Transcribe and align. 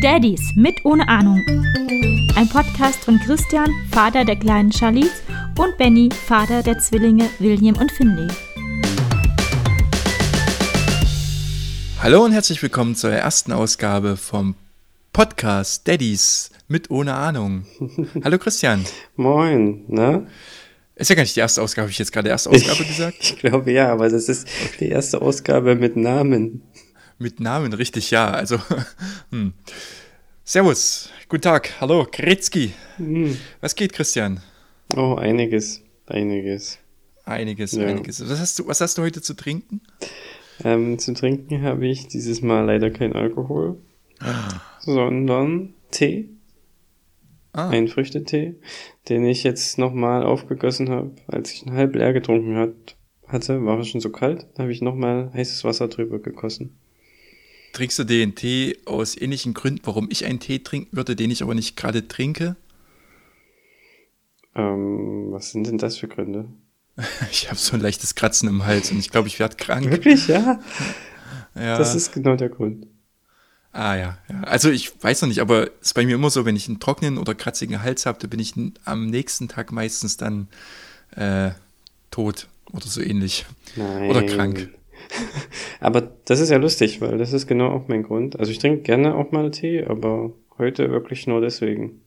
Daddies 0.00 0.52
mit 0.54 0.84
ohne 0.84 1.08
Ahnung. 1.08 1.44
Ein 2.36 2.48
Podcast 2.48 3.04
von 3.04 3.18
Christian, 3.18 3.68
Vater 3.90 4.24
der 4.24 4.36
kleinen 4.36 4.72
Charlize, 4.72 5.22
und 5.58 5.76
Benny, 5.76 6.08
Vater 6.12 6.62
der 6.62 6.78
Zwillinge 6.78 7.28
William 7.40 7.76
und 7.76 7.90
Finley. 7.90 8.28
Hallo 12.00 12.24
und 12.24 12.32
herzlich 12.32 12.62
willkommen 12.62 12.94
zur 12.94 13.10
ersten 13.10 13.52
Ausgabe 13.52 14.16
vom 14.16 14.54
Podcast 15.12 15.88
Daddies 15.88 16.52
mit 16.68 16.90
ohne 16.90 17.14
Ahnung. 17.14 17.66
Hallo 18.24 18.38
Christian. 18.38 18.84
Moin, 19.16 19.82
ne? 19.88 20.28
Ist 20.98 21.10
ja 21.10 21.14
gar 21.14 21.22
nicht 21.22 21.36
die 21.36 21.40
erste 21.40 21.62
Ausgabe, 21.62 21.84
habe 21.84 21.92
ich 21.92 21.98
jetzt 22.00 22.12
gerade 22.12 22.28
erste 22.28 22.50
Ausgabe 22.50 22.84
gesagt? 22.84 23.18
Ich 23.20 23.36
glaube 23.38 23.70
ja, 23.70 23.92
aber 23.92 24.08
das 24.08 24.28
ist 24.28 24.48
die 24.80 24.88
erste 24.88 25.22
Ausgabe 25.22 25.76
mit 25.76 25.96
Namen. 25.96 26.62
Mit 27.20 27.38
Namen, 27.38 27.72
richtig, 27.72 28.10
ja. 28.10 28.32
Also, 28.32 28.60
hm. 29.30 29.52
Servus, 30.42 31.10
guten 31.28 31.42
Tag, 31.42 31.70
hallo, 31.80 32.04
Kretzky. 32.10 32.72
Hm. 32.96 33.38
Was 33.60 33.76
geht, 33.76 33.92
Christian? 33.92 34.40
Oh, 34.96 35.14
einiges, 35.14 35.82
einiges. 36.06 36.78
Einiges, 37.24 37.72
ja. 37.72 37.86
einiges. 37.86 38.28
Was 38.28 38.40
hast, 38.40 38.58
du, 38.58 38.66
was 38.66 38.80
hast 38.80 38.98
du 38.98 39.02
heute 39.02 39.22
zu 39.22 39.34
trinken? 39.34 39.80
Ähm, 40.64 40.98
zu 40.98 41.14
trinken 41.14 41.62
habe 41.62 41.86
ich 41.86 42.08
dieses 42.08 42.42
Mal 42.42 42.64
leider 42.64 42.90
kein 42.90 43.12
Alkohol, 43.12 43.78
ah. 44.18 44.60
sondern 44.80 45.74
Tee. 45.92 46.28
Ah. 47.52 47.70
Ein 47.70 47.88
Früchtetee, 47.88 48.56
den 49.08 49.24
ich 49.24 49.42
jetzt 49.42 49.78
nochmal 49.78 50.22
aufgegossen 50.24 50.90
habe, 50.90 51.12
als 51.26 51.52
ich 51.52 51.66
ihn 51.66 51.72
halb 51.72 51.94
leer 51.94 52.12
getrunken 52.12 52.56
hat, 52.56 52.96
hatte, 53.26 53.64
war 53.64 53.78
es 53.78 53.88
schon 53.88 54.00
so 54.00 54.10
kalt, 54.10 54.46
da 54.54 54.62
habe 54.62 54.72
ich 54.72 54.82
nochmal 54.82 55.30
heißes 55.34 55.64
Wasser 55.64 55.88
drüber 55.88 56.18
gegossen. 56.18 56.78
Trinkst 57.72 57.98
du 57.98 58.04
den 58.04 58.34
Tee 58.34 58.78
aus 58.86 59.16
ähnlichen 59.16 59.54
Gründen, 59.54 59.82
warum 59.84 60.08
ich 60.10 60.24
einen 60.24 60.40
Tee 60.40 60.60
trinken 60.60 60.96
würde, 60.96 61.16
den 61.16 61.30
ich 61.30 61.42
aber 61.42 61.54
nicht 61.54 61.76
gerade 61.76 62.08
trinke? 62.08 62.56
Ähm, 64.54 65.28
was 65.30 65.52
sind 65.52 65.66
denn 65.66 65.78
das 65.78 65.96
für 65.96 66.08
Gründe? 66.08 66.48
Ich 67.30 67.48
habe 67.48 67.58
so 67.58 67.76
ein 67.76 67.80
leichtes 67.80 68.14
Kratzen 68.14 68.48
im 68.48 68.66
Hals 68.66 68.90
und 68.90 68.98
ich 68.98 69.10
glaube, 69.10 69.28
ich 69.28 69.38
werde 69.38 69.56
krank. 69.56 69.88
Wirklich, 69.90 70.26
ja? 70.26 70.60
ja? 71.54 71.78
Das 71.78 71.94
ist 71.94 72.12
genau 72.12 72.34
der 72.34 72.48
Grund. 72.48 72.86
Ah 73.78 73.94
ja, 73.94 74.18
ja. 74.28 74.40
Also 74.42 74.70
ich 74.70 74.92
weiß 75.04 75.22
noch 75.22 75.28
nicht, 75.28 75.40
aber 75.40 75.68
es 75.80 75.88
ist 75.88 75.94
bei 75.94 76.04
mir 76.04 76.16
immer 76.16 76.30
so, 76.30 76.44
wenn 76.44 76.56
ich 76.56 76.66
einen 76.66 76.80
trockenen 76.80 77.16
oder 77.16 77.36
kratzigen 77.36 77.80
Hals 77.80 78.06
habe, 78.06 78.18
da 78.20 78.26
bin 78.26 78.40
ich 78.40 78.54
am 78.84 79.06
nächsten 79.06 79.46
Tag 79.46 79.70
meistens 79.70 80.16
dann 80.16 80.48
äh, 81.14 81.50
tot 82.10 82.48
oder 82.72 82.88
so 82.88 83.00
ähnlich. 83.00 83.46
Nein. 83.76 84.10
Oder 84.10 84.24
krank. 84.24 84.70
aber 85.80 86.10
das 86.24 86.40
ist 86.40 86.50
ja 86.50 86.56
lustig, 86.56 87.00
weil 87.00 87.18
das 87.18 87.32
ist 87.32 87.46
genau 87.46 87.70
auch 87.70 87.86
mein 87.86 88.02
Grund. 88.02 88.40
Also 88.40 88.50
ich 88.50 88.58
trinke 88.58 88.82
gerne 88.82 89.14
auch 89.14 89.30
mal 89.30 89.52
Tee, 89.52 89.84
aber 89.84 90.32
heute 90.58 90.90
wirklich 90.90 91.28
nur 91.28 91.40
deswegen. 91.40 92.00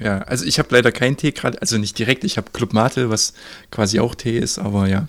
Ja, 0.00 0.18
also 0.22 0.44
ich 0.44 0.58
habe 0.58 0.70
leider 0.72 0.90
keinen 0.90 1.16
Tee 1.16 1.30
gerade, 1.30 1.60
also 1.60 1.78
nicht 1.78 1.96
direkt, 1.96 2.24
ich 2.24 2.38
habe 2.38 2.50
Club 2.52 2.72
Mate, 2.72 3.08
was 3.08 3.34
quasi 3.70 4.00
auch 4.00 4.16
Tee 4.16 4.36
ist, 4.36 4.58
aber 4.58 4.88
ja. 4.88 5.06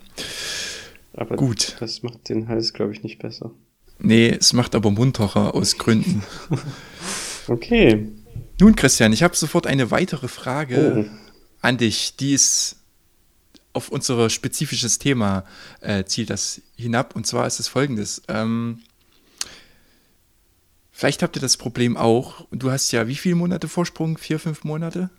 Aber 1.14 1.36
gut. 1.36 1.78
Das 1.80 2.04
macht 2.04 2.30
den 2.30 2.48
Hals, 2.48 2.74
glaube 2.74 2.92
ich, 2.92 3.02
nicht 3.02 3.18
besser. 3.18 3.50
Nee, 4.00 4.30
es 4.30 4.54
macht 4.54 4.76
aber 4.76 4.92
munterer 4.92 5.56
aus 5.56 5.78
Gründen. 5.78 6.24
okay. 7.48 8.12
Nun, 8.60 8.76
Christian, 8.76 9.14
ich 9.14 9.24
habe 9.24 9.36
sofort 9.36 9.68
eine 9.68 9.92
weitere 9.92 10.28
Frage 10.28 11.08
oh. 11.08 11.36
an 11.62 11.78
dich. 11.78 12.16
Die 12.18 12.34
ist 12.34 12.78
auf 13.74 13.90
unser 13.90 14.30
spezifisches 14.30 15.00
Thema 15.00 15.44
äh, 15.82 16.06
zielt 16.06 16.30
das 16.30 16.62
hinab. 16.78 17.16
Und 17.16 17.28
zwar 17.28 17.46
ist 17.46 17.60
es 17.60 17.68
folgendes. 17.68 18.22
Ähm, 18.30 18.80
vielleicht 20.92 21.22
habt 21.24 21.36
ihr 21.36 21.42
das 21.42 21.58
Problem 21.58 21.98
auch. 21.98 22.48
Du 22.52 22.72
hast 22.72 22.92
ja 22.92 23.08
wie 23.08 23.16
viele 23.16 23.36
Monate 23.36 23.68
Vorsprung? 23.68 24.18
Vier, 24.18 24.40
fünf 24.40 24.64
Monate? 24.64 25.10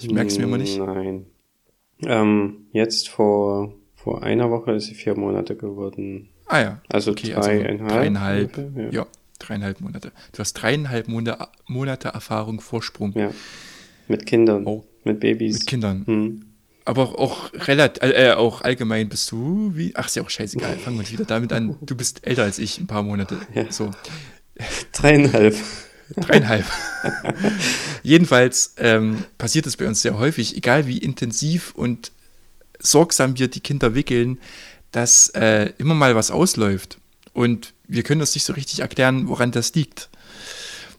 Ich 0.00 0.10
merke 0.10 0.28
es 0.28 0.38
mir 0.38 0.44
immer 0.44 0.58
nicht. 0.58 0.78
Nein. 0.78 1.26
Ähm, 2.02 2.66
jetzt 2.72 3.08
vor, 3.08 3.74
vor 3.94 4.22
einer 4.22 4.50
Woche 4.50 4.72
ist 4.72 4.86
sie 4.86 4.94
vier 4.94 5.16
Monate 5.16 5.56
geworden. 5.56 6.28
Ah 6.50 6.60
ja. 6.60 6.80
Also 6.88 7.12
okay, 7.12 7.32
also 7.34 7.48
dreieinhalb. 7.48 7.80
Also 7.80 7.94
dreieinhalb, 7.94 8.56
Monate, 8.56 8.82
ja. 8.92 9.02
ja. 9.02 9.06
dreieinhalb 9.38 9.80
Monate. 9.80 10.12
Du 10.32 10.38
hast 10.40 10.54
dreieinhalb 10.54 11.06
Monate, 11.06 11.48
Monate 11.66 12.08
Erfahrung 12.08 12.60
Vorsprung. 12.60 13.12
Ja. 13.16 13.30
Mit 14.08 14.26
Kindern. 14.26 14.66
Oh. 14.66 14.84
Mit 15.04 15.20
Babys. 15.20 15.60
Mit 15.60 15.66
Kindern. 15.68 16.06
Hm. 16.06 16.44
Aber 16.84 17.20
auch 17.20 17.52
relativ, 17.54 18.02
äh, 18.02 18.32
auch 18.32 18.62
allgemein 18.62 19.08
bist 19.08 19.30
du 19.30 19.70
wie, 19.74 19.92
ach, 19.94 20.06
ist 20.06 20.16
ja 20.16 20.24
auch 20.24 20.30
scheißegal, 20.30 20.76
fangen 20.78 20.98
wir 20.98 21.08
wieder 21.08 21.24
damit 21.24 21.52
an. 21.52 21.76
Du 21.82 21.94
bist 21.94 22.26
älter 22.26 22.42
als 22.42 22.58
ich, 22.58 22.78
ein 22.78 22.88
paar 22.88 23.04
Monate. 23.04 23.38
Ja. 23.54 23.70
So. 23.70 23.92
Dreieinhalb. 24.92 25.54
Dreieinhalb. 26.16 26.64
Jedenfalls 28.02 28.74
ähm, 28.78 29.24
passiert 29.38 29.66
es 29.66 29.76
bei 29.76 29.86
uns 29.86 30.02
sehr 30.02 30.18
häufig, 30.18 30.56
egal 30.56 30.88
wie 30.88 30.98
intensiv 30.98 31.72
und 31.76 32.10
sorgsam 32.80 33.38
wir 33.38 33.46
die 33.46 33.60
Kinder 33.60 33.94
wickeln, 33.94 34.38
dass 34.92 35.28
äh, 35.30 35.72
immer 35.78 35.94
mal 35.94 36.14
was 36.14 36.30
ausläuft. 36.30 36.98
Und 37.32 37.74
wir 37.86 38.02
können 38.02 38.20
uns 38.20 38.34
nicht 38.34 38.44
so 38.44 38.52
richtig 38.52 38.80
erklären, 38.80 39.28
woran 39.28 39.52
das 39.52 39.74
liegt. 39.74 40.08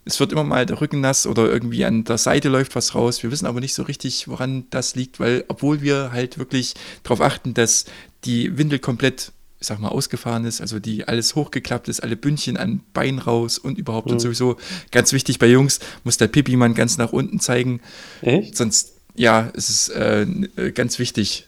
Es 0.03 0.19
wird 0.19 0.31
immer 0.31 0.44
mal 0.44 0.66
der 0.66 0.81
Rücken 0.81 1.00
nass 1.00 1.28
oder 1.28 1.47
irgendwie 1.47 1.85
an 1.85 2.03
der 2.03 2.18
Seite 2.18 2.50
läuft 2.50 2.75
was 2.75 2.96
raus. 2.96 3.22
Wir 3.22 3.31
wissen 3.31 3.46
aber 3.46 3.59
nicht 3.59 3.74
so 3.74 3.84
richtig, 3.84 4.28
woran 4.28 4.66
das 4.72 4.96
liegt, 4.96 5.19
weil 5.19 5.46
obwohl 5.47 5.81
wir 5.81 6.12
halt 6.12 6.38
wirklich 6.38 6.74
darauf 7.03 7.22
achten, 7.22 7.53
dass 7.53 7.85
die 8.24 8.57
Windel 8.57 8.79
komplett, 8.79 9.31
ich 9.59 9.68
sag 9.68 9.79
mal, 9.79 9.90
ausgefahren 9.90 10.46
ist, 10.46 10.59
also 10.59 10.79
die 10.79 11.08
alles 11.08 11.35
hochgeklappt 11.35 11.88
ist, 11.88 12.02
alle 12.02 12.16
Bündchen 12.16 12.58
an 12.58 12.81
Bein 12.94 13.19
raus 13.19 13.59
und 13.59 13.78
überhaupt 13.78 14.08
mhm. 14.08 14.13
und 14.13 14.19
sowieso 14.19 14.58
ganz 14.91 15.13
wichtig 15.13 15.38
bei 15.38 15.47
Jungs, 15.47 15.79
muss 16.03 16.18
der 16.18 16.28
Pipi-Mann 16.28 16.73
ganz 16.73 16.97
nach 16.97 17.13
unten 17.13 17.40
zeigen. 17.40 17.79
Echt? 18.22 18.58
Sonst, 18.58 18.94
ja, 19.16 19.52
es 19.53 19.69
ist 19.69 19.90
äh, 19.90 20.25
ganz 20.73 20.97
wichtig, 20.97 21.47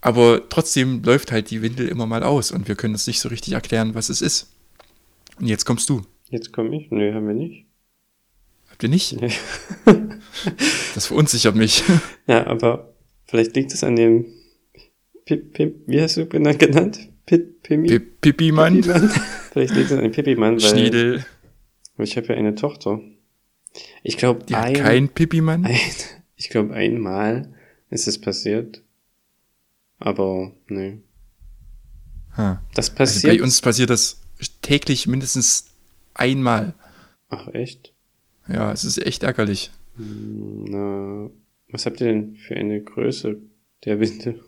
aber 0.00 0.48
trotzdem 0.48 1.02
läuft 1.02 1.32
halt 1.32 1.50
die 1.50 1.62
Windel 1.62 1.88
immer 1.88 2.06
mal 2.06 2.22
aus 2.22 2.52
und 2.52 2.68
wir 2.68 2.74
können 2.74 2.94
uns 2.94 3.06
nicht 3.06 3.20
so 3.20 3.28
richtig 3.28 3.54
erklären, 3.54 3.94
was 3.94 4.08
es 4.08 4.22
ist. 4.22 4.52
Und 5.38 5.46
jetzt 5.46 5.64
kommst 5.64 5.88
du. 5.88 6.02
Jetzt 6.30 6.52
komme 6.52 6.76
ich? 6.76 6.90
Nö, 6.90 7.12
haben 7.12 7.26
wir 7.26 7.34
nicht. 7.34 7.66
Habt 8.70 8.82
ihr 8.82 8.88
nicht? 8.88 9.20
Nee. 9.20 9.32
das 10.94 11.06
verunsichert 11.06 11.54
mich. 11.54 11.82
Ja, 12.26 12.46
aber 12.46 12.94
vielleicht 13.26 13.56
liegt 13.56 13.74
es 13.74 13.82
an 13.82 13.96
dem 13.96 14.26
Pip, 15.24 15.52
Pip, 15.52 15.82
wie 15.86 16.00
hast 16.00 16.16
du 16.16 16.26
genannt? 16.26 16.98
Pip, 17.26 17.62
Pimi? 17.62 17.98
Pipi-Mann. 17.98 18.82
vielleicht 19.52 19.74
liegt 19.74 19.90
es 19.90 19.92
an 19.92 20.02
dem 20.02 20.12
Pipi-Mann, 20.12 20.62
weil 20.62 20.70
Schniedel. 20.70 21.26
ich 21.98 22.16
habe 22.16 22.28
ja 22.28 22.34
eine 22.36 22.54
Tochter. 22.54 23.00
Ich 24.04 24.16
glaube, 24.16 24.44
Die 24.44 24.54
ein, 24.54 24.74
kein 24.74 25.08
Pipi-Mann? 25.08 25.64
Ein, 25.64 25.76
ich 26.36 26.50
glaube, 26.50 26.74
einmal 26.74 27.52
ist 27.90 28.06
es 28.06 28.20
passiert 28.20 28.82
aber 30.00 30.52
nee. 30.66 30.98
Ha. 32.36 32.62
Das 32.74 32.90
passiert. 32.90 33.26
Also 33.26 33.38
bei 33.38 33.42
uns 33.42 33.60
passiert 33.60 33.90
das 33.90 34.20
täglich 34.62 35.06
mindestens 35.06 35.66
einmal. 36.14 36.74
Ach, 37.28 37.48
echt? 37.48 37.92
Ja, 38.48 38.72
es 38.72 38.84
ist 38.84 38.98
echt 38.98 39.22
ärgerlich. 39.22 39.70
Hm, 39.96 40.64
na, 40.64 41.30
was 41.70 41.86
habt 41.86 42.00
ihr 42.00 42.08
denn 42.08 42.36
für 42.36 42.56
eine 42.56 42.82
Größe 42.82 43.36
der 43.84 44.00
Windel? 44.00 44.42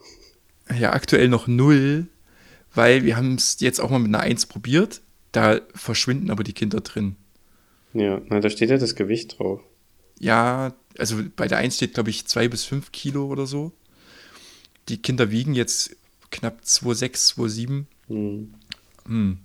Ja, 0.79 0.93
aktuell 0.93 1.29
noch 1.29 1.47
null, 1.47 2.07
weil 2.75 3.05
wir 3.05 3.17
haben 3.17 3.35
es 3.35 3.61
jetzt 3.61 3.81
auch 3.81 3.91
mal 3.91 3.99
mit 3.99 4.09
einer 4.09 4.21
Eins 4.21 4.47
probiert. 4.47 5.03
Da 5.33 5.61
verschwinden 5.75 6.31
aber 6.31 6.45
die 6.45 6.53
Kinder 6.53 6.81
drin. 6.81 7.17
Ja, 7.95 8.21
na, 8.29 8.41
da 8.41 8.49
steht 8.49 8.71
ja 8.71 8.79
das 8.79 8.95
Gewicht 8.95 9.39
drauf. 9.39 9.61
Ja, 10.19 10.75
also 10.99 11.21
bei 11.37 11.49
der 11.49 11.59
Eins 11.59 11.77
steht, 11.77 11.95
glaube 11.95 12.11
ich, 12.11 12.27
zwei 12.27 12.49
bis 12.49 12.65
fünf 12.65 12.93
Kilo 12.93 13.27
oder 13.27 13.47
so 13.47 13.73
die 14.89 15.01
Kinder 15.01 15.31
wiegen 15.31 15.55
jetzt 15.55 15.97
knapp 16.31 16.61
2,6, 16.65 17.35
2,7. 17.37 17.85
Hm. 18.09 18.55
Hm. 19.07 19.39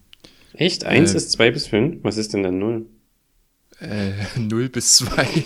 Echt? 0.53 0.85
Eins 0.85 1.13
äh, 1.13 1.17
ist 1.17 1.31
2 1.31 1.51
bis 1.51 1.67
5? 1.67 2.03
Was 2.03 2.17
ist 2.17 2.33
denn 2.33 2.43
dann 2.43 2.57
0? 2.59 2.85
Äh, 3.79 4.11
0 4.39 4.69
bis 4.69 4.97
2. 4.97 5.27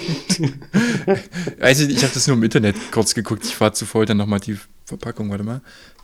also 1.59 1.85
ich 1.85 2.03
habe 2.03 2.13
das 2.13 2.27
nur 2.27 2.37
im 2.37 2.43
Internet 2.43 2.75
kurz 2.91 3.13
geguckt. 3.13 3.45
Ich 3.45 3.59
war 3.59 3.73
zu 3.73 3.85
voll, 3.85 4.05
dann 4.05 4.17
nochmal 4.17 4.39
die 4.39 4.57
Verpackung, 4.85 5.29
warte 5.29 5.43
mal. 5.43 5.61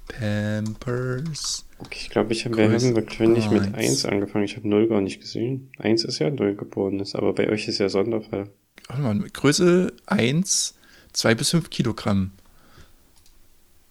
Pampers. 0.08 1.66
Okay, 1.80 2.00
ich 2.02 2.10
glaube, 2.10 2.34
ich 2.34 2.46
habe 2.46 2.62
ja 2.62 2.72
wahrscheinlich 2.72 3.50
mit 3.50 3.76
1 3.76 4.06
angefangen. 4.06 4.46
Ich 4.46 4.56
habe 4.56 4.68
0 4.68 4.88
gar 4.88 5.02
nicht 5.02 5.20
gesehen. 5.22 5.70
1 5.80 6.06
ist 6.06 6.20
ja 6.20 6.30
0 6.30 6.56
geboren 6.56 7.00
ist, 7.00 7.16
aber 7.16 7.34
bei 7.34 7.50
euch 7.50 7.68
ist 7.68 7.78
ja 7.80 7.90
Sonderfall. 7.90 8.50
Warte 8.88 9.02
mal, 9.02 9.20
Größe 9.30 9.94
1, 10.06 10.76
2 11.14 11.36
bis 11.36 11.50
5 11.52 11.70
Kilogramm. 11.70 12.32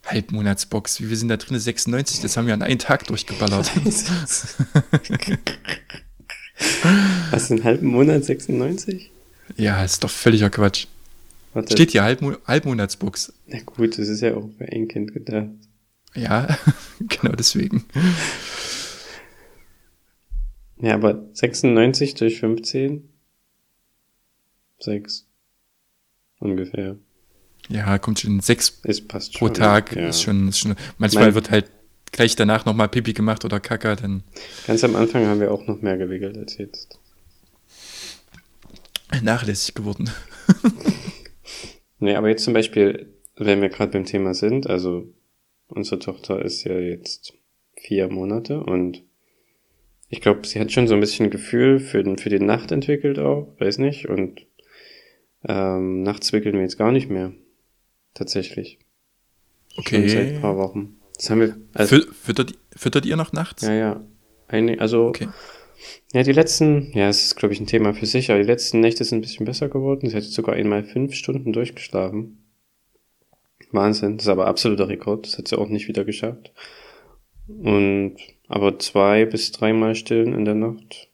Halbmonatsbox. 0.06 1.00
Wie 1.00 1.10
wir 1.10 1.16
sind 1.16 1.28
da 1.28 1.36
drin? 1.36 1.58
96. 1.58 2.20
Das 2.20 2.36
haben 2.36 2.46
wir 2.46 2.54
an 2.54 2.62
einem 2.62 2.78
Tag 2.78 3.06
durchgeballert. 3.06 3.70
Was, 7.30 7.50
einen 7.50 7.64
halben 7.64 7.88
Monat 7.88 8.24
96? 8.24 9.10
Ja, 9.56 9.84
ist 9.84 10.02
doch 10.02 10.10
völliger 10.10 10.50
Quatsch. 10.50 10.86
Warte. 11.52 11.72
Steht 11.72 11.92
hier 11.92 12.02
Halbmo 12.02 12.34
Halbmonatsbox. 12.46 13.32
Na 13.46 13.60
gut, 13.60 13.98
das 13.98 14.08
ist 14.08 14.20
ja 14.20 14.34
auch 14.34 14.50
für 14.58 14.64
ein 14.70 14.88
Kind 14.88 15.14
gedacht. 15.14 15.48
Ja, 16.14 16.58
genau 17.00 17.32
deswegen. 17.32 17.84
Ja, 20.78 20.94
aber 20.94 21.28
96 21.32 22.14
durch 22.14 22.40
15? 22.40 23.08
6. 24.80 25.26
Ungefähr. 26.38 26.96
Ja, 27.68 27.98
kommt 27.98 28.20
schon 28.20 28.40
sechs 28.40 28.70
passt 28.70 29.32
pro 29.34 29.46
schon, 29.46 29.54
Tag. 29.54 29.94
Ja. 29.96 30.08
Ist 30.08 30.22
schon, 30.22 30.48
ist 30.48 30.58
schon, 30.58 30.74
manchmal 30.98 31.24
Mein- 31.26 31.34
wird 31.34 31.50
halt 31.50 31.70
gleich 32.12 32.36
danach 32.36 32.64
nochmal 32.64 32.88
Pipi 32.88 33.12
gemacht 33.12 33.44
oder 33.44 33.60
Kacker, 33.60 33.96
dann 33.96 34.22
Ganz 34.66 34.84
am 34.84 34.94
Anfang 34.96 35.26
haben 35.26 35.40
wir 35.40 35.50
auch 35.52 35.66
noch 35.66 35.82
mehr 35.82 35.96
gewickelt 35.98 36.36
als 36.38 36.56
jetzt. 36.58 36.98
nachlässig 39.22 39.74
geworden. 39.74 40.10
Nee, 41.98 42.14
aber 42.14 42.28
jetzt 42.28 42.44
zum 42.44 42.52
Beispiel, 42.52 43.14
wenn 43.36 43.62
wir 43.62 43.70
gerade 43.70 43.92
beim 43.92 44.04
Thema 44.04 44.34
sind, 44.34 44.66
also 44.66 45.14
unsere 45.66 45.98
Tochter 45.98 46.44
ist 46.44 46.62
ja 46.64 46.78
jetzt 46.78 47.32
vier 47.74 48.08
Monate 48.10 48.62
und 48.62 49.02
ich 50.10 50.20
glaube, 50.20 50.46
sie 50.46 50.60
hat 50.60 50.70
schon 50.70 50.88
so 50.88 50.94
ein 50.94 51.00
bisschen 51.00 51.30
Gefühl 51.30 51.80
für, 51.80 52.02
den, 52.04 52.18
für 52.18 52.28
die 52.28 52.38
Nacht 52.38 52.70
entwickelt 52.70 53.18
auch, 53.18 53.48
weiß 53.58 53.78
nicht, 53.78 54.10
und 54.10 54.46
ähm, 55.48 56.02
nachts 56.02 56.34
wickeln 56.34 56.54
wir 56.56 56.60
jetzt 56.62 56.76
gar 56.76 56.92
nicht 56.92 57.08
mehr. 57.08 57.32
Tatsächlich. 58.16 58.78
Schon 59.74 60.08
seit 60.08 60.18
ein 60.18 60.26
Okay. 60.30 60.38
paar 60.40 60.56
Wochen. 60.56 60.96
Das 61.16 61.28
haben 61.30 61.40
wir, 61.40 61.56
also, 61.74 61.96
Fü- 61.96 62.12
Füttert, 62.12 62.52
füttert 62.74 63.04
ihr 63.06 63.16
noch 63.16 63.32
nachts? 63.32 63.62
ja, 63.62 63.72
ja. 63.74 64.04
Eine, 64.48 64.80
also, 64.80 65.06
Okay. 65.08 65.28
ja, 66.14 66.22
die 66.22 66.32
letzten, 66.32 66.92
ja, 66.92 67.08
es 67.08 67.24
ist, 67.24 67.36
glaube 67.36 67.52
ich, 67.52 67.60
ein 67.60 67.66
Thema 67.66 67.92
für 67.94 68.06
sich, 68.06 68.30
aber 68.30 68.40
die 68.40 68.46
letzten 68.46 68.80
Nächte 68.80 69.04
sind 69.04 69.18
ein 69.18 69.22
bisschen 69.22 69.44
besser 69.44 69.68
geworden. 69.68 70.08
Sie 70.08 70.16
hat 70.16 70.22
sogar 70.24 70.54
einmal 70.54 70.82
fünf 70.84 71.14
Stunden 71.14 71.52
durchgeschlafen. 71.52 72.42
Wahnsinn, 73.72 74.16
das 74.16 74.26
ist 74.26 74.30
aber 74.30 74.46
absoluter 74.46 74.88
Rekord. 74.88 75.26
Das 75.26 75.36
hat 75.38 75.48
sie 75.48 75.58
auch 75.58 75.68
nicht 75.68 75.88
wieder 75.88 76.04
geschafft. 76.04 76.52
Und, 77.48 78.16
aber 78.48 78.78
zwei 78.78 79.24
bis 79.26 79.52
dreimal 79.52 79.94
stillen 79.94 80.32
in 80.34 80.44
der 80.44 80.54
Nacht 80.54 81.08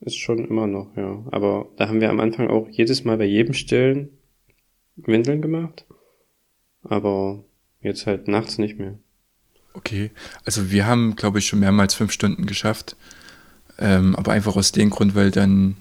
ist 0.00 0.16
schon 0.16 0.44
immer 0.46 0.66
noch, 0.66 0.96
ja. 0.96 1.24
Aber 1.30 1.68
da 1.76 1.88
haben 1.88 2.00
wir 2.00 2.10
am 2.10 2.20
Anfang 2.20 2.48
auch 2.48 2.68
jedes 2.68 3.04
Mal 3.04 3.16
bei 3.18 3.24
jedem 3.26 3.54
Stillen 3.54 4.10
Windeln 4.96 5.42
gemacht. 5.42 5.84
Aber 6.82 7.44
jetzt 7.80 8.06
halt 8.06 8.28
nachts 8.28 8.58
nicht 8.58 8.78
mehr. 8.78 8.98
Okay. 9.74 10.10
Also 10.44 10.70
wir 10.70 10.86
haben, 10.86 11.16
glaube 11.16 11.38
ich, 11.38 11.46
schon 11.46 11.60
mehrmals 11.60 11.94
fünf 11.94 12.12
Stunden 12.12 12.46
geschafft. 12.46 12.96
Ähm, 13.78 14.16
aber 14.16 14.32
einfach 14.32 14.56
aus 14.56 14.72
dem 14.72 14.90
Grund, 14.90 15.14
weil 15.14 15.30
dann 15.30 15.76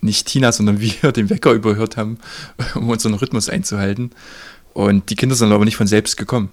nicht 0.00 0.26
Tina, 0.26 0.52
sondern 0.52 0.80
wir 0.80 1.12
den 1.12 1.30
Wecker 1.30 1.52
überhört 1.52 1.96
haben, 1.96 2.18
um 2.74 2.88
unseren 2.88 3.14
Rhythmus 3.14 3.48
einzuhalten. 3.48 4.10
Und 4.74 5.10
die 5.10 5.16
Kinder 5.16 5.34
sind 5.34 5.52
aber 5.52 5.64
nicht 5.64 5.76
von 5.76 5.86
selbst 5.86 6.16
gekommen. 6.16 6.50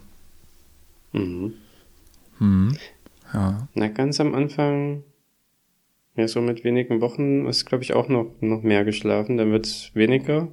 Mhm. 1.13 1.53
Hm. 2.37 2.77
Ja. 3.33 3.67
Na, 3.73 3.87
ganz 3.87 4.19
am 4.19 4.35
Anfang, 4.35 5.03
ja, 6.15 6.27
so 6.27 6.41
mit 6.41 6.63
wenigen 6.63 7.01
Wochen 7.01 7.45
ist, 7.47 7.65
glaube 7.65 7.83
ich, 7.83 7.93
auch 7.93 8.09
noch, 8.09 8.33
noch 8.41 8.61
mehr 8.61 8.83
geschlafen. 8.83 9.37
Dann 9.37 9.51
wird's 9.51 9.91
weniger 9.93 10.49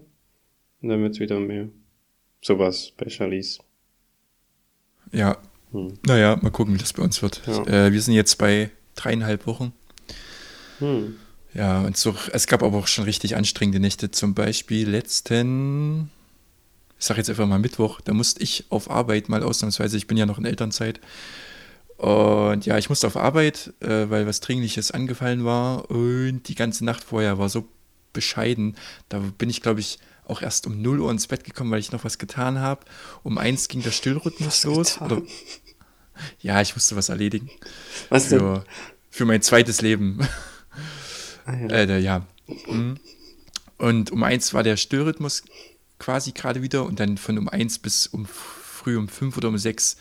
und 0.81 0.89
dann 0.89 1.03
wird's 1.03 1.21
wieder 1.21 1.41
mehr. 1.41 1.69
Sowas 2.47 2.93
Charlize. 3.09 3.59
Ja. 5.11 5.37
Hm. 5.73 5.99
Naja, 6.07 6.39
mal 6.41 6.51
gucken, 6.51 6.75
wie 6.75 6.79
das 6.79 6.93
bei 6.93 7.03
uns 7.03 7.21
wird. 7.21 7.43
Ja. 7.45 7.67
Äh, 7.67 7.93
wir 7.93 8.01
sind 8.01 8.15
jetzt 8.15 8.39
bei 8.39 8.71
dreieinhalb 8.95 9.49
Wochen. 9.49 9.73
Hm. 10.79 11.17
Ja, 11.55 11.81
und 11.81 11.97
so, 11.97 12.15
es 12.33 12.47
gab 12.47 12.63
aber 12.63 12.79
auch 12.79 12.87
schon 12.87 13.03
richtig 13.03 13.35
anstrengende 13.35 13.81
Nächte. 13.81 14.13
Zum 14.13 14.35
Beispiel 14.35 14.89
letzten, 14.89 16.13
ich 17.01 17.07
sag 17.07 17.17
jetzt 17.17 17.29
einfach 17.29 17.49
mal 17.49 17.59
Mittwoch, 17.59 18.01
da 18.01 18.15
musste 18.15 18.45
ich 18.45 18.67
auf 18.69 18.91
Arbeit 18.93 19.29
mal 19.29 19.43
ausnahmsweise, 19.43 19.97
ich 19.97 20.07
bin 20.07 20.17
ja 20.17 20.25
noch 20.27 20.39
in 20.39 20.45
Elternzeit. 20.45 21.01
Und 21.97 22.65
ja, 22.65 22.79
ich 22.79 22.89
musste 22.91 23.09
auf 23.09 23.17
Arbeit, 23.17 23.73
äh, 23.81 24.09
weil 24.09 24.29
was 24.29 24.39
Dringliches 24.39 24.93
angefallen 24.93 25.45
war. 25.45 25.91
Und 25.91 26.45
die 26.45 26.55
ganze 26.55 26.85
Nacht 26.85 27.03
vorher 27.03 27.39
war 27.39 27.49
so 27.49 27.67
bescheiden. 28.13 28.77
Da 29.09 29.19
bin 29.19 29.51
ich, 29.51 29.63
glaube 29.63 29.81
ich, 29.81 29.99
auch 30.27 30.43
erst 30.43 30.67
um 30.67 30.83
0 30.83 31.01
Uhr 31.01 31.11
ins 31.11 31.27
Bett 31.27 31.45
gekommen, 31.45 31.71
weil 31.71 31.81
ich 31.81 31.93
noch 31.93 32.05
was 32.05 32.19
getan 32.19 32.59
habe. 32.59 32.85
Um 33.23 33.39
eins 33.39 33.69
ging 33.69 33.83
der 33.83 33.93
Stillrhythmus 33.93 34.65
los. 34.65 35.01
Oder, 35.01 35.23
ja, 36.41 36.61
ich 36.61 36.75
musste 36.75 36.97
was 36.97 37.09
erledigen. 37.09 37.51
Was 38.09 38.29
denn? 38.29 38.41
Für, 38.41 38.65
für 39.11 39.25
mein 39.25 39.43
zweites 39.43 39.81
Leben. 39.81 40.27
Ah, 41.47 41.55
ja. 41.55 41.69
Äh, 41.69 42.01
ja. 42.01 42.27
Mhm. 42.67 42.99
Und 43.79 44.11
um 44.11 44.23
eins 44.23 44.53
war 44.53 44.63
der 44.63 44.77
Stillrhythmus 44.77 45.45
quasi 45.99 46.33
gerade 46.33 46.63
wieder 46.63 46.85
und 46.85 46.99
dann 47.01 47.19
von 47.19 47.39
um 47.39 47.49
eins 47.49 47.79
bis 47.79 48.07
um 48.07 48.27
früh 48.27 48.97
um 48.97 49.09
fünf 49.09 49.37
oder 49.37 49.49
um 49.49 49.59
sechs 49.59 49.97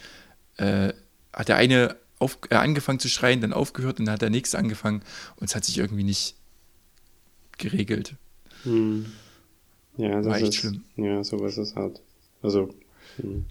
äh, 0.58 0.94
hat 1.34 1.50
der 1.50 1.58
eine 1.58 1.98
auf, 2.20 2.40
äh, 2.50 2.56
angefangen 2.56 3.00
zu 3.00 3.10
schreien, 3.10 3.42
dann 3.42 3.54
aufgehört 3.54 4.00
und 4.00 4.06
dann 4.06 4.14
hat 4.14 4.22
der 4.22 4.30
nächste 4.30 4.58
angefangen 4.58 5.04
und 5.36 5.50
es 5.50 5.56
hat 5.56 5.66
sich 5.66 5.78
irgendwie 5.78 6.04
nicht 6.04 6.36
geregelt. 7.58 8.16
Hm. 8.64 9.06
Ja, 9.98 10.18
das 10.18 10.26
War 10.26 10.36
echt 10.38 10.50
ist, 10.50 10.56
schlimm. 10.56 10.84
Ja, 10.98 11.24
sowas 11.24 11.58
ist 11.58 11.76
hart. 11.76 12.02
Also, 12.42 12.70
hm. 13.18 13.46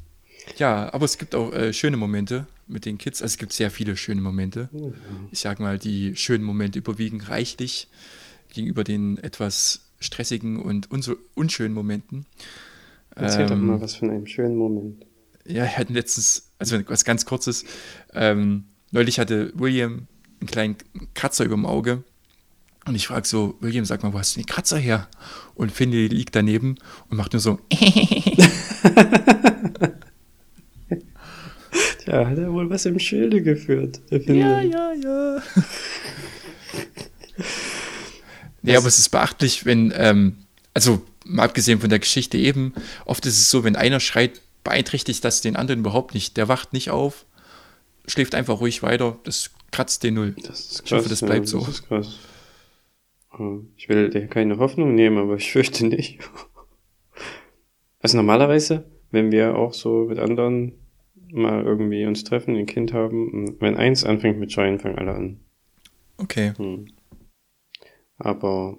Ja, 0.56 0.92
aber 0.92 1.04
es 1.04 1.18
gibt 1.18 1.34
auch 1.34 1.52
äh, 1.52 1.72
schöne 1.72 1.96
Momente 1.96 2.46
mit 2.66 2.84
den 2.84 2.98
Kids. 2.98 3.22
Also 3.22 3.32
es 3.32 3.38
gibt 3.38 3.52
sehr 3.52 3.70
viele 3.70 3.96
schöne 3.96 4.20
Momente. 4.20 4.68
Ich 5.30 5.40
sag 5.40 5.58
mal, 5.60 5.78
die 5.78 6.16
schönen 6.16 6.44
Momente 6.44 6.78
überwiegen 6.78 7.20
reichlich 7.20 7.88
gegenüber 8.52 8.84
den 8.84 9.18
etwas 9.18 9.80
stressigen 10.00 10.60
und 10.60 10.88
unschönen 11.34 11.74
Momenten. 11.74 12.26
erzähl 13.14 13.46
doch 13.46 13.52
Ähm, 13.52 13.66
mal 13.66 13.80
was 13.80 13.96
von 13.96 14.10
einem 14.10 14.26
schönen 14.26 14.56
Moment. 14.56 15.04
Ja, 15.46 15.62
wir 15.62 15.76
hatten 15.78 15.94
letztens, 15.94 16.50
also 16.58 16.78
was 16.88 17.04
ganz 17.04 17.26
Kurzes, 17.26 17.64
ähm, 18.12 18.64
neulich 18.90 19.18
hatte 19.18 19.52
William 19.54 20.06
einen 20.40 20.46
kleinen 20.48 20.76
Kratzer 21.14 21.44
über 21.44 21.54
dem 21.54 21.66
Auge. 21.66 22.02
Und 22.86 22.94
ich 22.94 23.06
frage 23.06 23.26
so, 23.26 23.56
William, 23.60 23.84
sag 23.84 24.02
mal, 24.02 24.12
wo 24.12 24.18
hast 24.18 24.36
du 24.36 24.40
den 24.40 24.46
Kratzer 24.46 24.78
her? 24.78 25.08
Und 25.54 25.72
Finley 25.72 26.08
liegt 26.08 26.36
daneben 26.36 26.76
und 27.08 27.16
macht 27.16 27.32
nur 27.32 27.40
so, 27.40 27.58
Tja, 32.04 32.26
hat 32.28 32.38
er 32.38 32.52
wohl 32.52 32.68
was 32.68 32.84
im 32.84 32.98
Schilde 32.98 33.42
geführt. 33.42 34.00
der 34.10 34.34
ja, 34.34 34.60
ja, 34.60 34.92
ja. 34.92 35.42
ja, 38.62 38.78
aber 38.78 38.88
es 38.88 38.98
ist 38.98 39.08
beachtlich, 39.08 39.64
wenn, 39.64 39.92
ähm, 39.96 40.36
also 40.74 41.02
mal 41.24 41.44
abgesehen 41.44 41.80
von 41.80 41.88
der 41.88 41.98
Geschichte 41.98 42.36
eben, 42.36 42.74
oft 43.06 43.24
ist 43.24 43.38
es 43.38 43.50
so, 43.50 43.64
wenn 43.64 43.76
einer 43.76 44.00
schreit, 44.00 44.42
beeinträchtigt 44.62 45.24
das 45.24 45.40
den 45.40 45.56
anderen 45.56 45.80
überhaupt 45.80 46.14
nicht. 46.14 46.36
Der 46.36 46.48
wacht 46.48 46.74
nicht 46.74 46.90
auf, 46.90 47.24
schläft 48.06 48.34
einfach 48.34 48.60
ruhig 48.60 48.82
weiter, 48.82 49.18
das 49.24 49.50
kratzt 49.72 50.02
den 50.02 50.14
Null. 50.14 50.36
Das 50.42 50.60
ist 50.60 50.70
krass. 50.70 50.82
Ich 50.84 50.92
hoffe, 50.92 51.08
das 51.08 51.20
bleibt 51.20 51.46
ja, 51.46 51.50
so. 51.50 51.60
Das 51.60 51.68
ist 51.68 51.88
krass. 51.88 52.18
Hm, 53.36 53.72
Ich 53.76 53.88
will 53.88 54.10
dir 54.10 54.26
keine 54.26 54.58
Hoffnung 54.58 54.94
nehmen, 54.94 55.18
aber 55.18 55.36
ich 55.36 55.50
fürchte 55.52 55.86
nicht. 55.86 56.20
Also 58.00 58.18
normalerweise, 58.18 58.84
wenn 59.12 59.32
wir 59.32 59.56
auch 59.56 59.72
so 59.72 60.04
mit 60.04 60.18
anderen 60.18 60.72
mal 61.32 61.64
irgendwie 61.64 62.04
uns 62.04 62.22
treffen, 62.22 62.54
ein 62.54 62.66
Kind 62.66 62.92
haben, 62.92 63.58
wenn 63.60 63.76
eins 63.76 64.04
anfängt 64.04 64.38
mit 64.38 64.52
Schreien, 64.52 64.78
fangen 64.78 64.98
alle 64.98 65.14
an. 65.14 65.40
Okay. 66.18 66.52
Hm. 66.58 66.84
Aber 68.18 68.76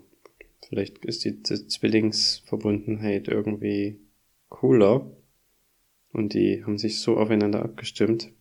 vielleicht 0.69 1.03
ist 1.05 1.25
die 1.25 1.41
Z- 1.41 1.71
Zwillingsverbundenheit 1.71 3.27
irgendwie 3.27 3.99
cooler 4.49 5.09
und 6.11 6.35
die 6.35 6.63
haben 6.63 6.77
sich 6.77 6.99
so 6.99 7.17
aufeinander 7.17 7.63
abgestimmt, 7.65 8.31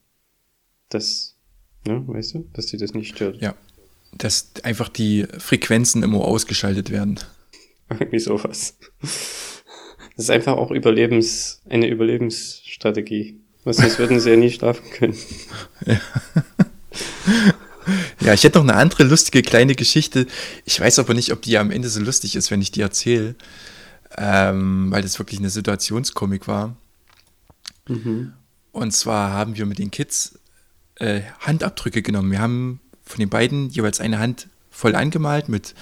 dass, 0.91 1.39
ne, 1.87 2.05
weißt 2.07 2.35
du, 2.35 2.39
dass 2.53 2.67
die 2.67 2.77
das 2.77 2.93
nicht 2.93 3.15
stört. 3.17 3.39
Ja. 3.41 3.55
Dass 4.19 4.53
einfach 4.63 4.89
die 4.89 5.27
Frequenzen 5.39 6.03
immer 6.03 6.21
ausgeschaltet 6.21 6.91
werden. 6.91 7.19
Irgendwie 7.91 8.19
sowas. 8.19 8.77
Das 9.01 10.25
ist 10.27 10.31
einfach 10.31 10.57
auch 10.57 10.71
Überlebens, 10.71 11.61
eine 11.69 11.89
Überlebensstrategie. 11.89 13.41
Was 13.65 13.79
sonst 13.79 13.99
würden 13.99 14.21
sie 14.21 14.31
ja 14.31 14.37
nie 14.37 14.51
schlafen 14.51 14.85
können. 14.91 15.17
Ja, 18.21 18.33
ich 18.33 18.43
hätte 18.45 18.59
noch 18.59 18.65
eine 18.65 18.79
andere 18.79 19.05
lustige 19.05 19.43
kleine 19.43 19.75
Geschichte. 19.75 20.27
Ich 20.65 20.81
weiß 20.81 20.99
aber 20.99 21.13
nicht, 21.13 21.33
ob 21.33 21.43
die 21.43 21.59
am 21.59 21.71
Ende 21.71 21.91
so 21.91 22.01
lustig 22.01 22.37
ist, 22.37 22.51
wenn 22.51 22.63
ich 22.63 22.71
die 22.71 22.81
erzähle. 22.81 23.35
Ähm, 24.17 24.91
weil 24.91 25.03
das 25.03 25.19
wirklich 25.19 25.41
eine 25.41 25.51
Situationskomik 25.51 26.49
war. 26.49 26.77
Und 28.73 28.93
zwar 28.93 29.33
haben 29.33 29.57
wir 29.57 29.67
mit 29.67 29.79
den 29.79 29.91
Kids 29.91 30.39
äh, 30.97 31.23
Handabdrücke 31.41 32.01
genommen. 32.01 32.31
Wir 32.31 32.41
haben 32.41 32.81
von 33.05 33.19
den 33.19 33.29
beiden 33.29 33.71
jeweils 33.71 34.01
eine 34.01 34.19
Hand 34.19 34.49
voll 34.71 34.95
angemalt 34.95 35.49
mit 35.49 35.75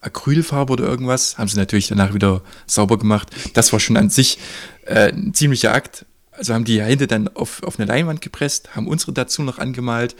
Acrylfarbe 0.00 0.72
oder 0.72 0.84
irgendwas. 0.84 1.38
Haben 1.38 1.48
sie 1.48 1.56
natürlich 1.56 1.88
danach 1.88 2.14
wieder 2.14 2.42
sauber 2.66 2.98
gemacht. 2.98 3.30
Das 3.54 3.72
war 3.72 3.80
schon 3.80 3.96
an 3.96 4.10
sich 4.10 4.38
äh, 4.86 5.12
ein 5.12 5.34
ziemlicher 5.34 5.72
Akt. 5.72 6.06
Also 6.32 6.54
haben 6.54 6.64
die 6.64 6.82
Hände 6.82 7.06
dann 7.06 7.28
auf, 7.28 7.62
auf 7.62 7.78
eine 7.78 7.86
Leinwand 7.86 8.22
gepresst, 8.22 8.74
haben 8.74 8.88
unsere 8.88 9.12
dazu 9.12 9.42
noch 9.42 9.58
angemalt. 9.58 10.16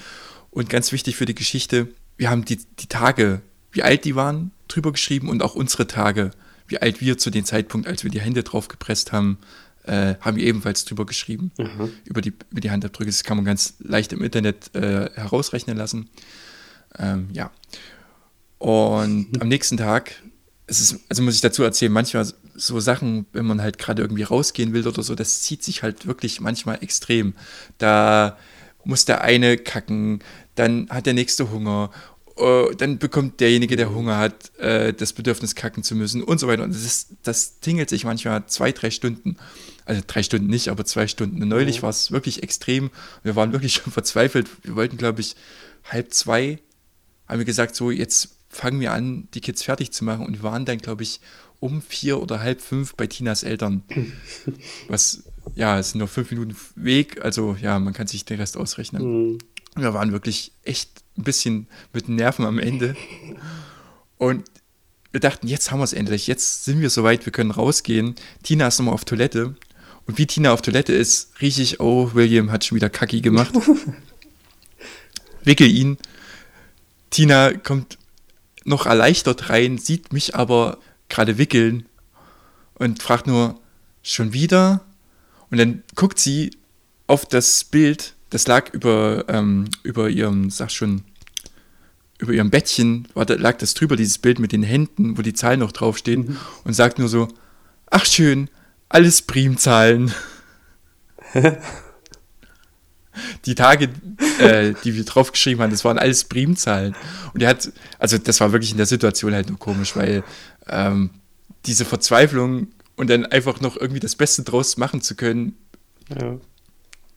Und 0.50 0.68
ganz 0.68 0.92
wichtig 0.92 1.16
für 1.16 1.26
die 1.26 1.34
Geschichte, 1.34 1.88
wir 2.16 2.28
haben 2.28 2.44
die, 2.44 2.58
die 2.78 2.88
Tage, 2.88 3.40
wie 3.72 3.82
alt 3.82 4.04
die 4.04 4.16
waren, 4.16 4.50
drüber 4.68 4.92
geschrieben 4.92 5.28
und 5.28 5.42
auch 5.42 5.54
unsere 5.54 5.86
Tage, 5.86 6.32
wie 6.66 6.78
alt 6.78 7.00
wir 7.00 7.18
zu 7.18 7.30
dem 7.30 7.44
Zeitpunkt, 7.44 7.86
als 7.86 8.04
wir 8.04 8.10
die 8.10 8.20
Hände 8.20 8.42
drauf 8.42 8.68
gepresst 8.68 9.12
haben, 9.12 9.38
äh, 9.84 10.16
haben 10.20 10.36
wir 10.36 10.44
ebenfalls 10.44 10.84
drüber 10.84 11.06
geschrieben, 11.06 11.52
mhm. 11.56 11.90
über, 12.04 12.20
die, 12.20 12.34
über 12.50 12.60
die 12.60 12.70
Handabdrücke. 12.70 13.10
Das 13.10 13.24
kann 13.24 13.36
man 13.36 13.46
ganz 13.46 13.74
leicht 13.78 14.12
im 14.12 14.22
Internet 14.22 14.74
äh, 14.74 15.10
herausrechnen 15.14 15.76
lassen. 15.76 16.10
Ähm, 16.98 17.28
ja. 17.32 17.50
Und 18.58 19.40
am 19.40 19.48
nächsten 19.48 19.76
Tag, 19.76 20.12
es 20.66 20.80
ist, 20.80 21.00
also 21.08 21.22
muss 21.22 21.34
ich 21.34 21.40
dazu 21.40 21.62
erzählen, 21.62 21.92
manchmal 21.92 22.26
so 22.54 22.78
Sachen, 22.78 23.26
wenn 23.32 23.46
man 23.46 23.62
halt 23.62 23.78
gerade 23.78 24.02
irgendwie 24.02 24.22
rausgehen 24.22 24.72
will 24.72 24.86
oder 24.86 25.02
so, 25.02 25.14
das 25.14 25.42
zieht 25.42 25.62
sich 25.62 25.82
halt 25.82 26.06
wirklich 26.06 26.40
manchmal 26.40 26.82
extrem. 26.82 27.34
Da 27.78 28.36
muss 28.84 29.04
der 29.04 29.22
eine 29.22 29.56
kacken, 29.56 30.20
dann 30.54 30.88
hat 30.90 31.06
der 31.06 31.14
nächste 31.14 31.50
Hunger 31.50 31.90
Uh, 32.40 32.72
dann 32.74 32.96
bekommt 32.98 33.40
derjenige, 33.40 33.76
der 33.76 33.94
Hunger 33.94 34.16
hat, 34.16 34.50
uh, 34.62 34.92
das 34.92 35.12
Bedürfnis, 35.12 35.54
kacken 35.54 35.82
zu 35.82 35.94
müssen 35.94 36.22
und 36.22 36.40
so 36.40 36.48
weiter. 36.48 36.62
Und 36.62 36.74
das, 36.74 36.84
ist, 36.84 37.08
das 37.22 37.60
tingelt 37.60 37.90
sich 37.90 38.04
manchmal 38.04 38.46
zwei, 38.46 38.72
drei 38.72 38.90
Stunden. 38.90 39.36
Also 39.84 40.00
drei 40.06 40.22
Stunden 40.22 40.46
nicht, 40.46 40.68
aber 40.68 40.86
zwei 40.86 41.06
Stunden. 41.06 41.42
Und 41.42 41.48
neulich 41.48 41.78
mhm. 41.78 41.82
war 41.82 41.90
es 41.90 42.12
wirklich 42.12 42.42
extrem. 42.42 42.90
Wir 43.22 43.36
waren 43.36 43.52
wirklich 43.52 43.74
schon 43.82 43.92
verzweifelt. 43.92 44.48
Wir 44.62 44.74
wollten, 44.74 44.96
glaube 44.96 45.20
ich, 45.20 45.36
halb 45.84 46.14
zwei, 46.14 46.60
haben 47.30 47.38
wir 47.38 47.46
gesagt, 47.46 47.76
so, 47.76 47.90
jetzt 47.90 48.36
fangen 48.48 48.80
wir 48.80 48.92
an, 48.92 49.28
die 49.34 49.40
Kids 49.40 49.62
fertig 49.62 49.92
zu 49.92 50.04
machen. 50.04 50.26
Und 50.26 50.34
wir 50.34 50.42
waren 50.42 50.64
dann, 50.64 50.78
glaube 50.78 51.02
ich, 51.02 51.20
um 51.60 51.82
vier 51.82 52.20
oder 52.20 52.40
halb 52.40 52.60
fünf 52.60 52.94
bei 52.94 53.06
Tinas 53.06 53.42
Eltern. 53.42 53.82
Was, 54.88 55.24
ja, 55.54 55.78
es 55.78 55.90
sind 55.90 55.98
nur 55.98 56.08
fünf 56.08 56.30
Minuten 56.30 56.56
Weg. 56.74 57.24
Also, 57.24 57.56
ja, 57.60 57.78
man 57.78 57.92
kann 57.92 58.06
sich 58.06 58.24
den 58.24 58.40
Rest 58.40 58.56
ausrechnen. 58.56 59.02
Mhm. 59.02 59.38
Wir 59.76 59.94
waren 59.94 60.12
wirklich 60.12 60.52
echt 60.64 61.04
ein 61.16 61.22
bisschen 61.22 61.68
mit 61.92 62.08
Nerven 62.08 62.44
am 62.44 62.58
Ende. 62.58 62.96
Und 64.18 64.44
wir 65.12 65.20
dachten, 65.20 65.46
jetzt 65.46 65.70
haben 65.70 65.78
wir 65.78 65.84
es 65.84 65.92
endlich, 65.92 66.26
jetzt 66.26 66.64
sind 66.64 66.80
wir 66.80 66.90
soweit, 66.90 67.24
wir 67.24 67.32
können 67.32 67.50
rausgehen. 67.50 68.14
Tina 68.42 68.68
ist 68.68 68.78
nochmal 68.78 68.94
auf 68.94 69.04
Toilette. 69.04 69.54
Und 70.06 70.18
wie 70.18 70.26
Tina 70.26 70.52
auf 70.52 70.62
Toilette 70.62 70.92
ist, 70.92 71.40
rieche 71.40 71.62
ich, 71.62 71.78
oh, 71.78 72.10
William 72.14 72.50
hat 72.50 72.64
schon 72.64 72.76
wieder 72.76 72.90
Kacki 72.90 73.20
gemacht. 73.20 73.54
Wickel 75.44 75.68
ihn. 75.68 75.98
Tina 77.10 77.52
kommt 77.52 77.98
noch 78.64 78.86
erleichtert 78.86 79.50
rein, 79.50 79.78
sieht 79.78 80.12
mich 80.12 80.34
aber 80.34 80.78
gerade 81.08 81.38
wickeln 81.38 81.86
und 82.74 83.02
fragt 83.02 83.26
nur, 83.26 83.60
schon 84.02 84.32
wieder? 84.32 84.80
Und 85.50 85.58
dann 85.58 85.82
guckt 85.94 86.18
sie 86.18 86.52
auf 87.06 87.26
das 87.26 87.64
Bild, 87.64 88.14
das 88.30 88.46
lag 88.46 88.72
über, 88.72 89.24
ähm, 89.28 89.68
über 89.82 90.08
ihrem, 90.08 90.50
sag 90.50 90.70
schon, 90.70 91.02
über 92.18 92.32
ihrem 92.32 92.50
Bettchen 92.50 93.08
war, 93.14 93.26
da 93.26 93.34
lag 93.34 93.58
das 93.58 93.74
drüber, 93.74 93.96
dieses 93.96 94.18
Bild 94.18 94.38
mit 94.38 94.52
den 94.52 94.62
Händen, 94.62 95.18
wo 95.18 95.22
die 95.22 95.34
Zahlen 95.34 95.60
noch 95.60 95.72
draufstehen 95.72 96.20
mhm. 96.20 96.36
und 96.64 96.74
sagt 96.74 96.98
nur 96.98 97.08
so, 97.08 97.28
ach 97.90 98.04
schön, 98.04 98.48
alles 98.88 99.22
Primzahlen. 99.22 100.12
die 103.46 103.54
Tage, 103.54 103.88
äh, 104.38 104.74
die 104.84 104.94
wir 104.94 105.04
draufgeschrieben 105.04 105.62
haben, 105.62 105.70
das 105.70 105.84
waren 105.84 105.98
alles 105.98 106.24
Primzahlen. 106.24 106.94
Und 107.34 107.42
er 107.42 107.50
hat, 107.50 107.72
also 107.98 108.18
das 108.18 108.40
war 108.40 108.52
wirklich 108.52 108.72
in 108.72 108.76
der 108.76 108.86
Situation 108.86 109.34
halt 109.34 109.48
nur 109.48 109.58
komisch, 109.58 109.96
weil 109.96 110.22
ähm, 110.68 111.10
diese 111.66 111.84
Verzweiflung 111.84 112.68
und 112.96 113.10
dann 113.10 113.26
einfach 113.26 113.60
noch 113.60 113.76
irgendwie 113.76 114.00
das 114.00 114.16
Beste 114.16 114.42
draus 114.42 114.76
machen 114.76 115.00
zu 115.02 115.14
können, 115.16 115.56
ja. 116.18 116.38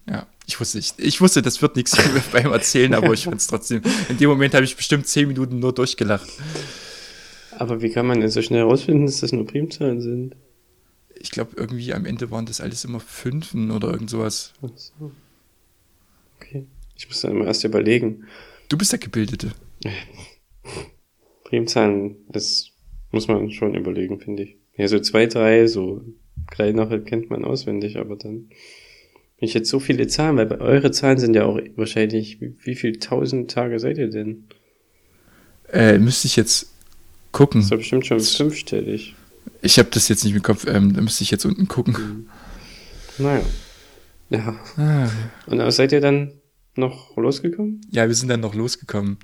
Ja, 0.09 0.27
ich 0.45 0.59
wusste, 0.59 0.79
ich, 0.79 0.93
ich 0.97 1.21
wusste, 1.21 1.41
das 1.41 1.61
wird 1.61 1.75
nichts 1.75 1.97
beim 2.31 2.51
Erzählen, 2.51 2.93
aber 2.93 3.13
ich 3.13 3.23
fand 3.23 3.39
es 3.39 3.47
trotzdem. 3.47 3.81
In 4.09 4.17
dem 4.17 4.29
Moment 4.29 4.53
habe 4.53 4.65
ich 4.65 4.75
bestimmt 4.75 5.07
zehn 5.07 5.27
Minuten 5.27 5.59
nur 5.59 5.73
durchgelacht. 5.73 6.29
Aber 7.57 7.81
wie 7.81 7.89
kann 7.89 8.07
man 8.07 8.19
denn 8.19 8.29
so 8.29 8.41
schnell 8.41 8.59
herausfinden, 8.59 9.05
dass 9.05 9.21
das 9.21 9.31
nur 9.31 9.45
Primzahlen 9.45 10.01
sind? 10.01 10.35
Ich 11.15 11.31
glaube, 11.31 11.51
irgendwie 11.55 11.93
am 11.93 12.05
Ende 12.05 12.31
waren 12.31 12.45
das 12.45 12.59
alles 12.59 12.83
immer 12.83 12.99
Fünfen 12.99 13.71
oder 13.71 13.91
irgend 13.91 14.09
sowas. 14.09 14.53
Ach 14.61 14.69
so. 14.75 15.11
Ich 16.95 17.07
muss 17.07 17.21
da 17.21 17.29
immer 17.29 17.45
erst 17.45 17.63
überlegen. 17.63 18.25
Du 18.69 18.77
bist 18.77 18.91
der 18.91 18.99
Gebildete. 18.99 19.51
Primzahlen, 21.43 22.17
das 22.29 22.71
muss 23.11 23.27
man 23.27 23.51
schon 23.51 23.75
überlegen, 23.75 24.19
finde 24.19 24.43
ich. 24.43 24.57
Ja, 24.75 24.87
so 24.87 24.99
zwei, 24.99 25.27
drei, 25.27 25.67
so 25.67 26.01
kleinere 26.47 27.01
kennt 27.01 27.29
man 27.29 27.45
auswendig, 27.45 27.97
aber 27.97 28.15
dann 28.15 28.49
wenn 29.43 29.49
ich 29.49 29.55
jetzt 29.55 29.69
so 29.69 29.81
viele 29.81 30.07
Zahlen, 30.07 30.37
weil 30.37 30.53
eure 30.61 30.91
Zahlen 30.91 31.17
sind 31.17 31.35
ja 31.35 31.43
auch 31.43 31.59
wahrscheinlich, 31.75 32.39
wie, 32.39 32.55
wie 32.63 32.75
viele 32.75 32.99
tausend 32.99 33.51
Tage 33.51 33.77
seid 33.77 33.97
ihr 33.97 34.09
denn? 34.09 34.45
Äh, 35.69 35.97
müsste 35.97 36.27
ich 36.27 36.37
jetzt 36.37 36.71
gucken. 37.33 37.59
Das 37.59 37.69
ist 37.69 37.77
bestimmt 37.77 38.05
schon 38.05 38.21
fünfstellig. 38.21 39.15
Ich 39.61 39.79
habe 39.79 39.89
das 39.91 40.07
jetzt 40.07 40.23
nicht 40.23 40.33
im 40.33 40.41
Kopf, 40.41 40.65
ähm, 40.65 40.93
da 40.93 41.01
müsste 41.01 41.25
ich 41.25 41.31
jetzt 41.31 41.43
unten 41.43 41.67
gucken. 41.67 41.93
Mhm. 41.93 42.29
Naja. 43.17 43.41
Ja. 44.29 44.55
Ah. 44.77 45.09
Und 45.47 45.71
seid 45.73 45.91
ihr 45.91 45.99
dann 45.99 46.31
noch 46.75 47.15
losgekommen? 47.17 47.81
Ja, 47.89 48.07
wir 48.07 48.15
sind 48.15 48.29
dann 48.29 48.39
noch 48.39 48.55
losgekommen. 48.55 49.17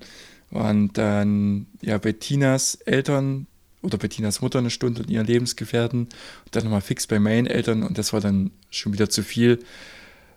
Und 0.51 0.97
dann, 0.97 1.67
ja, 1.81 1.97
bei 1.97 2.11
Tinas 2.13 2.75
Eltern 2.75 3.47
oder 3.81 3.97
bei 3.97 4.07
Tinas 4.07 4.41
Mutter 4.41 4.59
eine 4.59 4.69
Stunde 4.69 5.03
und 5.03 5.09
ihren 5.09 5.25
Lebensgefährten 5.25 6.01
und 6.01 6.55
dann 6.55 6.63
nochmal 6.63 6.81
fix 6.81 7.07
bei 7.07 7.19
meinen 7.19 7.47
Eltern 7.47 7.83
und 7.83 7.97
das 7.97 8.13
war 8.13 8.19
dann 8.19 8.51
schon 8.69 8.93
wieder 8.93 9.09
zu 9.09 9.23
viel. 9.23 9.59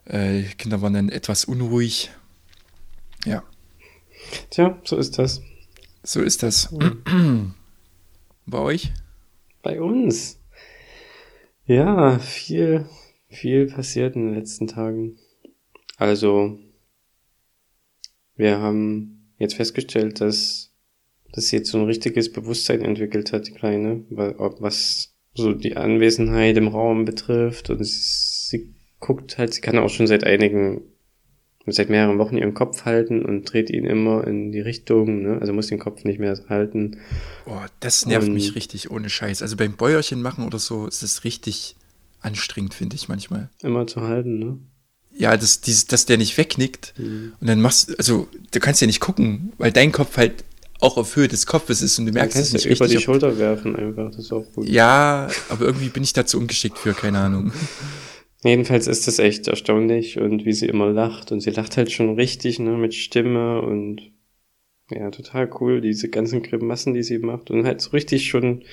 Äh, 0.04 0.42
die 0.42 0.54
Kinder 0.57 0.83
waren 0.83 0.95
dann 0.95 1.09
etwas 1.09 1.45
unruhig. 1.45 2.11
Ja. 3.25 3.42
Tja, 4.50 4.78
so 4.85 4.97
ist 4.97 5.19
das. 5.19 5.42
So 6.02 6.21
ist 6.21 6.42
das. 6.42 6.71
Mhm. 6.73 7.54
Bei 8.47 8.59
euch? 8.59 8.92
Bei 9.62 9.81
uns. 9.81 10.38
Ja, 11.64 12.19
viel, 12.19 12.87
viel 13.28 13.66
passiert 13.66 14.16
in 14.16 14.26
den 14.26 14.35
letzten 14.35 14.66
Tagen. 14.66 15.16
Also, 15.97 16.59
wir 18.37 18.59
haben 18.59 19.35
jetzt 19.39 19.55
festgestellt, 19.55 20.21
dass, 20.21 20.73
dass 21.33 21.47
sie 21.47 21.57
jetzt 21.57 21.71
so 21.71 21.79
ein 21.79 21.85
richtiges 21.85 22.33
Bewusstsein 22.33 22.83
entwickelt 22.83 23.33
hat, 23.33 23.47
die 23.47 23.53
Kleine, 23.53 24.05
was 24.11 25.15
so 25.35 25.53
die 25.53 25.77
Anwesenheit 25.77 26.57
im 26.57 26.69
Raum 26.69 27.05
betrifft 27.05 27.71
und 27.71 27.83
sie, 27.85 27.93
sie 27.93 28.75
guckt 29.01 29.39
halt, 29.39 29.55
sie 29.55 29.61
kann 29.61 29.79
auch 29.79 29.89
schon 29.89 30.07
seit 30.07 30.25
einigen, 30.25 30.83
seit 31.67 31.91
mehreren 31.91 32.19
Wochen 32.19 32.37
ihren 32.37 32.55
Kopf 32.55 32.85
halten 32.85 33.25
und 33.25 33.45
dreht 33.45 33.71
ihn 33.71 33.85
immer 33.85 34.27
in 34.27 34.53
die 34.53 34.61
Richtung, 34.61 35.23
ne? 35.23 35.39
also 35.41 35.53
muss 35.53 35.69
den 35.69 35.79
Kopf 35.79 36.05
nicht 36.05 36.19
mehr 36.19 36.39
halten. 36.49 36.99
Boah, 37.45 37.67
das 37.81 38.07
nervt 38.07 38.29
und, 38.29 38.35
mich 38.35 38.55
richtig 38.55 38.91
ohne 38.91 39.09
Scheiß. 39.09 39.43
Also 39.43 39.57
beim 39.57 39.77
Bäuerchen 39.77 40.23
machen 40.23 40.47
oder 40.47 40.59
so 40.59 40.87
ist 40.87 41.03
es 41.03 41.25
richtig 41.25 41.77
anstrengend, 42.21 42.75
finde 42.75 42.97
ich 42.97 43.09
manchmal. 43.09 43.51
Immer 43.62 43.87
zu 43.87 44.03
halten, 44.03 44.39
ne? 44.39 44.59
Ja, 45.23 45.37
dass, 45.37 45.61
dieses, 45.61 45.87
dass 45.87 46.05
der 46.05 46.19
nicht 46.19 46.37
wegnickt 46.37 46.95
mhm. 46.99 47.35
und 47.41 47.47
dann 47.47 47.61
machst 47.61 47.97
also 47.97 48.26
du 48.50 48.59
kannst 48.59 48.81
ja 48.81 48.88
nicht 48.88 48.99
gucken, 48.99 49.52
weil 49.57 49.71
dein 49.71 49.93
Kopf 49.93 50.17
halt 50.17 50.43
auch 50.81 50.97
auf 50.97 51.14
Höhe 51.14 51.29
des 51.29 51.47
Kopfes 51.47 51.81
ist 51.81 51.97
und 52.00 52.07
du 52.07 52.12
merkst 52.12 52.37
es 52.37 52.52
nicht 52.52 52.64
über 52.64 52.73
richtig. 52.73 52.99
die 52.99 53.05
Schulter 53.05 53.38
werfen 53.38 53.76
einfach, 53.76 54.11
das 54.11 54.25
ist 54.25 54.33
auch 54.33 54.45
gut. 54.52 54.69
Ja, 54.69 55.29
aber 55.49 55.64
irgendwie 55.64 55.91
bin 55.91 56.02
ich 56.02 56.12
dazu 56.12 56.38
ungeschickt 56.38 56.76
für, 56.76 56.93
keine 56.93 57.21
Ahnung. 57.21 57.52
Jedenfalls 58.43 58.88
ist 58.88 59.07
das 59.07 59.21
echt 59.21 59.47
erstaunlich 59.47 60.19
und 60.19 60.45
wie 60.45 60.52
sie 60.52 60.67
immer 60.67 60.91
lacht 60.91 61.31
und 61.31 61.41
sie 61.41 61.50
lacht 61.50 61.76
halt 61.76 61.93
schon 61.93 62.17
richtig, 62.17 62.59
ne, 62.59 62.73
mit 62.73 62.93
Stimme 62.93 63.62
und 63.62 64.11
ja, 64.91 65.12
total 65.12 65.49
cool, 65.61 65.81
diese 65.81 66.09
ganzen 66.09 66.43
Grimassen, 66.43 66.95
die 66.95 67.05
sie 67.05 67.19
macht 67.19 67.52
und 67.52 67.64
halt 67.64 67.81
so 67.81 67.91
richtig 67.91 68.26
schon, 68.26 68.64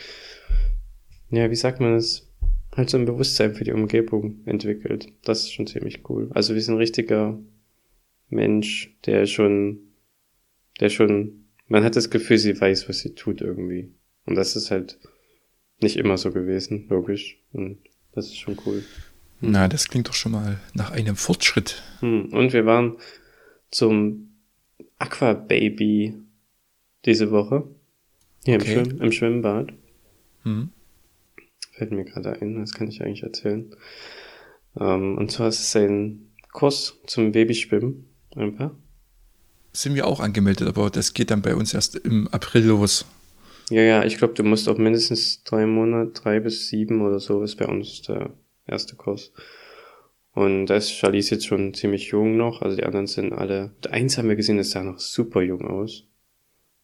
ja, 1.30 1.52
wie 1.52 1.56
sagt 1.56 1.80
man 1.80 1.94
das, 1.94 2.29
halt 2.80 2.90
so 2.90 2.98
ein 2.98 3.06
Bewusstsein 3.06 3.54
für 3.54 3.64
die 3.64 3.72
Umgebung 3.72 4.42
entwickelt. 4.46 5.08
Das 5.24 5.42
ist 5.42 5.54
schon 5.54 5.68
ziemlich 5.68 6.10
cool. 6.10 6.30
Also 6.34 6.56
wie 6.56 6.62
so 6.62 6.72
ein 6.72 6.78
richtiger 6.78 7.40
Mensch, 8.30 8.96
der 9.06 9.26
schon, 9.26 9.80
der 10.80 10.90
schon, 10.90 11.46
man 11.68 11.84
hat 11.84 11.96
das 11.96 12.10
Gefühl, 12.10 12.38
sie 12.38 12.60
weiß, 12.60 12.90
was 12.90 13.00
sie 13.00 13.14
tut 13.14 13.42
irgendwie. 13.42 13.92
Und 14.26 14.36
das 14.36 14.56
ist 14.56 14.72
halt 14.72 15.00
nicht 15.80 15.98
immer 15.98 16.18
so 16.18 16.32
gewesen, 16.32 16.88
logisch. 16.90 17.38
Und 17.54 17.80
das 18.14 18.28
ist 18.28 18.38
schon 18.38 18.58
cool. 18.66 18.84
Na, 19.42 19.68
das 19.68 19.88
klingt 19.88 20.08
doch 20.08 20.14
schon 20.14 20.34
mal 20.34 20.60
nach 20.74 20.92
einem 20.92 21.16
Fortschritt. 21.16 21.82
Hm. 22.02 22.34
Und 22.34 22.54
wir 22.54 22.66
waren 22.66 22.98
zum 23.72 24.32
Aqua 24.98 25.34
Baby 25.34 26.16
diese 27.06 27.32
Woche. 27.32 27.68
Hier 28.46 28.56
okay. 28.56 28.74
im, 28.74 28.86
Schwimm 28.86 29.02
im, 29.02 29.12
Schwimmbad. 29.12 29.74
Hm. 30.44 30.70
Fällt 31.80 31.92
mir 31.92 32.04
gerade 32.04 32.42
ein, 32.42 32.60
das 32.60 32.74
kann 32.74 32.90
ich 32.90 33.02
eigentlich 33.02 33.24
erzählen. 33.24 33.74
Ähm, 34.78 35.18
und 35.18 35.32
zwar 35.32 35.48
ist 35.48 35.62
es 35.62 35.76
ein 35.78 36.30
Kurs 36.52 36.98
zum 37.08 37.32
Babyschwimmen. 37.32 38.06
Einfach. 38.36 38.72
Sind 39.72 39.96
wir 39.96 40.06
auch 40.06 40.20
angemeldet, 40.20 40.68
aber 40.68 40.90
das 40.90 41.14
geht 41.14 41.32
dann 41.32 41.42
bei 41.42 41.56
uns 41.56 41.74
erst 41.74 41.96
im 41.96 42.28
April 42.28 42.66
los. 42.66 43.06
Ja, 43.70 43.82
ja, 43.82 44.04
ich 44.04 44.18
glaube, 44.18 44.34
du 44.34 44.44
musst 44.44 44.68
auch 44.68 44.78
mindestens 44.78 45.42
drei 45.46 45.66
Monate, 45.66 46.12
drei 46.22 46.42
bis 46.42 46.68
sieben 46.68 47.02
oder 47.02 47.22
so 47.22 47.44
ist 47.44 47.56
bei 47.56 47.68
uns 47.68 48.02
der 48.02 48.34
erste 48.68 48.98
Kurs. 48.98 49.32
Und 50.34 50.66
da 50.66 50.76
ist 50.76 50.92
Charlize 50.92 51.36
jetzt 51.36 51.48
schon 51.48 51.74
ziemlich 51.74 52.08
jung 52.08 52.36
noch, 52.36 52.62
also 52.62 52.76
die 52.76 52.84
anderen 52.84 53.08
sind 53.08 53.32
alle, 53.32 53.72
eins 53.90 54.18
haben 54.18 54.28
wir 54.28 54.36
gesehen, 54.36 54.58
das 54.58 54.72
sah 54.72 54.84
noch 54.84 55.00
super 55.00 55.42
jung 55.42 55.66
aus. 55.66 56.09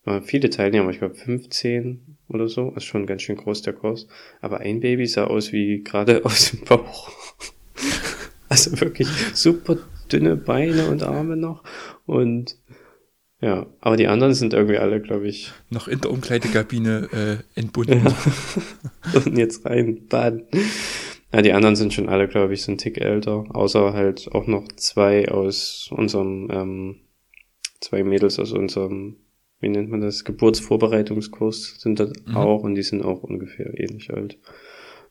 Waren 0.06 0.24
viele 0.24 0.50
Teilnehmer, 0.50 0.90
ich 0.90 1.00
glaube 1.00 1.16
15 1.16 2.18
oder 2.28 2.48
so, 2.48 2.72
ist 2.72 2.86
schon 2.86 3.06
ganz 3.06 3.24
schön 3.24 3.38
groß 3.38 3.62
der 3.64 3.74
Kurs. 3.74 4.08
Aber 4.42 4.60
ein 4.60 4.80
Baby 4.80 5.06
sah 5.08 5.26
aus 5.26 5.52
wie 5.52 5.84
gerade 5.84 6.24
aus 6.26 6.52
dem 6.52 6.62
Bauch. 6.62 7.12
also 8.50 8.80
wirklich 8.80 9.08
super 9.34 9.78
dünne 10.12 10.36
Beine 10.36 10.88
und 10.88 11.04
Arme 11.04 11.36
noch 11.36 11.64
und 12.06 12.58
ja, 13.42 13.68
aber 13.82 13.98
die 13.98 14.08
anderen 14.08 14.34
sind 14.34 14.54
irgendwie 14.54 14.78
alle, 14.78 15.02
glaube 15.02 15.28
ich. 15.28 15.52
Noch 15.70 15.88
in 15.88 16.00
der 16.02 16.10
Umkleidekabine 16.12 17.44
äh, 17.56 17.60
entbunden. 17.60 18.06
Ja. 18.06 18.16
und 19.14 19.38
jetzt 19.38 19.66
rein 19.66 20.08
baden. 20.08 20.48
Ja, 21.34 21.42
die 21.42 21.52
anderen 21.52 21.76
sind 21.76 21.94
schon 21.94 22.08
alle, 22.08 22.28
glaube 22.30 22.54
ich, 22.54 22.62
so 22.62 22.72
ein 22.72 22.78
Tick 22.78 23.00
älter. 23.00 23.44
Außer 23.50 23.94
halt 23.94 24.30
auch 24.32 24.48
noch 24.48 24.68
zwei 24.78 25.30
aus 25.30 25.90
unserem, 25.92 26.50
ähm, 26.50 26.96
zwei 27.82 28.04
Mädels 28.04 28.40
aus 28.40 28.54
unserem, 28.54 29.18
wie 29.60 29.70
nennt 29.70 29.90
man 29.90 30.02
das, 30.02 30.24
Geburtsvorbereitungskurs 30.24 31.80
sind 31.80 32.00
da 32.00 32.12
mhm. 32.26 32.36
auch 32.36 32.64
und 32.64 32.76
die 32.76 32.84
sind 32.84 33.04
auch 33.04 33.24
ungefähr 33.24 33.80
ähnlich 33.80 34.12
alt. 34.12 34.38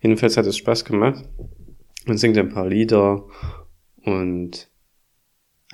Jedenfalls 0.01 0.37
hat 0.37 0.47
es 0.47 0.59
Spaß 0.59 0.85
gemacht. 0.85 1.25
Man 2.07 2.19
singt 2.19 2.37
ein 2.37 2.51
paar 2.51 2.69
Lieder 2.69 3.25
und 4.03 4.69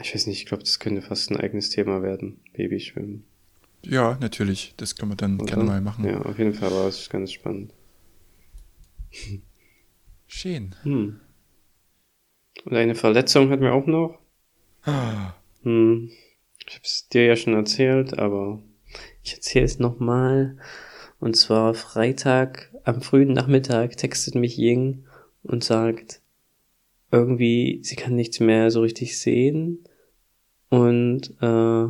ich 0.00 0.14
weiß 0.14 0.26
nicht, 0.28 0.38
ich 0.38 0.46
glaube, 0.46 0.62
das 0.62 0.78
könnte 0.78 1.02
fast 1.02 1.30
ein 1.30 1.36
eigenes 1.36 1.70
Thema 1.70 2.02
werden, 2.02 2.40
Babyschwimmen. 2.54 3.24
Ja, 3.84 4.16
natürlich. 4.20 4.74
Das 4.76 4.94
können 4.94 5.12
wir 5.12 5.16
dann 5.16 5.40
Oder? 5.40 5.46
gerne 5.46 5.64
mal 5.64 5.80
machen. 5.80 6.04
Ja, 6.04 6.22
auf 6.22 6.38
jeden 6.38 6.54
Fall 6.54 6.70
war 6.70 6.86
es 6.86 7.08
ganz 7.10 7.32
spannend. 7.32 7.72
Schön. 10.26 10.74
Hm. 10.82 11.20
Und 12.64 12.76
eine 12.76 12.94
Verletzung 12.94 13.50
hatten 13.50 13.62
wir 13.62 13.72
auch 13.72 13.86
noch. 13.86 14.18
Ah. 14.82 15.34
Hm. 15.62 16.10
Ich 16.66 16.74
habe 16.74 16.84
es 16.84 17.08
dir 17.08 17.26
ja 17.26 17.36
schon 17.36 17.54
erzählt, 17.54 18.18
aber 18.18 18.62
ich 19.22 19.34
erzähle 19.34 19.64
es 19.64 19.78
nochmal. 19.78 20.56
Und 21.18 21.36
zwar 21.36 21.74
Freitag 21.74 22.72
am 22.84 23.02
frühen 23.02 23.32
Nachmittag 23.32 23.96
textet 23.96 24.34
mich 24.34 24.56
Ying 24.56 25.04
und 25.42 25.64
sagt, 25.64 26.22
irgendwie, 27.12 27.80
sie 27.82 27.96
kann 27.96 28.14
nichts 28.14 28.40
mehr 28.40 28.70
so 28.70 28.80
richtig 28.80 29.18
sehen. 29.18 29.84
Und 30.68 31.34
äh, 31.40 31.88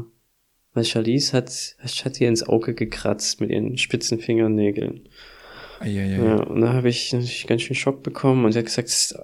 weil 0.72 0.84
Charlize 0.84 1.36
hat, 1.36 1.76
hat 2.04 2.20
ihr 2.20 2.28
ins 2.28 2.42
Auge 2.42 2.74
gekratzt 2.74 3.40
mit 3.40 3.50
ihren 3.50 3.76
spitzen 3.76 4.20
Fingernägeln. 4.20 5.08
Eieiei. 5.80 6.16
Ja, 6.16 6.36
und 6.42 6.60
da 6.60 6.72
habe 6.72 6.88
ich 6.88 7.12
natürlich 7.12 7.46
ganz 7.46 7.62
schön 7.62 7.76
Schock 7.76 8.02
bekommen 8.02 8.44
und 8.44 8.52
sie 8.52 8.58
hat 8.58 8.66
gesagt, 8.66 8.88
das 8.88 9.14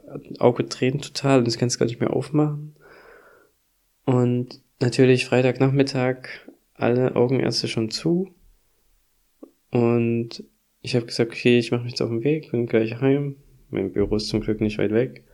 Auge 0.41 0.69
tränt 0.69 1.05
total 1.05 1.38
und 1.38 1.47
das 1.47 1.59
kannst 1.59 1.76
du 1.76 1.79
gar 1.79 1.87
nicht 1.87 2.00
mehr 2.00 2.12
aufmachen. 2.12 2.76
Und 4.05 4.61
natürlich 4.80 5.26
Freitagnachmittag 5.26 6.28
alle 6.75 7.16
Augenärzte 7.16 7.68
schon 7.68 7.90
zu. 7.90 8.35
Und 9.71 10.45
ich 10.83 10.95
habe 10.95 11.06
gesagt, 11.06 11.33
okay, 11.33 11.59
ich 11.59 11.71
mache 11.71 11.83
mich 11.83 11.92
jetzt 11.92 12.02
auf 12.02 12.11
den 12.11 12.25
Weg, 12.25 12.50
bin 12.50 12.66
gleich 12.66 13.00
heim. 13.00 13.37
Mein 13.71 13.92
Büro 13.92 14.16
ist 14.16 14.28
zum 14.28 14.40
Glück 14.40 14.61
nicht 14.61 14.78
weit 14.78 14.92
weg. 14.92 15.25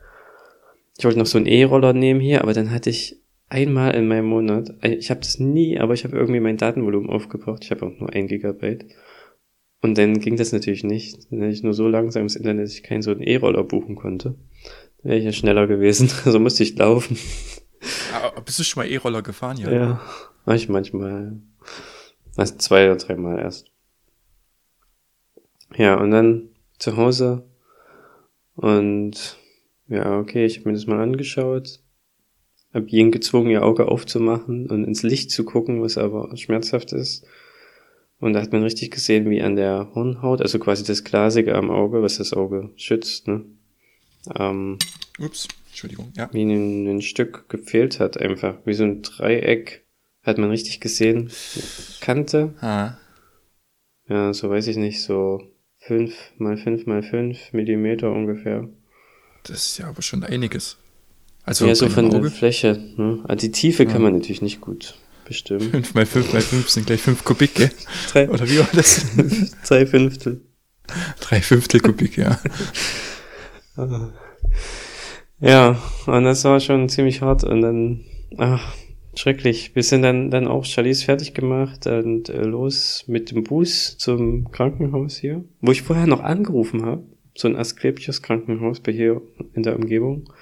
Ich 0.98 1.04
wollte 1.04 1.18
noch 1.18 1.26
so 1.26 1.38
einen 1.38 1.46
E-Roller 1.46 1.92
nehmen 1.92 2.20
hier, 2.20 2.42
aber 2.42 2.52
dann 2.52 2.70
hatte 2.70 2.90
ich 2.90 3.20
einmal 3.48 3.94
in 3.94 4.08
meinem 4.08 4.26
Monat, 4.26 4.74
ich 4.82 5.10
habe 5.10 5.20
das 5.20 5.38
nie, 5.38 5.78
aber 5.78 5.94
ich 5.94 6.04
habe 6.04 6.16
irgendwie 6.16 6.40
mein 6.40 6.56
Datenvolumen 6.56 7.10
aufgebraucht. 7.10 7.64
Ich 7.64 7.70
habe 7.70 7.86
auch 7.86 7.98
nur 7.98 8.12
ein 8.12 8.26
Gigabyte. 8.26 8.86
Und 9.82 9.98
dann 9.98 10.20
ging 10.20 10.36
das 10.36 10.52
natürlich 10.52 10.84
nicht. 10.84 11.30
Dann 11.30 11.40
hatte 11.40 11.52
ich 11.52 11.62
nur 11.62 11.74
so 11.74 11.88
langsam 11.88 12.22
das 12.22 12.36
Internet, 12.36 12.66
dass 12.66 12.74
ich 12.74 12.82
keinen 12.82 13.02
so 13.02 13.10
einen 13.10 13.22
E-Roller 13.22 13.64
buchen 13.64 13.96
konnte. 13.96 14.36
Dann 14.98 15.10
wäre 15.10 15.18
ich 15.18 15.24
ja 15.24 15.32
schneller 15.32 15.66
gewesen. 15.66 16.08
Also 16.24 16.38
musste 16.38 16.62
ich 16.62 16.76
laufen. 16.78 17.18
Bist 18.40 18.58
du 18.58 18.64
schon 18.64 18.82
mal 18.82 18.90
E-Roller 18.90 19.22
gefahren, 19.22 19.56
ja? 19.56 19.70
Ja, 19.70 20.00
war 20.44 20.54
ich 20.54 20.68
manchmal. 20.68 21.40
Also 22.36 22.56
zwei 22.56 22.86
oder 22.86 22.96
dreimal 22.96 23.38
erst. 23.38 23.70
Ja, 25.76 25.98
und 25.98 26.10
dann 26.10 26.48
zu 26.78 26.96
Hause. 26.96 27.44
Und 28.56 29.38
ja, 29.88 30.18
okay, 30.18 30.44
ich 30.44 30.58
habe 30.58 30.68
mir 30.68 30.74
das 30.74 30.86
mal 30.86 31.00
angeschaut. 31.00 31.80
Hab 32.72 32.88
ihn 32.88 33.12
gezwungen, 33.12 33.50
ihr 33.50 33.62
Auge 33.62 33.88
aufzumachen 33.88 34.70
und 34.70 34.84
ins 34.84 35.02
Licht 35.02 35.30
zu 35.30 35.44
gucken, 35.44 35.82
was 35.82 35.98
aber 35.98 36.34
schmerzhaft 36.36 36.92
ist. 36.92 37.26
Und 38.18 38.34
da 38.34 38.40
hat 38.40 38.52
man 38.52 38.62
richtig 38.62 38.92
gesehen, 38.92 39.28
wie 39.28 39.42
an 39.42 39.56
der 39.56 39.90
Hornhaut, 39.94 40.40
also 40.40 40.58
quasi 40.58 40.84
das 40.84 41.04
Glasige 41.04 41.54
am 41.54 41.70
Auge, 41.70 42.02
was 42.02 42.18
das 42.18 42.32
Auge 42.32 42.70
schützt, 42.76 43.26
ne? 43.26 43.44
Ähm, 44.36 44.78
Ups, 45.18 45.48
Entschuldigung, 45.72 46.12
ja. 46.14 46.28
Wie 46.34 46.42
ein, 46.42 46.86
ein 46.86 47.00
Stück 47.00 47.48
gefehlt 47.48 47.98
hat, 47.98 48.20
einfach. 48.20 48.58
Wie 48.66 48.74
so 48.74 48.84
ein 48.84 49.00
Dreieck 49.00 49.86
hat 50.22 50.36
man 50.36 50.50
richtig 50.50 50.80
gesehen. 50.80 51.32
Kante. 52.02 52.52
Ah. 52.60 52.98
Ja, 54.06 54.34
so 54.34 54.50
weiß 54.50 54.66
ich 54.66 54.76
nicht, 54.76 55.00
so 55.02 55.40
fünf 55.78 56.14
mal 56.36 56.58
fünf 56.58 56.84
mal 56.84 57.02
fünf 57.02 57.54
Millimeter 57.54 58.12
ungefähr. 58.12 58.68
Das 59.44 59.64
ist 59.64 59.78
ja 59.78 59.88
aber 59.88 60.02
schon 60.02 60.22
einiges. 60.24 60.76
Also 61.44 61.66
ja, 61.66 61.74
so 61.74 61.88
von 61.88 62.10
der 62.10 62.22
Fläche. 62.30 62.74
Ne? 62.98 63.24
Also 63.26 63.46
die 63.46 63.52
Tiefe 63.52 63.84
ja. 63.84 63.90
kann 63.90 64.02
man 64.02 64.12
natürlich 64.12 64.42
nicht 64.42 64.60
gut 64.60 64.94
bestimmen. 65.24 65.70
5 65.70 65.94
mal 65.94 66.04
5 66.04 66.34
mal 66.34 66.42
5 66.42 66.68
sind 66.68 66.86
gleich 66.86 67.00
5 67.00 67.24
Kubik, 67.24 67.54
gell? 67.54 67.70
Drei. 68.10 68.28
Oder 68.28 68.46
wie 68.46 68.58
war 68.58 68.68
das? 68.74 69.06
Drei 69.66 69.86
Fünftel. 69.86 70.42
Drei 71.20 71.40
Fünftel 71.40 71.80
Kubik, 71.80 72.18
ja. 72.18 72.38
ja, 75.42 75.76
und 76.06 76.24
das 76.24 76.44
war 76.44 76.60
schon 76.60 76.88
ziemlich 76.88 77.20
hart 77.20 77.44
und 77.44 77.60
dann, 77.60 78.04
ach, 78.38 78.74
schrecklich. 79.14 79.74
Wir 79.74 79.82
sind 79.82 80.02
dann, 80.02 80.30
dann 80.30 80.46
auch 80.46 80.64
Charlize 80.64 81.04
fertig 81.04 81.34
gemacht 81.34 81.86
und 81.86 82.28
äh, 82.28 82.42
los 82.42 83.04
mit 83.06 83.30
dem 83.30 83.44
Bus 83.44 83.98
zum 83.98 84.50
Krankenhaus 84.50 85.16
hier, 85.16 85.44
wo 85.60 85.72
ich 85.72 85.82
vorher 85.82 86.06
noch 86.06 86.20
angerufen 86.20 86.84
habe. 86.84 87.04
So 87.34 87.48
ein 87.48 87.56
Asklepios 87.56 88.22
Krankenhaus 88.22 88.80
bei 88.80 88.92
hier 88.92 89.22
in 89.54 89.62
der 89.62 89.76
Umgebung. 89.76 90.32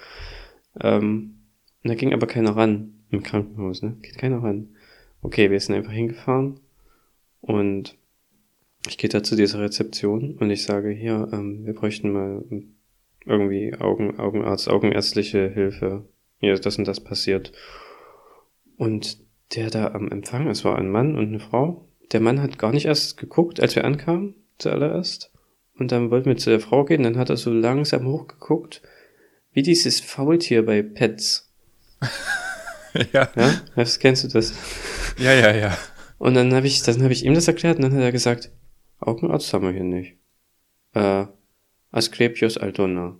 Ähm, 0.79 1.35
da 1.83 1.95
ging 1.95 2.13
aber 2.13 2.27
keiner 2.27 2.55
ran 2.55 2.93
im 3.09 3.23
Krankenhaus, 3.23 3.81
ne? 3.81 3.97
Geht 4.01 4.17
keiner 4.17 4.43
ran. 4.43 4.69
Okay, 5.21 5.49
wir 5.51 5.59
sind 5.59 5.75
einfach 5.75 5.91
hingefahren 5.91 6.59
und 7.41 7.97
ich 8.87 8.97
gehe 8.97 9.09
da 9.09 9.23
zu 9.23 9.35
dieser 9.35 9.59
Rezeption 9.59 10.37
und 10.37 10.49
ich 10.49 10.63
sage, 10.63 10.89
hier, 10.89 11.29
ähm, 11.31 11.65
wir 11.65 11.73
bräuchten 11.73 12.11
mal 12.11 12.43
irgendwie 13.25 13.73
Augen, 13.75 14.19
Augenarzt, 14.19 14.69
augenärztliche 14.69 15.49
Hilfe. 15.49 16.05
Hier 16.39 16.53
ist 16.53 16.65
das 16.65 16.77
und 16.77 16.87
das 16.87 16.99
passiert. 16.99 17.51
Und 18.77 19.19
der 19.55 19.69
da 19.69 19.91
am 19.91 20.09
Empfang, 20.09 20.47
es 20.47 20.65
war 20.65 20.77
ein 20.77 20.89
Mann 20.89 21.15
und 21.15 21.27
eine 21.27 21.39
Frau. 21.39 21.87
Der 22.11 22.21
Mann 22.21 22.41
hat 22.41 22.57
gar 22.57 22.71
nicht 22.71 22.85
erst 22.85 23.17
geguckt, 23.17 23.59
als 23.59 23.75
wir 23.75 23.85
ankamen, 23.85 24.35
zuallererst. 24.57 25.31
Und 25.77 25.91
dann 25.91 26.11
wollten 26.11 26.29
wir 26.29 26.37
zu 26.37 26.49
der 26.49 26.59
Frau 26.59 26.85
gehen, 26.85 27.03
dann 27.03 27.17
hat 27.17 27.29
er 27.29 27.37
so 27.37 27.51
langsam 27.51 28.05
hochgeguckt 28.05 28.81
wie 29.53 29.61
dieses 29.61 29.99
Faultier 29.99 30.65
bei 30.65 30.81
Pets. 30.81 31.51
ja. 33.13 33.29
Ja, 33.35 33.61
das 33.75 33.99
kennst 33.99 34.23
du 34.23 34.27
das? 34.27 34.53
Ja, 35.17 35.33
ja, 35.33 35.55
ja. 35.55 35.77
Und 36.17 36.35
dann 36.35 36.53
habe 36.53 36.67
ich, 36.67 36.81
dann 36.83 37.01
habe 37.03 37.13
ich 37.13 37.25
ihm 37.25 37.33
das 37.33 37.47
erklärt 37.47 37.77
und 37.77 37.83
dann 37.83 37.93
hat 37.93 38.01
er 38.01 38.11
gesagt, 38.11 38.51
Augenarzt 38.99 39.51
haben 39.53 39.65
wir 39.65 39.73
hier 39.73 39.83
nicht. 39.83 40.17
Äh, 40.93 41.25
Asklepios 41.91 42.57
altona. 42.57 43.17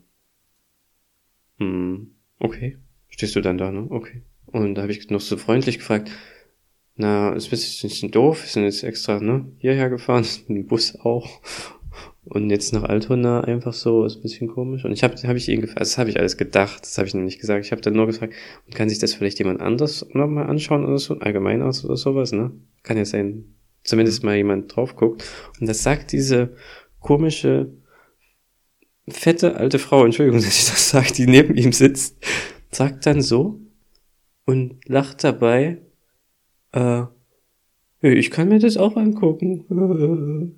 Hm, 1.60 2.16
okay. 2.40 2.78
Stehst 3.10 3.36
du 3.36 3.42
dann 3.42 3.58
da, 3.58 3.72
ne? 3.72 3.88
Okay. 3.90 4.24
Und 4.48 4.76
da 4.76 4.84
habe 4.84 4.92
ich 4.92 5.10
noch 5.10 5.22
so 5.22 5.38
freundlich 5.38 5.78
gefragt, 5.78 6.12
na, 6.96 7.34
ist 7.34 7.48
ein 7.48 7.52
bisschen 7.52 8.12
doof, 8.12 8.44
wir 8.44 8.50
sind 8.50 8.64
jetzt 8.64 8.84
extra, 8.84 9.20
ne, 9.20 9.52
hierher 9.58 9.90
gefahren, 9.90 10.26
mit 10.48 10.58
dem 10.58 10.68
Bus 10.68 10.96
auch. 11.00 11.42
Und 12.24 12.50
jetzt 12.52 12.72
nach 12.74 12.84
Altona 12.84 13.42
einfach 13.42 13.74
so, 13.74 14.06
ist 14.06 14.18
ein 14.18 14.22
bisschen 14.22 14.48
komisch. 14.48 14.86
Und 14.86 14.92
ich 14.92 15.04
habe 15.04 15.16
hab 15.16 15.36
ich 15.36 15.50
ihn 15.50 15.62
gefragt, 15.62 15.82
das 15.82 15.98
habe 15.98 16.10
ich 16.10 16.20
alles 16.20 16.38
gedacht, 16.38 16.84
das 16.84 16.98
habe 16.98 17.08
ich 17.08 17.14
noch 17.16 17.24
nicht 17.24 17.40
gesagt. 17.40 17.66
Ich 17.66 17.72
habe 17.72 17.82
dann 17.82 17.96
nur 17.96 18.06
gefragt, 18.06 18.34
und 18.68 18.76
kann 18.76 18.90
sich 18.90 19.00
das 19.00 19.14
vielleicht 19.14 19.40
jemand 19.40 19.60
anders 19.60 20.06
nochmal 20.14 20.48
anschauen 20.48 20.86
oder 20.86 21.00
so, 21.00 21.18
allgemein 21.18 21.62
aus 21.62 21.84
oder 21.84 21.98
sowas, 21.98 22.32
ne? 22.32 22.52
Kann 22.84 22.98
ja 22.98 23.06
sein, 23.06 23.56
zumindest 23.84 24.24
mal 24.24 24.36
jemand 24.36 24.76
drauf 24.76 24.96
guckt. 24.96 25.26
Und 25.60 25.68
das 25.68 25.82
sagt 25.82 26.12
diese 26.12 26.56
komische, 27.00 27.72
fette 29.08 29.56
alte 29.56 29.80
Frau, 29.80 30.06
Entschuldigung, 30.06 30.40
dass 30.44 30.48
ich 30.48 30.66
das 30.66 30.90
sage, 30.90 31.14
die 31.14 31.28
neben 31.28 31.56
ihm 31.56 31.72
sitzt, 31.72 32.18
sagt 32.72 33.06
dann 33.06 33.22
so 33.22 33.60
und 34.46 34.88
lacht 34.88 35.24
dabei, 35.24 35.82
äh, 36.72 37.04
ich 38.02 38.32
kann 38.32 38.50
mir 38.50 38.60
das 38.60 38.78
auch 38.78 38.96
angucken. 38.98 39.66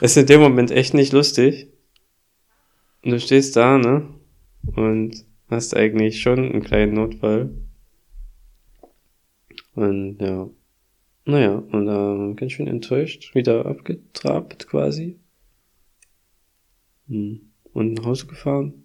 ist 0.00 0.16
in 0.16 0.26
dem 0.26 0.40
Moment 0.40 0.70
echt 0.70 0.94
nicht 0.94 1.12
lustig. 1.12 1.68
Und 3.02 3.12
du 3.12 3.20
stehst 3.20 3.56
da, 3.56 3.78
ne? 3.78 4.08
Und 4.76 5.24
hast 5.48 5.74
eigentlich 5.74 6.20
schon 6.20 6.38
einen 6.38 6.62
kleinen 6.62 6.94
Notfall. 6.94 7.50
Und 9.74 10.18
ja. 10.20 10.50
Naja, 11.24 11.54
und 11.56 11.86
dann 11.86 12.32
äh, 12.32 12.34
ganz 12.34 12.52
schön 12.52 12.66
enttäuscht, 12.66 13.34
wieder 13.34 13.66
abgetrabt 13.66 14.66
quasi. 14.68 15.18
Hm. 17.10 17.40
Und 17.72 17.94
nach 17.94 18.06
Hause 18.06 18.26
gefahren. 18.26 18.84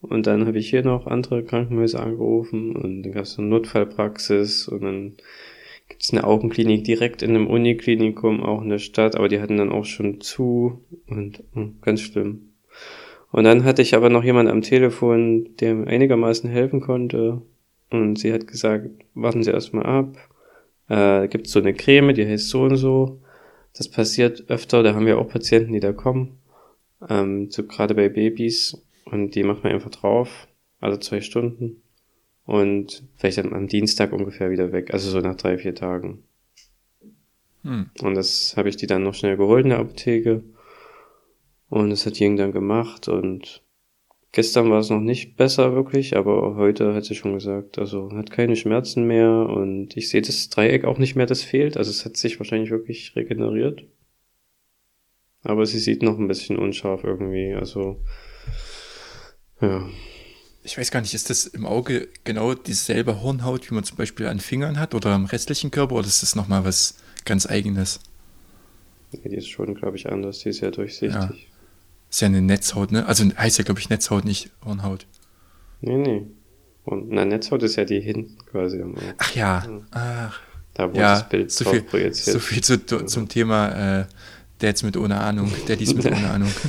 Und 0.00 0.26
dann 0.26 0.46
habe 0.46 0.58
ich 0.58 0.68
hier 0.68 0.84
noch 0.84 1.06
andere 1.06 1.42
Krankenhäuser 1.42 2.02
angerufen 2.02 2.76
und 2.76 3.02
dann 3.02 3.12
gab 3.12 3.22
es 3.22 3.38
eine 3.38 3.48
Notfallpraxis 3.48 4.68
und 4.68 4.82
dann 4.82 5.12
gibt 5.88 6.02
es 6.02 6.12
eine 6.12 6.24
Augenklinik 6.24 6.84
direkt 6.84 7.22
in 7.22 7.30
einem 7.30 7.46
Uniklinikum, 7.46 8.42
auch 8.42 8.62
in 8.62 8.68
der 8.68 8.78
Stadt, 8.78 9.16
aber 9.16 9.28
die 9.28 9.40
hatten 9.40 9.56
dann 9.56 9.72
auch 9.72 9.86
schon 9.86 10.20
zu 10.20 10.84
und 11.06 11.42
hm, 11.54 11.78
ganz 11.80 12.02
schlimm. 12.02 12.50
Und 13.32 13.44
dann 13.44 13.64
hatte 13.64 13.82
ich 13.82 13.94
aber 13.94 14.10
noch 14.10 14.22
jemand 14.22 14.48
am 14.48 14.62
Telefon, 14.62 15.56
der 15.58 15.74
mir 15.74 15.86
einigermaßen 15.88 16.48
helfen 16.48 16.80
konnte. 16.80 17.42
Und 17.90 18.18
sie 18.18 18.32
hat 18.32 18.46
gesagt, 18.46 18.90
warten 19.14 19.42
Sie 19.42 19.50
erstmal 19.50 19.86
ab. 19.86 20.16
Äh, 20.88 21.28
gibt 21.28 21.48
so 21.48 21.58
eine 21.58 21.74
Creme, 21.74 22.14
die 22.14 22.26
heißt 22.26 22.48
so 22.48 22.62
und 22.62 22.76
so. 22.76 23.20
Das 23.76 23.88
passiert 23.88 24.44
öfter, 24.48 24.82
da 24.84 24.94
haben 24.94 25.06
wir 25.06 25.18
auch 25.18 25.28
Patienten, 25.28 25.72
die 25.72 25.80
da 25.80 25.92
kommen. 25.92 26.38
Ähm, 27.08 27.50
so 27.50 27.64
gerade 27.66 27.94
bei 27.94 28.08
Babys. 28.08 28.82
Und 29.04 29.34
die 29.34 29.42
macht 29.42 29.64
man 29.64 29.72
einfach 29.72 29.90
drauf, 29.90 30.48
alle 30.80 31.00
zwei 31.00 31.20
Stunden. 31.20 31.82
Und 32.46 33.04
vielleicht 33.16 33.38
dann 33.38 33.52
am 33.52 33.68
Dienstag 33.68 34.12
ungefähr 34.12 34.50
wieder 34.50 34.72
weg. 34.72 34.92
Also 34.92 35.10
so 35.10 35.20
nach 35.20 35.36
drei, 35.36 35.58
vier 35.58 35.74
Tagen. 35.74 36.24
Hm. 37.62 37.90
Und 38.02 38.14
das 38.14 38.56
habe 38.56 38.68
ich 38.68 38.76
die 38.76 38.86
dann 38.86 39.02
noch 39.02 39.14
schnell 39.14 39.36
geholt 39.36 39.64
in 39.64 39.70
der 39.70 39.78
Apotheke. 39.80 40.42
Und 41.68 41.90
das 41.90 42.06
hat 42.06 42.20
Ying 42.20 42.36
dann 42.36 42.52
gemacht 42.52 43.08
und 43.08 43.62
gestern 44.30 44.70
war 44.70 44.80
es 44.80 44.90
noch 44.90 45.00
nicht 45.00 45.36
besser 45.36 45.74
wirklich, 45.74 46.16
aber 46.16 46.56
heute 46.56 46.94
hat 46.94 47.04
sie 47.04 47.14
schon 47.14 47.34
gesagt, 47.34 47.78
also 47.78 48.12
hat 48.12 48.30
keine 48.30 48.56
Schmerzen 48.56 49.06
mehr 49.06 49.30
und 49.30 49.96
ich 49.96 50.08
sehe 50.08 50.22
das 50.22 50.50
Dreieck 50.50 50.84
auch 50.84 50.98
nicht 50.98 51.16
mehr, 51.16 51.26
das 51.26 51.42
fehlt. 51.42 51.76
Also 51.76 51.90
es 51.90 52.04
hat 52.04 52.16
sich 52.16 52.38
wahrscheinlich 52.38 52.70
wirklich 52.70 53.16
regeneriert. 53.16 53.84
Aber 55.44 55.66
sie 55.66 55.78
sieht 55.78 56.02
noch 56.02 56.18
ein 56.18 56.26
bisschen 56.26 56.58
unscharf 56.58 57.04
irgendwie, 57.04 57.54
also 57.54 58.00
ja. 59.60 59.88
Ich 60.62 60.78
weiß 60.78 60.90
gar 60.90 61.02
nicht, 61.02 61.12
ist 61.12 61.28
das 61.28 61.46
im 61.46 61.66
Auge 61.66 62.08
genau 62.24 62.54
dieselbe 62.54 63.22
Hornhaut, 63.22 63.70
wie 63.70 63.74
man 63.74 63.84
zum 63.84 63.98
Beispiel 63.98 64.26
an 64.26 64.40
Fingern 64.40 64.80
hat 64.80 64.94
oder 64.94 65.10
am 65.10 65.26
restlichen 65.26 65.70
Körper 65.70 65.96
oder 65.96 66.06
ist 66.06 66.22
das 66.22 66.34
nochmal 66.34 66.64
was 66.64 66.96
ganz 67.26 67.46
eigenes? 67.46 68.00
Ja, 69.12 69.28
die 69.28 69.36
ist 69.36 69.48
schon, 69.48 69.74
glaube 69.74 69.98
ich, 69.98 70.10
anders, 70.10 70.38
die 70.38 70.48
ist 70.48 70.60
ja 70.60 70.70
durchsichtig. 70.70 71.14
Ja. 71.14 71.34
Ist 72.08 72.20
ja 72.22 72.28
eine 72.28 72.40
Netzhaut, 72.40 72.92
ne? 72.92 73.06
Also 73.06 73.24
heißt 73.36 73.58
ja, 73.58 73.64
glaube 73.64 73.80
ich, 73.80 73.90
Netzhaut, 73.90 74.24
nicht 74.24 74.50
Hornhaut. 74.64 75.06
Nee, 75.82 75.98
nee. 75.98 76.22
Und 76.84 77.10
na, 77.10 77.26
Netzhaut 77.26 77.62
ist 77.62 77.76
ja 77.76 77.84
die 77.84 78.00
hinten 78.00 78.38
quasi. 78.46 78.82
Ach 79.18 79.34
ja. 79.34 79.82
Ach. 79.90 80.40
Da 80.74 80.92
wo 80.92 80.98
ja, 80.98 81.14
das 81.14 81.28
Bild 81.28 81.52
so 81.52 81.70
viel, 81.70 81.82
projiziert. 81.82 82.34
So 82.34 82.40
viel 82.40 82.62
zu, 82.62 82.74
ja. 82.74 83.06
zum 83.06 83.28
Thema 83.28 84.00
äh, 84.00 84.06
Dads 84.58 84.82
mit 84.82 84.96
ohne 84.96 85.20
Ahnung, 85.20 85.52
Daddys 85.68 85.94
mit 85.94 86.06
ohne 86.06 86.30
Ahnung. 86.30 86.50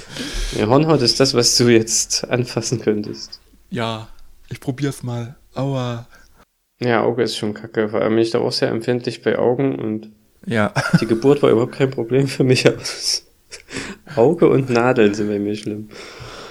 Ja, 0.57 0.67
Hornhaut 0.67 1.01
ist 1.01 1.19
das, 1.19 1.33
was 1.33 1.57
du 1.57 1.67
jetzt 1.67 2.29
anfassen 2.29 2.79
könntest. 2.79 3.41
Ja, 3.69 4.07
ich 4.47 4.61
probier's 4.61 5.03
mal. 5.03 5.35
Aua. 5.53 6.07
Ja, 6.79 7.03
Auge 7.03 7.23
ist 7.23 7.35
schon 7.35 7.53
kacke. 7.53 7.89
Vor 7.89 8.01
allem 8.01 8.13
bin 8.13 8.19
ich 8.19 8.31
da 8.31 8.39
auch 8.39 8.53
sehr 8.53 8.69
empfindlich 8.69 9.21
bei 9.21 9.37
Augen 9.37 9.75
und 9.75 10.11
ja. 10.45 10.73
die 11.01 11.07
Geburt 11.07 11.41
war 11.41 11.49
überhaupt 11.49 11.75
kein 11.75 11.91
Problem 11.91 12.27
für 12.27 12.43
mich, 12.43 12.65
aber 12.67 12.77
Auge 14.15 14.47
und 14.47 14.69
Nadeln 14.69 15.13
sind 15.13 15.27
bei 15.27 15.39
mir 15.39 15.55
schlimm. 15.55 15.89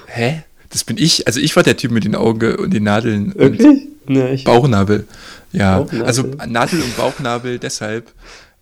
Hä? 0.07 0.42
Das 0.70 0.85
bin 0.85 0.99
ich. 0.99 1.27
Also 1.27 1.40
ich 1.40 1.55
war 1.57 1.62
der 1.62 1.77
Typ 1.77 1.92
mit 1.92 2.05
den 2.05 2.16
Augen 2.16 2.57
und 2.57 2.75
den 2.75 2.85
Nadeln. 2.85 3.35
Wirklich? 3.37 3.88
Nee, 4.07 4.42
Bauchnabel. 4.44 5.07
Ja. 5.53 5.79
Bauchnabel. 5.79 6.07
Also 6.07 6.23
Nadel 6.47 6.83
und 6.83 6.97
Bauchnabel 6.97 7.59
deshalb. 7.59 8.12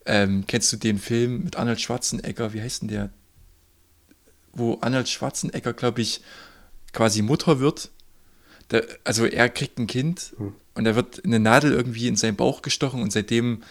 Ähm, 0.07 0.45
kennst 0.47 0.73
du 0.73 0.77
den 0.77 0.99
Film 0.99 1.45
mit 1.45 1.57
Arnold 1.57 1.81
Schwarzenegger? 1.81 2.53
Wie 2.53 2.61
heißt 2.61 2.83
denn 2.83 2.89
der? 2.89 3.11
Wo 4.53 4.79
Arnold 4.81 5.09
Schwarzenegger, 5.09 5.73
glaube 5.73 6.03
ich, 6.03 6.21
quasi 6.93 7.23
Mutter 7.23 7.61
wird. 7.61 7.91
Der, 8.71 8.85
also 9.05 9.27
er 9.27 9.49
kriegt 9.49 9.79
ein 9.79 9.87
Kind 9.87 10.33
hm. 10.37 10.55
und 10.75 10.87
er 10.87 10.97
wird 10.97 11.25
eine 11.25 11.41
Nadel 11.41 11.73
irgendwie 11.73 12.09
in 12.09 12.17
seinen 12.17 12.37
Bauch 12.37 12.63
gestochen 12.63 13.03
und 13.03 13.13
seitdem 13.13 13.63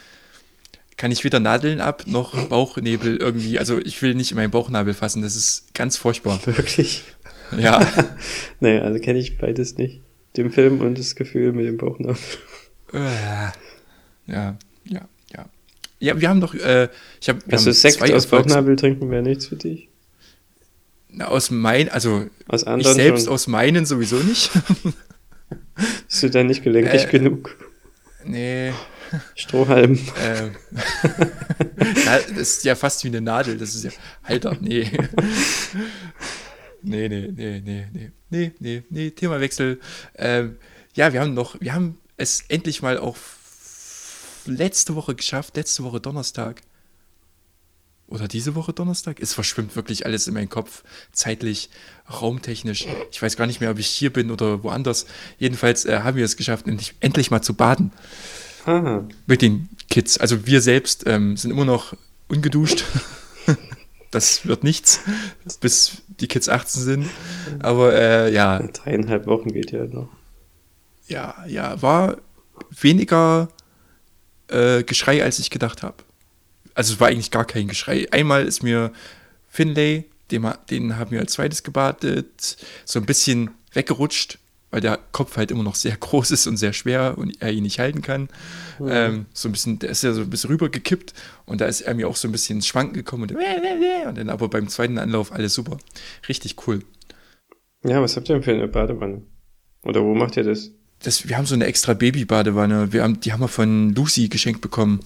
kann 0.98 1.12
ich 1.12 1.24
weder 1.24 1.40
Nadeln 1.40 1.82
ab 1.82 2.04
noch 2.06 2.48
Bauchnebel 2.48 3.18
irgendwie. 3.18 3.58
Also 3.58 3.80
ich 3.80 4.02
will 4.02 4.14
nicht 4.14 4.32
in 4.32 4.38
meinen 4.38 4.52
Bauchnabel 4.52 4.94
fassen, 4.94 5.22
das 5.22 5.36
ist 5.36 5.74
ganz 5.74 5.98
furchtbar. 5.98 6.40
Wirklich? 6.46 7.04
Ja. 7.58 7.80
naja, 8.60 8.82
also 8.82 9.00
kenne 9.00 9.20
ich 9.20 9.38
beides 9.38 9.78
nicht. 9.78 10.02
Den 10.38 10.52
Film 10.52 10.80
und 10.80 10.98
das 10.98 11.16
Gefühl 11.16 11.54
mit 11.54 11.66
dem 11.66 11.78
Bauchnabel. 11.78 12.22
Äh, 12.94 13.52
ja, 14.28 14.58
ja, 14.86 15.08
ja. 16.02 16.20
Wir 16.20 16.30
haben 16.30 16.42
doch, 16.42 16.54
äh, 16.54 16.90
ich 17.20 17.30
habe. 17.30 17.40
Also 17.52 17.72
Sekt 17.72 18.02
aus 18.12 18.28
Bauchnabel 18.28 18.76
trinken 18.76 19.10
wäre 19.10 19.24
nichts 19.24 19.48
für 19.48 19.56
dich? 19.56 19.90
Na, 21.10 21.28
aus 21.28 21.52
meinen, 21.52 21.90
also 21.90 22.26
aus 22.48 22.64
ich 22.64 22.88
selbst 22.88 23.26
schon. 23.26 23.34
aus 23.34 23.48
meinen 23.48 23.86
sowieso 23.86 24.18
nicht. 24.18 24.52
Bist 26.08 26.24
du 26.24 26.30
da 26.30 26.44
nicht 26.44 26.64
gelenkig 26.64 27.06
äh, 27.06 27.08
genug? 27.08 27.58
Nee, 28.24 28.72
Strohhalm. 29.36 30.00
Ähm, 30.24 30.56
das 32.06 32.28
ist 32.30 32.64
ja 32.64 32.76
fast 32.76 33.04
wie 33.04 33.10
eine 33.10 33.22
Nadel. 33.22 33.58
Das 33.58 33.76
ist 33.76 33.84
ja. 33.84 33.92
Alter, 34.24 34.58
nee. 34.62 34.90
nee, 36.82 37.10
nee, 37.10 37.32
nee, 37.36 37.62
nee, 37.64 37.88
nee. 37.92 38.12
Nee, 38.30 38.52
nee, 38.60 38.84
nee. 38.90 39.12
Themawechsel. 39.12 39.80
Ähm, 40.16 40.58
ja, 40.94 41.12
wir 41.14 41.20
haben 41.22 41.34
noch, 41.34 41.60
wir 41.60 41.74
haben 41.74 41.98
es 42.18 42.46
endlich 42.48 42.82
mal 42.82 42.98
auch 42.98 43.18
letzte 44.48 44.96
Woche 44.96 45.16
geschafft, 45.16 45.56
letzte 45.56 45.84
Woche 45.84 46.00
Donnerstag. 46.00 46.62
Oder 48.08 48.28
diese 48.28 48.56
Woche 48.56 48.74
Donnerstag? 48.74 49.22
Es 49.22 49.34
verschwimmt 49.34 49.76
wirklich 49.78 50.06
alles 50.06 50.28
in 50.28 50.34
meinen 50.34 50.50
Kopf, 50.50 50.84
zeitlich, 51.14 51.70
raumtechnisch. 52.12 52.86
Ich 53.10 53.22
weiß 53.22 53.38
gar 53.38 53.48
nicht 53.48 53.62
mehr, 53.62 53.72
ob 53.72 53.80
ich 53.80 53.88
hier 53.88 54.12
bin 54.12 54.32
oder 54.32 54.64
woanders. 54.64 55.06
Jedenfalls 55.40 55.86
äh, 55.86 56.00
haben 56.00 56.18
wir 56.18 56.26
es 56.26 56.36
geschafft, 56.36 56.68
endlich, 56.68 56.94
endlich 57.00 57.32
mal 57.32 57.42
zu 57.42 57.54
baden. 57.54 57.92
Aha. 58.66 59.06
Mit 59.28 59.42
den 59.42 59.70
Kids. 59.90 60.18
Also 60.18 60.46
wir 60.46 60.62
selbst 60.62 61.06
ähm, 61.08 61.38
sind 61.38 61.52
immer 61.52 61.64
noch 61.64 61.96
ungeduscht. 62.28 62.84
das 64.12 64.46
wird 64.46 64.66
nichts, 64.66 65.00
bis 65.62 66.02
die 66.20 66.28
Kids 66.28 66.50
18 66.50 66.82
sind. 66.82 67.10
Aber 67.60 67.94
äh, 67.94 68.34
ja. 68.34 68.60
Dreieinhalb 68.60 69.26
Wochen 69.26 69.54
geht 69.54 69.72
ja 69.72 69.86
noch. 69.86 70.10
Ja, 71.08 71.46
ja, 71.48 71.82
war 71.82 72.18
weniger 72.70 73.48
äh, 74.52 74.84
Geschrei, 74.84 75.24
als 75.24 75.40
ich 75.40 75.50
gedacht 75.50 75.84
habe. 75.84 75.98
Also 76.74 76.94
es 76.94 77.00
war 77.00 77.10
eigentlich 77.10 77.32
gar 77.32 77.46
kein 77.46 77.68
Geschrei. 77.68 78.08
Einmal 78.12 78.46
ist 78.46 78.64
mir 78.64 78.92
Finlay, 79.50 80.06
den, 80.32 80.50
den 80.70 80.98
haben 80.98 81.12
wir 81.12 81.20
als 81.20 81.34
zweites 81.34 81.64
gebadet, 81.64 82.58
so 82.86 83.00
ein 83.00 83.06
bisschen 83.06 83.52
weggerutscht 83.74 84.38
weil 84.72 84.82
der 84.82 84.98
Kopf 85.12 85.38
halt 85.38 85.52
immer 85.52 85.64
noch 85.64 85.76
sehr 85.76 85.96
groß 86.00 86.32
ist 86.32 86.48
und 86.48 86.58
sehr 86.58 86.74
schwer 86.74 87.18
und 87.18 87.42
er 87.42 87.52
ihn 87.52 87.64
nicht 87.64 87.80
halten 87.80 88.02
kann. 88.02 88.30
Mhm. 88.80 88.90
Ähm, 88.90 89.26
so 89.34 89.50
ein 89.50 89.52
bisschen, 89.52 89.78
der 89.80 89.92
ist 89.92 90.02
ja 90.02 90.14
so 90.14 90.22
ein 90.22 90.30
bisschen 90.30 90.50
rübergekippt 90.50 91.14
und 91.46 91.62
da 91.62 91.66
ist 91.66 91.82
er 91.82 91.94
mir 91.94 92.08
auch 92.08 92.16
so 92.16 92.28
ein 92.28 92.32
bisschen 92.32 92.58
ins 92.58 92.68
Schwanken 92.68 92.94
gekommen 92.94 93.24
und, 93.24 93.32
und 93.34 94.18
dann 94.18 94.30
aber 94.30 94.48
beim 94.48 94.68
zweiten 94.70 94.98
Anlauf 94.98 95.32
alles 95.32 95.54
super. 95.54 95.78
Richtig 96.28 96.56
cool. 96.68 96.80
Ja, 97.84 98.02
was 98.02 98.16
habt 98.16 98.30
ihr 98.30 98.36
denn 98.36 98.44
für 98.44 98.54
eine 98.54 98.68
Badewanne? 98.68 99.22
Oder 99.84 100.02
wo 100.02 100.16
macht 100.16 100.38
ihr 100.38 100.44
das? 100.44 100.72
Das 101.04 101.28
wir 101.28 101.38
haben 101.38 101.46
so 101.46 101.56
eine 101.56 101.66
extra 101.66 101.94
Baby-Badewanne. 101.94 102.94
Wir 102.94 103.04
haben, 103.04 103.20
die 103.20 103.34
haben 103.34 103.42
wir 103.42 103.48
von 103.48 103.94
Lucy 103.94 104.30
geschenkt 104.30 104.62
bekommen. 104.62 105.02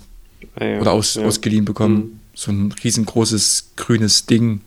Ah, 0.55 0.65
ja. 0.65 0.81
Oder 0.81 0.91
aus, 0.91 1.15
ja. 1.15 1.23
ausgeliehen 1.23 1.65
bekommen. 1.65 1.95
Mhm. 1.95 2.19
So 2.33 2.51
ein 2.51 2.73
riesengroßes 2.83 3.73
grünes 3.75 4.25
Ding. 4.25 4.61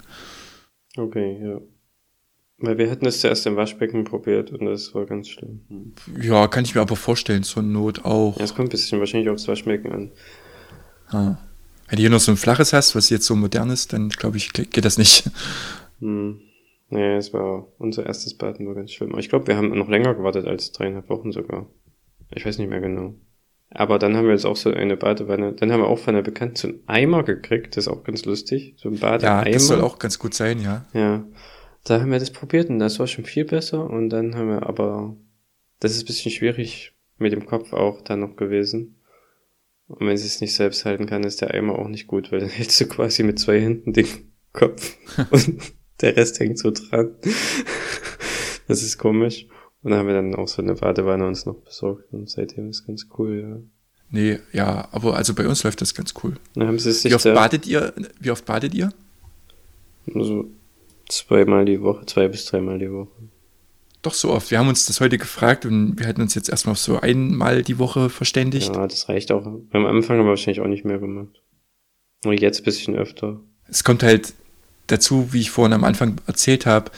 Okay, 0.96 1.38
ja. 1.42 1.60
Weil 2.60 2.76
wir 2.76 2.90
hatten 2.90 3.06
es 3.06 3.20
zuerst 3.20 3.46
im 3.46 3.54
Waschbecken 3.54 4.04
probiert 4.04 4.50
und 4.50 4.66
das 4.66 4.92
war 4.92 5.06
ganz 5.06 5.28
schlimm. 5.28 5.60
Ja, 6.20 6.48
kann 6.48 6.64
ich 6.64 6.74
mir 6.74 6.80
aber 6.80 6.96
vorstellen, 6.96 7.44
zur 7.44 7.62
Not 7.62 8.04
auch. 8.04 8.36
Ja, 8.36 8.44
es 8.44 8.54
kommt 8.54 8.68
ein 8.68 8.70
bisschen 8.70 8.98
wahrscheinlich 8.98 9.30
aufs 9.30 9.46
Waschbecken 9.46 9.92
an. 9.92 10.10
Ah. 11.08 11.36
Wenn 11.88 11.96
du 11.96 12.00
hier 12.02 12.10
noch 12.10 12.20
so 12.20 12.32
ein 12.32 12.36
flaches 12.36 12.72
hast, 12.72 12.96
was 12.96 13.10
jetzt 13.10 13.26
so 13.26 13.36
modern 13.36 13.70
ist, 13.70 13.92
dann 13.92 14.08
glaube 14.08 14.38
ich, 14.38 14.52
geht 14.52 14.84
das 14.84 14.98
nicht. 14.98 15.30
Hm. 16.00 16.40
Nee, 16.90 17.16
es 17.16 17.32
war 17.34 17.68
unser 17.78 18.06
erstes 18.06 18.34
Baden 18.34 18.66
war 18.66 18.74
ganz 18.74 18.92
schlimm. 18.92 19.10
Aber 19.10 19.20
ich 19.20 19.28
glaube, 19.28 19.46
wir 19.46 19.56
haben 19.56 19.76
noch 19.76 19.88
länger 19.88 20.14
gewartet 20.14 20.46
als 20.46 20.72
dreieinhalb 20.72 21.08
Wochen 21.08 21.32
sogar. 21.32 21.66
Ich 22.34 22.46
weiß 22.46 22.58
nicht 22.58 22.70
mehr 22.70 22.80
genau. 22.80 23.14
Aber 23.70 23.98
dann 23.98 24.16
haben 24.16 24.24
wir 24.24 24.32
jetzt 24.32 24.46
auch 24.46 24.56
so 24.56 24.70
eine 24.70 24.96
Badewanne. 24.96 25.52
Dann 25.52 25.70
haben 25.70 25.80
wir 25.80 25.88
auch 25.88 25.98
von 25.98 26.14
einer 26.14 26.22
Bekannten 26.22 26.56
so 26.56 26.68
einen 26.68 26.80
Eimer 26.86 27.22
gekriegt. 27.22 27.76
Das 27.76 27.86
ist 27.86 27.92
auch 27.92 28.04
ganz 28.04 28.24
lustig. 28.24 28.74
So 28.78 28.88
ein 28.88 28.98
Badeeimer. 28.98 29.46
Ja, 29.46 29.52
das 29.52 29.66
soll 29.66 29.82
auch 29.82 29.98
ganz 29.98 30.18
gut 30.18 30.32
sein, 30.32 30.60
ja. 30.60 30.86
Ja. 30.94 31.26
Da 31.84 32.00
haben 32.00 32.10
wir 32.10 32.18
das 32.18 32.30
probiert 32.30 32.70
und 32.70 32.78
das 32.78 32.98
war 32.98 33.06
schon 33.06 33.24
viel 33.24 33.44
besser. 33.44 33.88
Und 33.88 34.08
dann 34.08 34.34
haben 34.34 34.48
wir 34.48 34.66
aber, 34.66 35.16
das 35.80 35.92
ist 35.92 36.04
ein 36.04 36.06
bisschen 36.06 36.32
schwierig 36.32 36.94
mit 37.18 37.32
dem 37.32 37.44
Kopf 37.44 37.74
auch 37.74 38.00
dann 38.00 38.20
noch 38.20 38.36
gewesen. 38.36 39.02
Und 39.86 40.06
wenn 40.06 40.16
sie 40.16 40.26
es 40.26 40.40
nicht 40.40 40.54
selbst 40.54 40.84
halten 40.84 41.06
kann, 41.06 41.24
ist 41.24 41.40
der 41.40 41.52
Eimer 41.52 41.78
auch 41.78 41.88
nicht 41.88 42.06
gut, 42.06 42.32
weil 42.32 42.40
dann 42.40 42.48
hältst 42.48 42.80
du 42.80 42.86
quasi 42.86 43.22
mit 43.22 43.38
zwei 43.38 43.60
Händen 43.60 43.92
den 43.92 44.06
Kopf 44.52 44.96
und 45.30 45.60
der 46.00 46.16
Rest 46.16 46.38
hängt 46.40 46.58
so 46.58 46.70
dran. 46.70 47.14
das 48.68 48.82
ist 48.82 48.98
komisch. 48.98 49.46
Und 49.82 49.90
dann 49.92 50.00
haben 50.00 50.08
wir 50.08 50.14
dann 50.14 50.34
auch 50.34 50.48
so 50.48 50.60
eine 50.62 50.74
Badewanne 50.74 51.26
uns 51.26 51.46
noch 51.46 51.56
besorgt 51.56 52.12
und 52.12 52.28
seitdem 52.28 52.68
ist 52.70 52.86
ganz 52.86 53.06
cool, 53.18 53.40
ja. 53.40 53.56
Nee, 54.10 54.38
ja, 54.52 54.88
aber 54.90 55.16
also 55.16 55.34
bei 55.34 55.46
uns 55.46 55.62
läuft 55.64 55.80
das 55.82 55.94
ganz 55.94 56.14
cool. 56.22 56.34
Wie 56.54 57.14
oft 57.14 57.24
badet 57.24 57.66
ihr? 57.66 57.92
Wie 58.18 58.30
oft 58.30 58.44
badet 58.46 58.74
ihr? 58.74 58.90
Also 60.14 60.48
Zweimal 61.08 61.64
die 61.64 61.80
Woche, 61.80 62.04
zwei 62.04 62.28
bis 62.28 62.44
dreimal 62.44 62.78
die 62.78 62.92
Woche. 62.92 63.10
doch 64.02 64.12
so 64.12 64.30
oft. 64.30 64.50
Wir 64.50 64.58
haben 64.58 64.68
uns 64.68 64.84
das 64.86 65.00
heute 65.00 65.16
gefragt 65.16 65.64
und 65.64 65.98
wir 65.98 66.06
hatten 66.06 66.20
uns 66.20 66.34
jetzt 66.34 66.50
erstmal 66.50 66.72
auf 66.72 66.78
so 66.78 67.00
einmal 67.00 67.62
die 67.62 67.78
Woche 67.78 68.10
verständigt. 68.10 68.74
Ja, 68.74 68.86
das 68.86 69.08
reicht 69.08 69.32
auch. 69.32 69.44
Beim 69.70 69.86
Anfang 69.86 70.18
haben 70.18 70.26
wir 70.26 70.30
wahrscheinlich 70.30 70.60
auch 70.60 70.68
nicht 70.68 70.84
mehr 70.84 70.98
gemacht. 70.98 71.42
Nur 72.24 72.34
jetzt 72.34 72.60
ein 72.60 72.64
bisschen 72.64 72.94
öfter. 72.94 73.40
Es 73.68 73.84
kommt 73.84 74.02
halt 74.02 74.34
dazu, 74.88 75.32
wie 75.32 75.40
ich 75.40 75.50
vorhin 75.50 75.72
am 75.72 75.84
Anfang 75.84 76.20
erzählt 76.26 76.66
habe, 76.66 76.90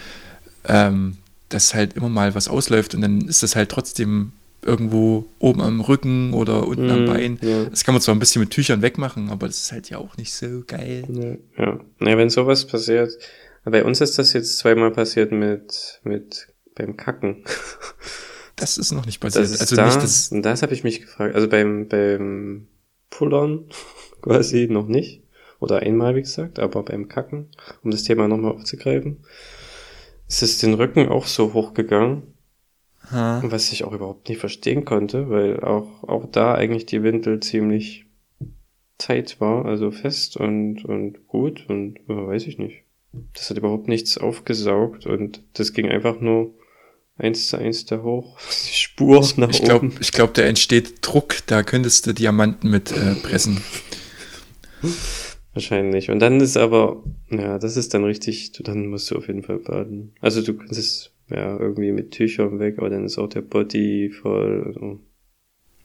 ähm, 0.66 1.18
dass 1.48 1.74
halt 1.74 1.94
immer 1.94 2.09
mal 2.09 2.35
was 2.35 2.48
ausläuft 2.48 2.94
und 2.94 3.03
dann 3.03 3.22
ist 3.22 3.42
das 3.42 3.57
halt 3.57 3.70
trotzdem 3.70 4.33
irgendwo 4.62 5.26
oben 5.38 5.61
am 5.61 5.81
Rücken 5.81 6.33
oder 6.35 6.66
unten 6.66 6.87
mm, 6.87 6.90
am 6.90 7.03
mhm, 7.03 7.07
Bein. 7.07 7.38
Ja. 7.42 7.64
Das 7.64 7.85
kann 7.85 7.94
man 7.94 8.03
zwar 8.03 8.14
ein 8.14 8.18
bisschen 8.18 8.40
mit 8.40 8.50
Tüchern 8.50 8.83
wegmachen, 8.83 9.31
aber 9.31 9.46
das 9.46 9.59
ist 9.59 9.72
halt 9.72 9.88
ja 9.88 9.98
auch 9.98 10.16
nicht 10.16 10.33
so 10.35 10.62
geil. 10.66 11.05
Ja, 11.09 11.64
ja. 11.64 11.81
Naja, 11.98 12.18
wenn 12.18 12.31
sowas 12.31 12.66
passiert, 12.66 13.11
bei 13.64 13.85
uns 13.85 14.00
ist 14.00 14.18
das 14.18 14.33
jetzt 14.33 14.59
zweimal 14.59 14.90
passiert 14.90 15.33
mit, 15.33 16.00
mit 16.05 16.48
beim 16.74 16.96
Kacken. 16.96 17.44
Das 18.57 18.76
ist 18.76 18.92
noch 18.92 19.07
nicht 19.07 19.20
passiert. 19.20 19.48
also 19.59 19.74
da, 19.74 19.87
nicht 19.87 20.03
das. 20.03 20.29
Das 20.31 20.61
habe 20.61 20.74
ich 20.74 20.85
mich 20.85 21.00
gefragt. 21.00 21.35
Also 21.35 21.48
beim, 21.48 21.88
beim 21.88 22.66
Pullern 23.09 23.70
quasi 24.20 24.68
noch 24.70 24.87
nicht. 24.87 25.19
Oder 25.60 25.80
einmal, 25.80 26.16
wie 26.16 26.22
gesagt, 26.22 26.58
aber 26.58 26.82
beim 26.82 27.08
Kacken, 27.08 27.48
um 27.84 27.90
das 27.90 28.02
Thema 28.02 28.26
nochmal 28.26 28.52
aufzugreifen, 28.52 29.18
ist 30.26 30.42
es 30.42 30.58
den 30.58 30.74
Rücken 30.74 31.08
auch 31.08 31.26
so 31.26 31.52
hochgegangen, 31.52 32.22
ha. 33.10 33.42
was 33.44 33.70
ich 33.72 33.84
auch 33.84 33.92
überhaupt 33.92 34.28
nicht 34.28 34.38
verstehen 34.38 34.84
konnte, 34.84 35.28
weil 35.28 35.60
auch, 35.60 36.02
auch 36.04 36.26
da 36.30 36.54
eigentlich 36.54 36.86
die 36.86 37.02
Windel 37.02 37.40
ziemlich 37.40 38.06
tight 38.96 39.40
war, 39.40 39.66
also 39.66 39.90
fest 39.90 40.36
und, 40.36 40.84
und 40.84 41.26
gut 41.26 41.66
und 41.68 41.98
äh, 42.08 42.26
weiß 42.26 42.46
ich 42.46 42.58
nicht. 42.58 42.84
Das 43.34 43.50
hat 43.50 43.58
überhaupt 43.58 43.88
nichts 43.88 44.18
aufgesaugt 44.18 45.04
und 45.04 45.42
das 45.54 45.72
ging 45.72 45.88
einfach 45.88 46.20
nur 46.20 46.54
eins 47.16 47.48
zu 47.48 47.56
eins 47.56 47.84
da 47.84 48.02
hoch. 48.02 48.38
Die 48.68 48.74
Spur 48.74 49.26
nach 49.36 49.50
ich 49.50 49.62
glaub, 49.62 49.82
oben. 49.82 49.94
Ich 50.00 50.12
glaube, 50.12 50.32
da 50.34 50.42
entsteht 50.42 50.98
Druck, 51.02 51.36
da 51.46 51.62
könntest 51.62 52.06
du 52.06 52.14
Diamanten 52.14 52.70
mit 52.70 52.92
äh, 52.92 53.14
pressen. 53.16 53.60
Wahrscheinlich. 55.52 56.10
Und 56.10 56.20
dann 56.20 56.40
ist 56.40 56.56
aber, 56.56 57.02
ja, 57.28 57.58
das 57.58 57.76
ist 57.76 57.92
dann 57.92 58.04
richtig, 58.04 58.52
dann 58.52 58.86
musst 58.86 59.10
du 59.10 59.16
auf 59.16 59.26
jeden 59.26 59.42
Fall 59.42 59.58
baden. 59.58 60.12
Also 60.20 60.42
du 60.42 60.54
kannst 60.54 60.78
es 60.78 61.10
ja 61.28 61.58
irgendwie 61.58 61.92
mit 61.92 62.12
Tüchern 62.12 62.58
weg, 62.58 62.76
aber 62.78 62.90
dann 62.90 63.04
ist 63.04 63.18
auch 63.18 63.28
der 63.28 63.42
Body 63.42 64.10
voll. 64.10 64.64
Also. 64.66 65.00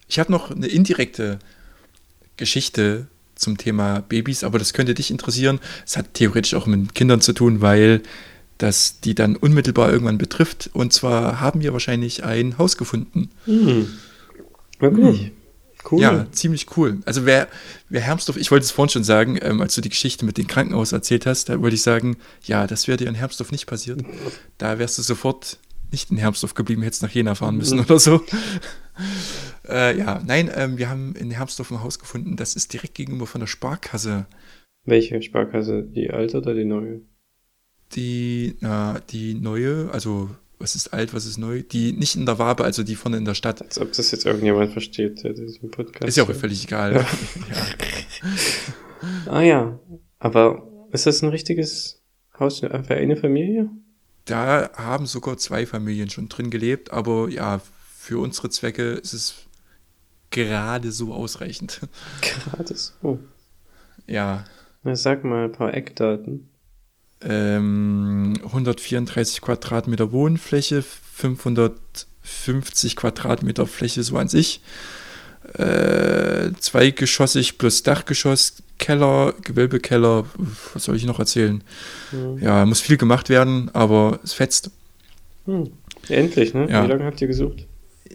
Ich 0.08 0.20
habe 0.20 0.32
noch 0.32 0.52
eine 0.52 0.68
indirekte 0.68 1.40
Geschichte 2.38 3.08
zum 3.34 3.58
Thema 3.58 4.02
Babys, 4.02 4.44
aber 4.44 4.60
das 4.60 4.74
könnte 4.74 4.94
dich 4.94 5.10
interessieren. 5.10 5.60
Es 5.86 5.98
hat 5.98 6.14
theoretisch 6.14 6.54
auch 6.54 6.68
mit 6.68 6.94
Kindern 6.94 7.22
zu 7.22 7.34
tun, 7.34 7.62
weil 7.62 8.02
das 8.58 9.02
die 9.02 9.16
dann 9.16 9.36
unmittelbar 9.36 9.92
irgendwann 9.92 10.18
betrifft. 10.18 10.70
Und 10.74 10.94
zwar 10.94 11.42
haben 11.42 11.62
wir 11.62 11.74
wahrscheinlich 11.74 12.24
ein 12.24 12.58
Haus 12.58 12.78
gefunden. 12.78 13.30
Hm. 13.46 13.88
Wirklich? 14.80 15.32
Cool. 15.90 16.02
Ja, 16.02 16.26
ziemlich 16.32 16.78
cool. 16.78 17.00
Also 17.06 17.26
wer, 17.26 17.48
wer 17.90 18.02
Hermsdorf, 18.02 18.38
ich 18.38 18.50
wollte 18.50 18.64
es 18.64 18.72
vorhin 18.72 18.90
schon 18.90 19.04
sagen, 19.04 19.38
ähm, 19.42 19.62
als 19.62 19.76
du 19.76 19.82
die 19.82 19.90
Geschichte 19.90 20.26
mit 20.26 20.38
dem 20.38 20.48
Krankenhaus 20.48 20.92
erzählt 20.92 21.26
hast, 21.26 21.50
da 21.50 21.62
wollte 21.62 21.76
ich 21.76 21.84
sagen, 21.84 22.18
ja, 22.44 22.66
das 22.66 22.88
wäre 22.88 22.98
dir 22.98 23.08
in 23.08 23.16
Hermsdorf 23.16 23.52
nicht 23.52 23.68
passiert. 23.68 24.02
Da 24.58 24.80
wärst 24.80 24.98
du 24.98 25.04
sofort 25.04 25.60
nicht 25.92 26.12
in 26.12 26.18
Hermsdorf 26.18 26.56
geblieben, 26.56 26.82
hättest 26.82 27.04
nach 27.04 27.12
Jena 27.12 27.36
fahren 27.36 27.58
müssen 27.58 27.80
oder 27.80 28.00
so. 28.00 28.22
äh, 29.70 29.98
ja, 29.98 30.22
nein, 30.26 30.50
ähm, 30.54 30.78
wir 30.78 30.90
haben 30.90 31.16
in 31.16 31.32
Hermsdorf 31.32 31.72
ein 31.72 31.84
Haus 31.84 32.00
gefunden, 32.00 32.36
das 32.36 32.56
ist 32.56 32.74
direkt 32.74 32.96
gegenüber 32.96 33.28
von 33.28 33.42
der 33.42 33.48
Sparkasse. 33.48 34.26
Welche 34.86 35.22
Sparkasse? 35.22 35.84
Die 35.84 36.10
alte 36.10 36.38
oder 36.38 36.54
die 36.54 36.66
neue? 36.66 37.02
Die, 37.94 38.56
na, 38.60 39.00
die 39.12 39.36
neue, 39.36 39.90
also 39.92 40.30
was 40.60 40.76
ist 40.76 40.94
alt, 40.94 41.14
was 41.14 41.26
ist 41.26 41.38
neu? 41.38 41.64
Die 41.64 41.94
nicht 41.94 42.16
in 42.16 42.26
der 42.26 42.40
Wabe, 42.40 42.64
also 42.64 42.84
die 42.84 42.96
vorne 42.96 43.18
in 43.18 43.26
der 43.26 43.36
Stadt. 43.36 43.62
Als 43.62 43.80
ob 43.80 43.94
das 43.94 44.12
jetzt 44.12 44.26
irgendjemand 44.26 44.72
versteht, 44.72 45.24
der 45.24 45.34
diesen 45.34 45.72
Podcast. 45.72 46.08
Ist 46.08 46.18
ja 46.18 46.24
auch 46.24 46.34
völlig 46.34 46.66
egal. 46.66 46.94
Ja. 46.94 47.00
ja. 47.00 47.08
Ah 49.28 49.42
ja, 49.42 49.80
aber 50.18 50.68
ist 50.92 51.06
das 51.06 51.22
ein 51.22 51.30
richtiges 51.30 52.02
Haus 52.40 52.60
für 52.60 52.72
eine 52.72 53.18
Familie? 53.18 53.70
Da 54.26 54.72
haben 54.76 55.06
sogar 55.06 55.38
zwei 55.38 55.68
Familien 55.68 56.10
schon 56.10 56.28
drin 56.28 56.50
gelebt, 56.50 56.92
aber 56.92 57.30
ja, 57.30 57.62
für 57.96 58.20
unsere 58.20 58.50
Zwecke 58.50 58.94
ist 58.94 59.14
es 59.14 59.36
gerade 60.32 60.92
so 60.92 61.14
ausreichend. 61.14 61.82
Gerade 62.22 62.76
so. 62.76 63.20
Ja. 64.08 64.46
Na, 64.84 64.96
sag 64.96 65.24
mal 65.24 65.46
ein 65.46 65.52
paar 65.52 65.74
Eckdaten 65.74 66.50
ähm, 67.28 68.36
134 68.46 69.42
Quadratmeter 69.42 70.12
Wohnfläche, 70.12 70.84
550 70.84 72.96
Quadratmeter 72.96 73.66
Fläche 73.66 74.04
so 74.04 74.18
an 74.18 74.28
sich. 74.28 74.62
Äh, 75.54 76.52
zweigeschossig 76.60 77.58
plus 77.58 77.84
Dachgeschoss, 77.84 78.64
Keller, 78.80 79.34
Gewölbekeller, 79.44 80.26
was 80.74 80.86
soll 80.86 80.96
ich 80.96 81.06
noch 81.06 81.20
erzählen? 81.20 81.64
Mhm. 82.12 82.40
Ja, 82.42 82.66
muss 82.66 82.82
viel 82.82 82.98
gemacht 82.98 83.30
werden, 83.30 83.70
aber 83.74 84.20
es 84.24 84.34
fetzt. 84.34 84.72
Mhm. 85.46 85.72
Endlich, 86.10 86.54
ne? 86.54 86.70
Ja. 86.70 86.84
Wie 86.84 86.88
lange 86.88 87.06
habt 87.06 87.22
ihr 87.22 87.28
gesucht? 87.28 87.68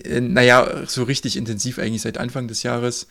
Äh, 0.04 0.20
naja, 0.20 0.82
so 0.86 1.04
richtig 1.04 1.36
intensiv 1.36 1.78
eigentlich 1.78 2.02
seit 2.02 2.18
Anfang 2.18 2.48
des 2.48 2.62
Jahres. 2.62 3.06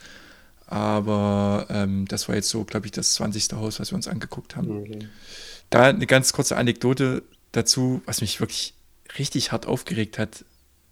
Aber 0.67 1.65
ähm, 1.69 2.05
das 2.07 2.29
war 2.29 2.35
jetzt 2.35 2.49
so, 2.49 2.63
glaube 2.63 2.85
ich, 2.85 2.91
das 2.91 3.13
20. 3.13 3.53
Haus, 3.53 3.79
was 3.79 3.91
wir 3.91 3.95
uns 3.95 4.07
angeguckt 4.07 4.55
haben. 4.55 4.81
Okay. 4.81 5.07
Da 5.69 5.84
eine 5.84 6.08
ganz 6.08 6.34
kurze 6.34 6.58
Anekdote 6.58 7.23
dazu, 7.51 8.01
was 8.05 8.21
mich 8.21 8.39
wirklich 8.39 8.73
richtig 9.17 9.51
hart 9.51 9.65
aufgeregt 9.65 10.17
hat 10.17 10.45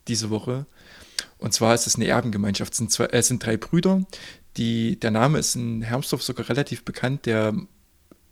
diese 0.07 0.29
Woche. 0.29 0.65
Und 1.37 1.53
zwar 1.53 1.73
ist 1.75 1.87
es 1.87 1.95
eine 1.95 2.07
Erbengemeinschaft. 2.07 2.73
Es 2.73 2.77
sind, 2.77 2.91
zwei, 2.91 3.05
äh, 3.05 3.21
sind 3.21 3.45
drei 3.45 3.57
Brüder. 3.57 4.03
Die, 4.57 4.99
der 4.99 5.11
Name 5.11 5.39
ist 5.39 5.55
in 5.55 5.81
Hermsdorf 5.81 6.23
sogar 6.23 6.49
relativ 6.49 6.83
bekannt. 6.83 7.25
Der 7.25 7.53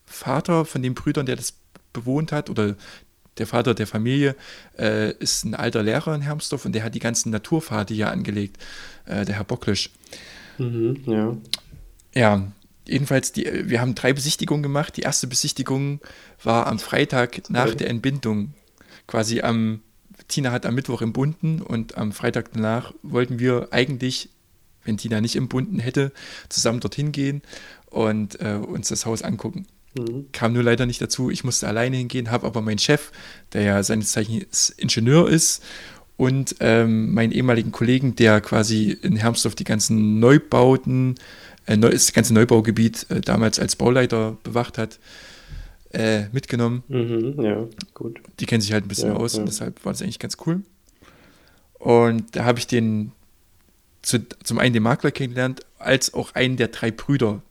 Vater 0.06 0.66
von 0.66 0.82
den 0.82 0.96
Brüdern, 0.96 1.26
der 1.26 1.36
das 1.36 1.54
bewohnt 1.94 2.32
hat, 2.32 2.50
oder 2.50 2.76
der 3.38 3.48
Vater 3.48 3.74
der 3.74 3.88
Familie, 3.88 4.36
äh, 4.78 5.12
ist 5.18 5.44
ein 5.44 5.56
alter 5.56 5.84
Lehrer 5.84 6.16
in 6.16 6.22
Hermsdorf 6.22 6.66
und 6.66 6.74
der 6.74 6.84
hat 6.84 6.96
die 6.96 7.00
ganzen 7.00 7.32
Naturpfade 7.32 7.94
hier 7.94 8.10
angelegt, 8.10 8.58
äh, 9.06 9.26
der 9.26 9.36
Herr 9.36 9.44
Bocklisch. 9.44 9.92
Mhm, 10.58 11.02
ja. 11.06 11.38
Ja, 12.14 12.52
jedenfalls, 12.88 13.32
die, 13.32 13.70
wir 13.70 13.82
haben 13.82 13.96
drei 13.96 14.14
Besichtigungen 14.14 14.64
gemacht. 14.64 14.98
Die 14.98 15.02
erste 15.02 15.28
Besichtigung 15.28 16.00
war 16.44 16.68
am 16.68 16.80
Freitag 16.80 17.50
nach 17.50 17.74
der 17.74 17.90
Entbindung. 17.90 18.54
Quasi 19.08 19.42
am, 19.42 19.82
Tina 20.28 20.52
hat 20.52 20.66
am 20.66 20.76
Mittwoch 20.76 21.02
entbunden 21.02 21.62
und 21.62 21.98
am 21.98 22.12
Freitag 22.12 22.52
danach 22.54 22.94
wollten 23.04 23.40
wir 23.40 23.70
eigentlich, 23.72 24.30
wenn 24.84 24.98
Tina 24.98 25.22
nicht 25.22 25.36
entbunden 25.36 25.80
hätte, 25.80 26.12
zusammen 26.50 26.80
dorthin 26.80 27.12
gehen 27.12 27.42
und 27.90 28.40
äh, 28.42 28.56
uns 28.56 28.90
das 28.90 29.06
Haus 29.06 29.22
angucken. 29.22 29.68
Mhm. 29.98 30.28
Kam 30.32 30.54
nur 30.54 30.64
leider 30.64 30.86
nicht 30.86 31.02
dazu. 31.02 31.30
Ich 31.30 31.44
musste 31.44 31.68
alleine 31.68 31.98
hingehen, 31.98 32.32
habe 32.32 32.48
aber 32.48 32.62
meinen 32.62 32.80
Chef, 32.80 33.12
der 33.54 33.62
ja 33.62 33.84
seines 33.84 34.12
Zeichens 34.12 34.70
Ingenieur 34.70 35.30
ist, 35.30 35.64
und 36.18 36.56
ähm, 36.62 37.14
meinen 37.14 37.32
ehemaligen 37.32 37.72
Kollegen, 37.72 38.16
der 38.16 38.40
quasi 38.42 38.92
in 38.92 39.18
Hermsdorf 39.18 39.56
die 39.56 39.66
ganzen 39.66 40.20
Neubauten 40.20 41.16
das 41.66 42.14
ganze 42.14 42.34
Neubaugebiet 42.34 43.08
äh, 43.10 43.22
damals 43.22 43.60
als 43.60 43.76
Bauleiter 43.76 44.38
bewacht 44.44 44.78
hat, 44.78 45.00
äh, 45.92 46.28
mitgenommen. 46.32 46.84
Mhm, 46.88 47.42
ja, 47.42 47.68
gut. 47.94 48.20
Die 48.40 48.46
kennen 48.46 48.62
sich 48.62 48.74
halt 48.74 48.86
ein 48.86 48.88
bisschen 48.88 49.10
ja, 49.10 49.16
aus 49.16 49.34
ja. 49.34 49.40
und 49.40 49.48
deshalb 49.48 49.84
war 49.86 49.94
das 49.94 50.02
eigentlich 50.02 50.20
ganz 50.20 50.38
cool. 50.46 50.62
Und 51.80 52.36
da 52.36 52.46
habe 52.46 52.60
ich 52.60 52.68
den 52.68 53.12
zu, 54.02 54.20
zum 54.44 54.60
einen 54.60 54.74
den 54.74 54.84
Makler 54.84 55.12
kennengelernt, 55.12 55.62
als 55.80 56.14
auch 56.14 56.36
einen 56.36 56.58
der 56.58 56.68
drei 56.68 56.92
Brüder, 56.92 57.42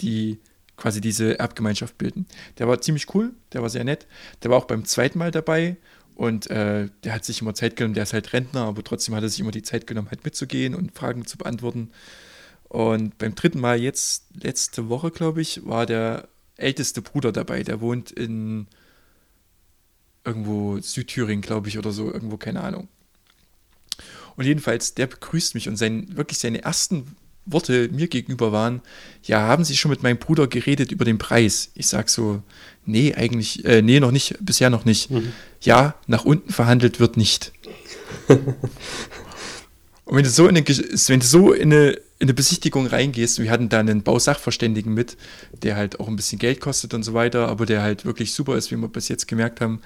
die 0.00 0.38
quasi 0.76 1.00
diese 1.00 1.38
Erbgemeinschaft 1.38 1.98
bilden. 1.98 2.26
Der 2.58 2.68
war 2.68 2.80
ziemlich 2.80 3.14
cool, 3.14 3.32
der 3.52 3.62
war 3.62 3.68
sehr 3.68 3.84
nett. 3.84 4.06
Der 4.42 4.50
war 4.50 4.58
auch 4.58 4.64
beim 4.64 4.84
zweiten 4.84 5.18
Mal 5.18 5.30
dabei 5.30 5.76
und 6.14 6.50
äh, 6.50 6.88
der 7.04 7.14
hat 7.14 7.24
sich 7.24 7.42
immer 7.42 7.54
Zeit 7.54 7.76
genommen, 7.76 7.94
der 7.94 8.04
ist 8.04 8.12
halt 8.12 8.32
Rentner, 8.32 8.62
aber 8.62 8.82
trotzdem 8.84 9.14
hat 9.14 9.22
er 9.22 9.28
sich 9.28 9.40
immer 9.40 9.50
die 9.50 9.62
Zeit 9.62 9.86
genommen, 9.86 10.08
halt 10.10 10.24
mitzugehen 10.24 10.74
und 10.74 10.94
Fragen 10.96 11.26
zu 11.26 11.36
beantworten. 11.36 11.90
Und 12.68 13.16
beim 13.18 13.34
dritten 13.34 13.60
Mal 13.60 13.80
jetzt, 13.80 14.24
letzte 14.34 14.88
Woche, 14.88 15.10
glaube 15.10 15.40
ich, 15.40 15.64
war 15.66 15.86
der 15.86 16.28
älteste 16.56 17.00
Bruder 17.00 17.32
dabei. 17.32 17.62
Der 17.62 17.80
wohnt 17.80 18.10
in 18.10 18.66
irgendwo 20.24 20.78
Südthüringen, 20.78 21.40
glaube 21.40 21.68
ich, 21.68 21.78
oder 21.78 21.92
so, 21.92 22.12
irgendwo, 22.12 22.36
keine 22.36 22.60
Ahnung. 22.60 22.88
Und 24.36 24.44
jedenfalls, 24.44 24.94
der 24.94 25.06
begrüßt 25.06 25.54
mich 25.54 25.68
und 25.68 25.76
sein, 25.76 26.16
wirklich 26.16 26.38
seine 26.38 26.62
ersten 26.62 27.16
Worte 27.46 27.88
mir 27.90 28.08
gegenüber 28.08 28.52
waren, 28.52 28.82
ja, 29.22 29.40
haben 29.40 29.64
Sie 29.64 29.76
schon 29.76 29.90
mit 29.90 30.02
meinem 30.02 30.18
Bruder 30.18 30.46
geredet 30.46 30.92
über 30.92 31.06
den 31.06 31.16
Preis? 31.18 31.70
Ich 31.74 31.86
sag 31.86 32.10
so, 32.10 32.42
nee, 32.84 33.14
eigentlich, 33.14 33.64
äh, 33.64 33.80
nee, 33.80 34.00
noch 34.00 34.10
nicht, 34.10 34.36
bisher 34.40 34.68
noch 34.68 34.84
nicht. 34.84 35.10
Mhm. 35.10 35.32
Ja, 35.62 35.94
nach 36.06 36.26
unten 36.26 36.52
verhandelt 36.52 37.00
wird 37.00 37.16
nicht. 37.16 37.52
und 38.28 38.56
wenn 40.16 40.24
du 40.24 40.30
so 40.30 40.46
in 40.46 40.56
eine, 40.56 40.68
wenn 40.68 41.20
du 41.20 41.26
so 41.26 41.52
in 41.52 41.72
eine 41.72 41.98
in 42.20 42.26
eine 42.26 42.34
Besichtigung 42.34 42.86
reingehst, 42.86 43.40
wir 43.40 43.50
hatten 43.50 43.68
da 43.68 43.78
einen 43.78 44.02
Bausachverständigen 44.02 44.92
mit, 44.92 45.16
der 45.62 45.76
halt 45.76 46.00
auch 46.00 46.08
ein 46.08 46.16
bisschen 46.16 46.38
Geld 46.38 46.60
kostet 46.60 46.92
und 46.94 47.04
so 47.04 47.14
weiter, 47.14 47.48
aber 47.48 47.64
der 47.64 47.82
halt 47.82 48.04
wirklich 48.04 48.32
super 48.32 48.56
ist, 48.56 48.72
wie 48.72 48.76
wir 48.76 48.88
bis 48.88 49.08
jetzt 49.08 49.28
gemerkt 49.28 49.60
haben. 49.60 49.80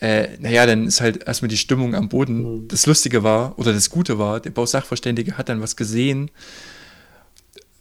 äh, 0.00 0.28
naja, 0.38 0.66
dann 0.66 0.86
ist 0.86 1.00
halt 1.00 1.26
erstmal 1.26 1.48
die 1.48 1.56
Stimmung 1.56 1.94
am 1.94 2.08
Boden. 2.08 2.42
Mhm. 2.42 2.68
Das 2.68 2.86
Lustige 2.86 3.22
war, 3.22 3.58
oder 3.58 3.72
das 3.72 3.90
Gute 3.90 4.18
war, 4.18 4.40
der 4.40 4.50
Bausachverständige 4.50 5.38
hat 5.38 5.48
dann 5.48 5.60
was 5.60 5.74
gesehen 5.74 6.30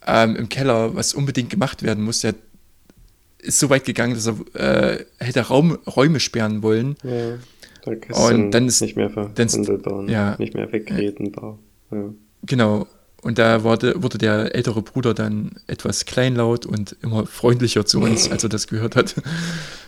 ähm, 0.07 0.35
im 0.35 0.49
Keller, 0.49 0.95
was 0.95 1.13
unbedingt 1.13 1.49
gemacht 1.49 1.83
werden 1.83 2.03
muss. 2.03 2.21
Der 2.21 2.35
ist 3.39 3.59
so 3.59 3.69
weit 3.69 3.85
gegangen, 3.85 4.15
dass 4.15 4.27
er 4.27 4.95
äh, 4.95 5.05
hätte 5.19 5.41
Raum, 5.41 5.77
Räume 5.85 6.19
sperren 6.19 6.63
wollen. 6.63 6.95
Ja, 7.03 7.37
da 7.83 8.27
und 8.29 8.51
dann 8.51 8.67
ist 8.67 8.81
nicht 8.81 8.95
mehr 8.95 9.11
verhandelbar, 9.11 10.09
ja, 10.09 10.35
nicht 10.39 10.55
mehr 10.55 10.71
wegredbar. 10.71 11.59
Ja. 11.91 12.13
Genau. 12.43 12.87
Und 13.25 13.39
da 13.39 13.63
wurde, 13.63 14.03
wurde 14.03 14.19
der 14.19 14.53
ältere 14.53 14.83
Bruder 14.83 15.15
dann 15.15 15.53
etwas 15.65 16.05
kleinlaut 16.05 16.67
und 16.67 16.95
immer 17.01 17.25
freundlicher 17.25 17.83
zu 17.83 17.99
uns, 17.99 18.29
als 18.31 18.43
er 18.43 18.49
das 18.49 18.67
gehört 18.67 18.95
hat. 18.95 19.15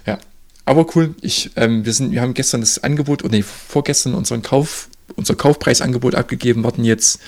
ja. 0.08 0.18
Aber 0.66 0.88
cool, 0.96 1.14
ich, 1.22 1.52
ähm, 1.56 1.86
wir, 1.86 1.94
sind, 1.94 2.12
wir 2.12 2.22
haben 2.22 2.34
gestern 2.34 2.62
das 2.62 2.84
Angebot, 2.84 3.24
oder 3.24 3.36
nee, 3.36 3.44
vorgestern 3.44 4.16
unseren 4.16 4.42
Kauf, 4.42 4.90
unser 5.16 5.36
Kaufpreisangebot 5.36 6.16
abgegeben, 6.16 6.64
warten 6.64 6.84
jetzt 6.84 7.20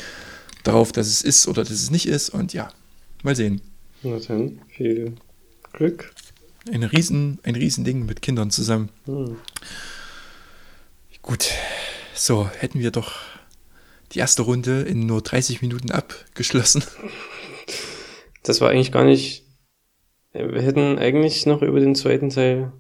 darauf, 0.64 0.92
dass 0.92 1.06
es 1.06 1.22
ist 1.22 1.48
oder 1.48 1.62
dass 1.62 1.74
es 1.74 1.92
nicht 1.92 2.08
ist. 2.08 2.30
Und 2.32 2.54
ja, 2.54 2.72
mal 3.22 3.36
sehen. 3.36 3.62
Na 4.02 4.18
dann, 4.18 4.60
viel 4.68 5.14
Glück. 5.74 6.12
Ein 6.72 6.82
riesen, 6.82 7.38
ein 7.44 7.54
riesen 7.54 7.84
Ding 7.84 8.08
mit 8.08 8.24
Kindern 8.24 8.50
zusammen. 8.50 8.90
Hm. 9.06 9.36
Gut, 11.22 11.50
so 12.16 12.50
hätten 12.58 12.80
wir 12.80 12.90
doch 12.90 13.29
die 14.12 14.20
erste 14.20 14.44
Runde 14.44 14.82
in 14.82 15.06
nur 15.06 15.22
30 15.22 15.62
Minuten 15.62 15.92
abgeschlossen. 15.92 16.84
Das 18.44 18.62
war 18.62 18.70
eigentlich 18.70 18.92
gar 18.92 19.04
nicht. 19.04 19.46
Wir 20.34 20.62
hätten 20.62 20.98
eigentlich 20.98 21.46
noch 21.46 21.62
über 21.62 21.80
den 21.80 21.96
zweiten 21.96 22.30
Teil. 22.30 22.72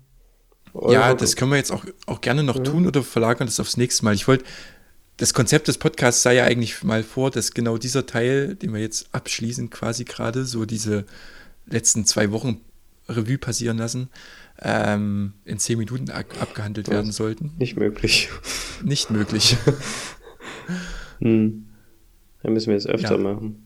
Ja, 0.87 1.13
das 1.13 1.35
können 1.35 1.51
wir 1.51 1.57
jetzt 1.57 1.71
auch, 1.71 1.85
auch 2.05 2.21
gerne 2.21 2.43
noch 2.43 2.57
ja. 2.57 2.63
tun 2.63 2.87
oder 2.87 3.03
verlagern 3.03 3.47
das 3.47 3.59
aufs 3.59 3.77
nächste 3.77 4.05
Mal. 4.05 4.13
Ich 4.13 4.27
wollte, 4.27 4.45
das 5.17 5.33
Konzept 5.33 5.67
des 5.67 5.77
Podcasts 5.77 6.21
sei 6.21 6.35
ja 6.35 6.45
eigentlich 6.45 6.83
mal 6.83 7.03
vor, 7.03 7.31
dass 7.31 7.53
genau 7.53 7.77
dieser 7.77 8.05
Teil, 8.05 8.55
den 8.55 8.73
wir 8.73 8.79
jetzt 8.79 9.09
abschließen, 9.13 9.69
quasi 9.69 10.05
gerade, 10.05 10.45
so 10.45 10.65
diese 10.65 11.05
letzten 11.65 12.05
zwei 12.05 12.31
Wochen 12.31 12.61
Revue 13.07 13.37
passieren 13.39 13.77
lassen, 13.77 14.09
ähm, 14.61 15.33
in 15.45 15.57
zehn 15.57 15.77
Minuten 15.77 16.11
abgehandelt 16.11 16.89
werden 16.89 17.11
sollten. 17.11 17.53
Nicht 17.57 17.75
möglich. 17.75 18.29
Nicht 18.83 19.09
möglich. 19.09 19.57
Hm. 21.19 21.65
Dann 22.41 22.53
müssen 22.53 22.67
wir 22.67 22.75
das 22.75 22.87
öfter 22.87 23.15
ja. 23.15 23.17
machen. 23.17 23.65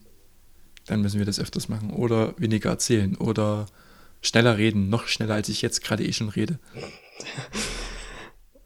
Dann 0.86 1.02
müssen 1.02 1.20
wir 1.20 1.26
das 1.26 1.40
öfters 1.40 1.70
machen. 1.70 1.92
Oder 1.92 2.34
weniger 2.38 2.70
erzählen. 2.70 3.16
Oder 3.16 3.68
schneller 4.22 4.58
reden. 4.58 4.90
Noch 4.90 5.08
schneller, 5.08 5.36
als 5.36 5.50
ich 5.50 5.62
jetzt 5.62 5.84
gerade 5.84 6.06
eh 6.06 6.14
schon 6.14 6.30
rede. 6.30 6.60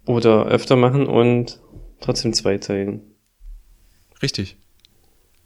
Oder 0.06 0.46
öfter 0.46 0.78
machen 0.78 1.06
und 1.06 1.60
trotzdem 2.00 2.34
zweiteilen. 2.34 3.02
Richtig. 4.22 4.58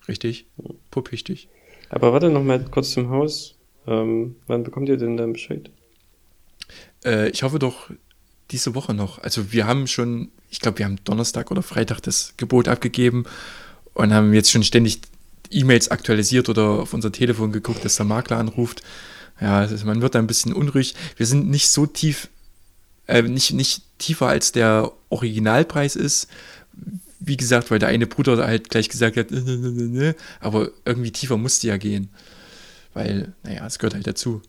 Richtig. 0.07 0.47
Puppichtig. 0.91 1.49
Aber 1.89 2.13
warte 2.13 2.29
noch 2.29 2.43
mal 2.43 2.63
kurz 2.63 2.91
zum 2.91 3.09
Haus. 3.09 3.57
Ähm, 3.87 4.35
wann 4.47 4.63
bekommt 4.63 4.87
ihr 4.87 4.97
denn 4.97 5.17
dann 5.17 5.33
Bescheid? 5.33 5.71
Äh, 7.03 7.29
ich 7.29 7.43
hoffe 7.43 7.59
doch 7.59 7.89
diese 8.51 8.75
Woche 8.75 8.93
noch. 8.93 9.19
Also 9.19 9.51
wir 9.51 9.65
haben 9.65 9.87
schon, 9.87 10.29
ich 10.49 10.59
glaube, 10.59 10.79
wir 10.79 10.85
haben 10.85 10.97
Donnerstag 11.03 11.51
oder 11.51 11.63
Freitag 11.63 12.01
das 12.01 12.33
Gebot 12.37 12.67
abgegeben 12.67 13.25
und 13.93 14.13
haben 14.13 14.33
jetzt 14.33 14.51
schon 14.51 14.63
ständig 14.63 15.01
E-Mails 15.49 15.89
aktualisiert 15.91 16.49
oder 16.49 16.63
auf 16.63 16.93
unser 16.93 17.11
Telefon 17.11 17.51
geguckt, 17.51 17.83
dass 17.83 17.95
der 17.95 18.05
Makler 18.05 18.37
anruft. 18.37 18.81
Ja, 19.39 19.59
also 19.59 19.85
man 19.85 20.01
wird 20.01 20.15
da 20.15 20.19
ein 20.19 20.27
bisschen 20.27 20.53
unruhig. 20.53 20.95
Wir 21.17 21.25
sind 21.25 21.49
nicht 21.49 21.69
so 21.69 21.85
tief, 21.85 22.29
äh, 23.07 23.21
nicht, 23.21 23.53
nicht 23.53 23.83
tiefer 23.97 24.27
als 24.27 24.51
der 24.51 24.91
Originalpreis 25.09 25.95
ist. 25.95 26.27
Wie 27.19 27.37
gesagt, 27.37 27.69
weil 27.69 27.79
der 27.79 27.89
eine 27.89 28.07
Bruder 28.07 28.45
halt 28.45 28.69
gleich 28.69 28.89
gesagt 28.89 29.17
hat, 29.17 29.27
aber 30.39 30.71
irgendwie 30.85 31.11
tiefer 31.11 31.37
musste 31.37 31.67
ja 31.67 31.77
gehen. 31.77 32.09
Weil, 32.93 33.33
naja, 33.43 33.65
es 33.65 33.79
gehört 33.79 33.93
halt 33.93 34.07
dazu. 34.07 34.41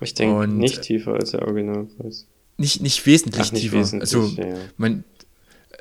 Ich 0.00 0.14
denke 0.14 0.48
nicht 0.48 0.82
tiefer 0.82 1.14
als 1.14 1.30
der 1.30 1.42
Originalpreis 1.42 2.26
nicht, 2.56 2.80
nicht 2.80 3.04
wesentlich 3.06 3.46
Ach, 3.46 3.52
nicht 3.52 3.62
tiefer. 3.62 3.78
Wesentlich, 3.78 4.14
also, 4.14 4.26
ja. 4.40 4.56
man, 4.76 5.04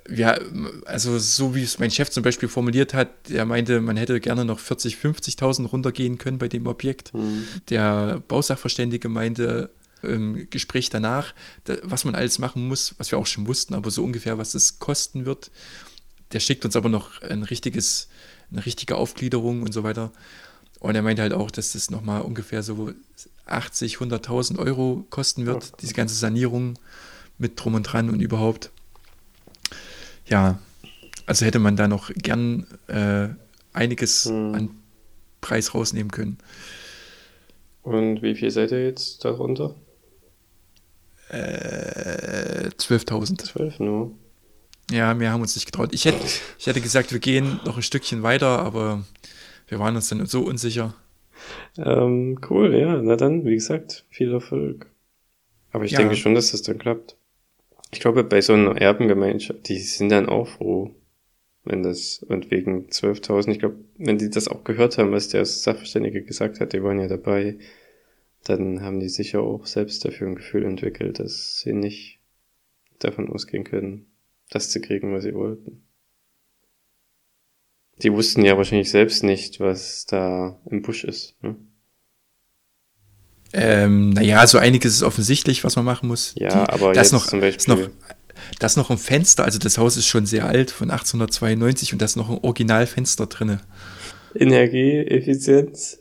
ja, 0.10 0.38
also 0.86 1.18
so 1.20 1.56
wie 1.56 1.64
es 1.64 1.80
mein 1.80 1.92
Chef 1.92 2.10
zum 2.10 2.24
Beispiel 2.24 2.50
formuliert 2.50 2.94
hat, 2.94 3.10
er 3.30 3.46
meinte, 3.46 3.80
man 3.82 3.98
hätte 3.98 4.20
gerne 4.20 4.46
noch 4.46 4.60
40, 4.60 4.96
50.000 4.96 5.68
runtergehen 5.68 6.18
können 6.18 6.38
bei 6.38 6.48
dem 6.48 6.68
Objekt. 6.68 7.14
Mhm. 7.14 7.48
Der 7.70 8.22
Bausachverständige 8.28 9.10
meinte 9.10 9.70
im 10.02 10.50
Gespräch 10.50 10.90
danach, 10.90 11.34
was 11.84 12.04
man 12.04 12.16
alles 12.16 12.38
machen 12.38 12.68
muss, 12.68 12.96
was 12.98 13.12
wir 13.12 13.18
auch 13.18 13.26
schon 13.26 13.48
wussten, 13.48 13.74
aber 13.74 13.90
so 13.90 14.04
ungefähr, 14.04 14.38
was 14.38 14.54
es 14.54 14.80
kosten 14.80 15.26
wird. 15.26 15.50
Der 16.34 16.42
schickt 16.42 16.66
uns 16.66 16.76
aber 16.76 16.90
noch 16.90 17.22
ein 17.22 17.44
richtiges, 17.44 18.10
eine 18.52 18.66
richtige 18.66 18.98
Aufgliederung 18.98 19.62
und 19.62 19.74
so 19.74 19.84
weiter. 19.84 20.12
Und 20.80 20.96
er 20.96 21.02
meinte 21.02 21.22
halt 21.22 21.34
auch, 21.34 21.50
dass 21.50 21.72
das 21.72 21.90
nochmal 21.90 22.22
ungefähr 22.24 22.64
so 22.64 22.92
80, 23.46 23.98
100.000 23.98 24.58
Euro 24.60 25.06
kosten 25.10 25.46
wird, 25.46 25.64
ja. 25.64 25.70
diese 25.82 25.94
ganze 25.94 26.16
Sanierung 26.16 26.80
mit 27.38 27.54
drum 27.62 27.76
und 27.76 27.84
dran 27.84 28.10
und 28.10 28.20
überhaupt. 28.20 28.72
Ja, 30.26 30.60
also 31.26 31.46
hätte 31.46 31.60
man 31.60 31.76
da 31.76 31.88
noch 31.88 32.12
gern 32.16 32.66
äh, 32.88 33.30
einiges 33.74 34.26
hm. 34.26 34.56
an 34.56 34.70
Preis 35.42 35.74
rausnehmen 35.74 36.12
können. 36.12 36.38
Und 37.82 38.22
wie 38.22 38.36
viel 38.36 38.50
seid 38.50 38.72
ihr 38.72 38.86
jetzt 38.86 39.26
darunter? 39.26 39.76
Äh, 41.30 42.70
12.000. 42.78 43.44
12 43.44 43.80
nur? 43.80 44.12
Ja, 44.92 45.14
mehr 45.14 45.32
haben 45.32 45.40
wir 45.40 45.44
uns 45.44 45.56
nicht 45.56 45.66
getraut. 45.66 45.90
Ich 45.94 46.06
hätte, 46.06 46.26
ich 46.60 46.68
hätte 46.68 46.82
gesagt, 46.82 47.12
wir 47.12 47.20
gehen 47.20 47.60
noch 47.66 47.78
ein 47.78 47.84
Stückchen 47.84 48.24
weiter, 48.24 48.60
aber 48.60 49.04
wir 49.68 49.80
waren 49.80 49.96
uns 49.96 50.10
dann 50.10 50.26
so 50.26 50.42
unsicher. 50.42 50.94
Ähm, 51.78 52.40
cool, 52.50 52.76
ja. 52.76 53.02
Na 53.02 53.16
dann, 53.16 53.46
wie 53.46 53.56
gesagt, 53.56 54.06
viel 54.10 54.32
Erfolg. 54.32 54.88
Aber 55.72 55.86
ich 55.86 55.92
ja. 55.92 56.00
denke 56.00 56.16
schon, 56.16 56.36
dass 56.36 56.52
das 56.52 56.62
dann 56.62 56.78
klappt. 56.78 57.18
Ich 57.92 58.00
glaube, 58.00 58.24
bei 58.24 58.42
so 58.42 58.54
einer 58.54 58.80
Erbengemeinschaft, 58.80 59.68
die 59.70 59.78
sind 59.78 60.10
dann 60.10 60.28
auch 60.28 60.48
froh, 60.48 60.96
wenn 61.64 61.84
das, 61.84 62.24
und 62.28 62.52
wegen 62.52 62.88
12.000, 62.88 63.52
ich 63.52 63.60
glaube, 63.60 63.78
wenn 63.98 64.18
die 64.18 64.30
das 64.30 64.48
auch 64.48 64.64
gehört 64.64 64.98
haben, 64.98 65.12
was 65.12 65.30
der 65.30 65.46
Sachverständige 65.46 66.24
gesagt 66.24 66.60
hat, 66.60 66.74
die 66.74 66.84
waren 66.84 67.00
ja 67.00 67.08
dabei, 67.08 67.58
dann 68.44 68.82
haben 68.82 69.00
die 69.00 69.10
sicher 69.10 69.42
auch 69.42 69.66
selbst 69.66 70.04
dafür 70.06 70.28
ein 70.28 70.36
Gefühl 70.36 70.66
entwickelt, 70.66 71.20
dass 71.20 71.60
sie 71.60 71.74
nicht 71.74 72.20
davon 73.00 73.30
ausgehen 73.30 73.64
können, 73.64 74.08
das 74.50 74.70
zu 74.70 74.82
kriegen, 74.82 75.14
was 75.14 75.24
sie 75.24 75.34
wollten. 75.34 75.83
Die 78.02 78.12
wussten 78.12 78.44
ja 78.44 78.58
wahrscheinlich 78.58 78.90
selbst 78.90 79.24
nicht, 79.24 79.60
was 79.60 80.06
da 80.06 80.60
im 80.70 80.82
Busch 80.82 81.04
ist. 81.04 81.36
Ne? 81.42 81.56
Ähm, 83.54 84.10
naja, 84.10 84.46
so 84.48 84.58
einiges 84.58 84.96
ist 84.96 85.04
offensichtlich, 85.04 85.64
was 85.64 85.76
man 85.76 85.86
machen 85.86 86.08
muss. 86.08 86.34
Ja, 86.36 86.66
Die, 86.66 86.74
aber 86.74 86.94
das 86.94 87.12
noch, 87.12 87.28
zum 87.28 87.40
Beispiel. 87.40 87.60
Ist 87.60 87.68
noch, 87.68 87.90
das 88.60 88.78
noch 88.78 88.90
ein 88.90 88.98
Fenster, 88.98 89.46
also 89.46 89.60
das 89.60 89.78
Haus 89.78 89.96
ist 89.96 90.08
schon 90.08 90.26
sehr 90.26 90.48
alt, 90.48 90.72
von 90.72 90.90
1892 90.90 91.94
und 91.94 92.02
da 92.02 92.06
ist 92.06 92.16
noch 92.16 92.30
ein 92.30 92.40
Originalfenster 92.42 93.28
drinne. 93.28 93.62
Energieeffizienz. 94.36 96.00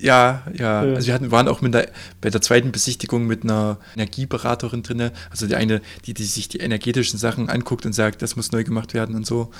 Ja, 0.00 0.42
ja, 0.52 0.84
ja. 0.84 0.94
Also 0.94 1.06
wir 1.06 1.14
hatten, 1.14 1.30
waren 1.30 1.48
auch 1.48 1.60
mit 1.60 1.74
der, 1.74 1.90
bei 2.20 2.30
der 2.30 2.40
zweiten 2.40 2.72
Besichtigung 2.72 3.26
mit 3.26 3.44
einer 3.44 3.78
Energieberaterin 3.94 4.82
drin, 4.82 5.10
also 5.30 5.46
die 5.46 5.54
eine, 5.54 5.80
die, 6.04 6.14
die 6.14 6.24
sich 6.24 6.48
die 6.48 6.58
energetischen 6.58 7.18
Sachen 7.18 7.48
anguckt 7.48 7.86
und 7.86 7.92
sagt, 7.92 8.22
das 8.22 8.36
muss 8.36 8.52
neu 8.52 8.64
gemacht 8.64 8.94
werden 8.94 9.14
und 9.14 9.26
so. 9.26 9.50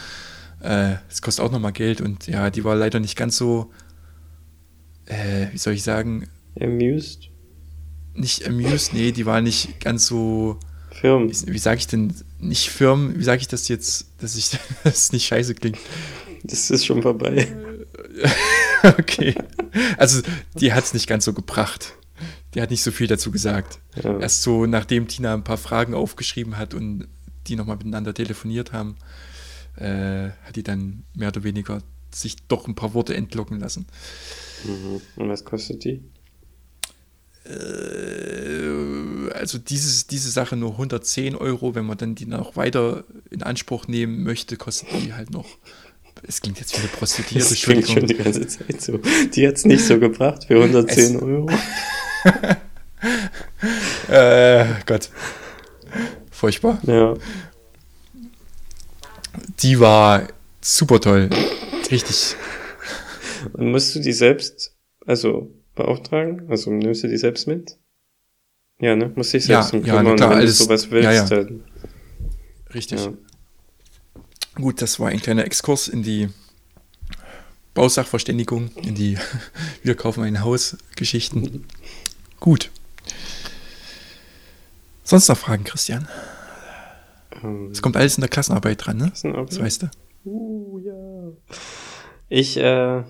Äh, 0.60 0.96
das 1.08 1.22
kostet 1.22 1.44
auch 1.44 1.52
nochmal 1.52 1.72
Geld 1.72 2.00
und 2.00 2.26
ja, 2.26 2.50
die 2.50 2.64
war 2.64 2.76
leider 2.76 3.00
nicht 3.00 3.16
ganz 3.16 3.36
so, 3.36 3.70
äh, 5.06 5.46
wie 5.52 5.58
soll 5.58 5.74
ich 5.74 5.82
sagen? 5.82 6.28
Amused? 6.60 7.30
Nicht 8.14 8.46
amused, 8.46 8.94
nee, 8.94 9.12
die 9.12 9.26
war 9.26 9.40
nicht 9.40 9.80
ganz 9.80 10.06
so. 10.06 10.58
Firm. 10.90 11.30
Wie, 11.30 11.52
wie 11.52 11.58
sage 11.58 11.78
ich 11.78 11.86
denn, 11.86 12.14
nicht 12.38 12.70
firm, 12.70 13.18
wie 13.18 13.24
sage 13.24 13.42
ich 13.42 13.48
das 13.48 13.68
jetzt, 13.68 14.06
dass 14.18 14.36
ich 14.36 14.50
das 14.84 15.12
nicht 15.12 15.26
scheiße 15.26 15.54
klingt? 15.54 15.78
Das 16.42 16.70
ist 16.70 16.86
schon 16.86 17.02
vorbei. 17.02 17.48
okay. 18.98 19.34
Also, 19.98 20.22
die 20.54 20.72
hat 20.72 20.84
es 20.84 20.94
nicht 20.94 21.06
ganz 21.06 21.24
so 21.24 21.32
gebracht. 21.32 21.94
Die 22.54 22.62
hat 22.62 22.70
nicht 22.70 22.82
so 22.82 22.90
viel 22.90 23.06
dazu 23.06 23.30
gesagt. 23.30 23.80
Ja. 24.02 24.18
Erst 24.18 24.42
so, 24.42 24.66
nachdem 24.66 25.08
Tina 25.08 25.34
ein 25.34 25.44
paar 25.44 25.58
Fragen 25.58 25.94
aufgeschrieben 25.94 26.56
hat 26.56 26.74
und 26.74 27.08
die 27.46 27.56
nochmal 27.56 27.76
miteinander 27.76 28.14
telefoniert 28.14 28.72
haben, 28.72 28.96
äh, 29.76 30.30
hat 30.44 30.56
die 30.56 30.62
dann 30.62 31.04
mehr 31.14 31.28
oder 31.28 31.44
weniger 31.44 31.82
sich 32.10 32.36
doch 32.48 32.66
ein 32.66 32.74
paar 32.74 32.94
Worte 32.94 33.14
entlocken 33.14 33.60
lassen. 33.60 33.86
Mhm. 34.64 35.00
Und 35.16 35.28
was 35.28 35.44
kostet 35.44 35.84
die? 35.84 36.02
Äh, 37.44 39.30
also 39.34 39.58
dieses, 39.58 40.06
diese 40.06 40.30
Sache 40.30 40.56
nur 40.56 40.72
110 40.72 41.36
Euro, 41.36 41.74
wenn 41.74 41.84
man 41.84 41.98
dann 41.98 42.14
die 42.14 42.26
noch 42.26 42.56
weiter 42.56 43.04
in 43.30 43.42
Anspruch 43.42 43.86
nehmen 43.86 44.22
möchte, 44.22 44.56
kostet 44.56 44.88
die 44.92 45.12
halt 45.12 45.30
noch 45.30 45.46
es 46.28 46.40
klingt 46.40 46.58
jetzt 46.60 46.74
wie 46.74 46.78
eine 46.80 46.88
Prostituierte. 46.88 47.48
Das 47.50 47.60
klingt 47.62 47.88
schon 47.88 48.06
die 48.06 48.14
ganze 48.14 48.46
Zeit 48.46 48.80
so. 48.80 48.98
Die 49.34 49.46
hat 49.46 49.54
es 49.56 49.64
nicht 49.64 49.84
so 49.84 49.98
gebracht 49.98 50.44
für 50.44 50.56
110 50.56 51.16
es, 51.16 51.22
Euro. 51.22 51.48
äh, 54.08 54.64
Gott. 54.86 55.10
Furchtbar. 56.30 56.80
Ja. 56.84 57.14
Die 59.60 59.78
war 59.80 60.28
super 60.60 61.00
toll. 61.00 61.30
Richtig. 61.90 62.36
Und 63.52 63.70
musst 63.70 63.94
du 63.94 64.00
die 64.00 64.12
selbst, 64.12 64.74
also 65.06 65.50
beauftragen? 65.74 66.46
Also 66.50 66.70
nimmst 66.72 67.04
du 67.04 67.08
die 67.08 67.16
selbst 67.18 67.46
mit? 67.46 67.78
Ja, 68.80 68.96
ne? 68.96 69.12
Musst 69.14 69.32
dich 69.32 69.44
selbst 69.44 69.72
Ja, 69.72 69.78
drum 69.78 69.86
ja, 69.86 69.96
kümmern, 69.98 70.16
klar, 70.16 70.30
wenn 70.30 70.38
alles- 70.38 70.58
du 70.58 70.64
sowas 70.64 70.90
willst. 70.90 71.30
ja, 71.30 71.38
ja. 71.40 71.46
Richtig. 72.74 73.04
ja. 73.04 73.12
Gut, 74.56 74.80
das 74.82 74.98
war 74.98 75.08
ein 75.08 75.20
kleiner 75.20 75.44
Exkurs 75.44 75.86
in 75.88 76.02
die 76.02 76.28
Bausachverständigung, 77.74 78.70
in 78.82 78.94
die 78.94 79.18
Wir 79.82 79.94
kaufen 79.94 80.24
ein 80.24 80.42
Haus 80.42 80.76
Geschichten. 80.96 81.66
Gut. 82.40 82.70
Sonst 85.04 85.28
noch 85.28 85.36
Fragen, 85.38 85.64
Christian? 85.64 86.08
Ähm, 87.42 87.68
Es 87.70 87.82
kommt 87.82 87.96
alles 87.96 88.16
in 88.16 88.22
der 88.22 88.30
Klassenarbeit 88.30 88.84
dran, 88.86 88.96
ne? 88.96 89.12
Auge? 89.24 89.46
Das 89.46 89.60
weißt 89.60 89.82
du. 89.82 89.90
Uh, 90.24 90.78
ja. 90.78 91.54
Ich, 92.28 92.56
äh, 92.56 93.04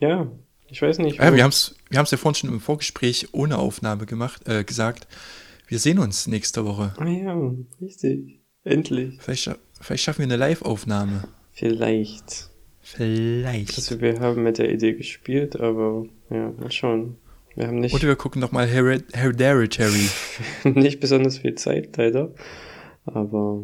ja, 0.00 0.32
ich 0.68 0.82
weiß 0.82 0.98
nicht. 0.98 1.18
Ja, 1.18 1.30
wo- 1.32 1.36
wir 1.36 1.44
haben 1.44 1.50
es 1.50 1.76
wir 1.90 1.98
haben's 1.98 2.10
ja 2.10 2.16
vorhin 2.16 2.34
schon 2.34 2.50
im 2.50 2.60
Vorgespräch 2.60 3.28
ohne 3.32 3.58
Aufnahme 3.58 4.06
gemacht, 4.06 4.48
äh, 4.48 4.64
gesagt. 4.64 5.06
Wir 5.68 5.78
sehen 5.78 5.98
uns 5.98 6.26
nächste 6.26 6.64
Woche. 6.64 6.94
Ah 6.96 7.06
ja, 7.06 7.52
richtig. 7.80 8.40
Endlich. 8.64 9.18
Vielleicht, 9.20 9.50
vielleicht 9.82 10.04
schaffen 10.04 10.20
wir 10.20 10.24
eine 10.24 10.36
Live-Aufnahme. 10.36 11.24
Vielleicht. 11.52 12.50
Vielleicht. 12.80 13.76
Also 13.76 14.00
wir 14.00 14.20
haben 14.20 14.42
mit 14.42 14.58
der 14.58 14.72
Idee 14.72 14.94
gespielt, 14.94 15.58
aber 15.60 16.06
ja, 16.30 16.50
mal 16.50 16.70
schauen. 16.70 17.16
Wir 17.54 17.66
haben 17.66 17.78
nicht, 17.78 17.94
Oder 17.94 18.08
wir 18.08 18.16
gucken 18.16 18.40
nochmal 18.40 18.66
Hered 18.66 19.04
Hereditary. 19.12 20.08
nicht 20.64 21.00
besonders 21.00 21.38
viel 21.38 21.54
Zeit, 21.54 21.96
leider. 21.96 22.34
Aber 23.04 23.62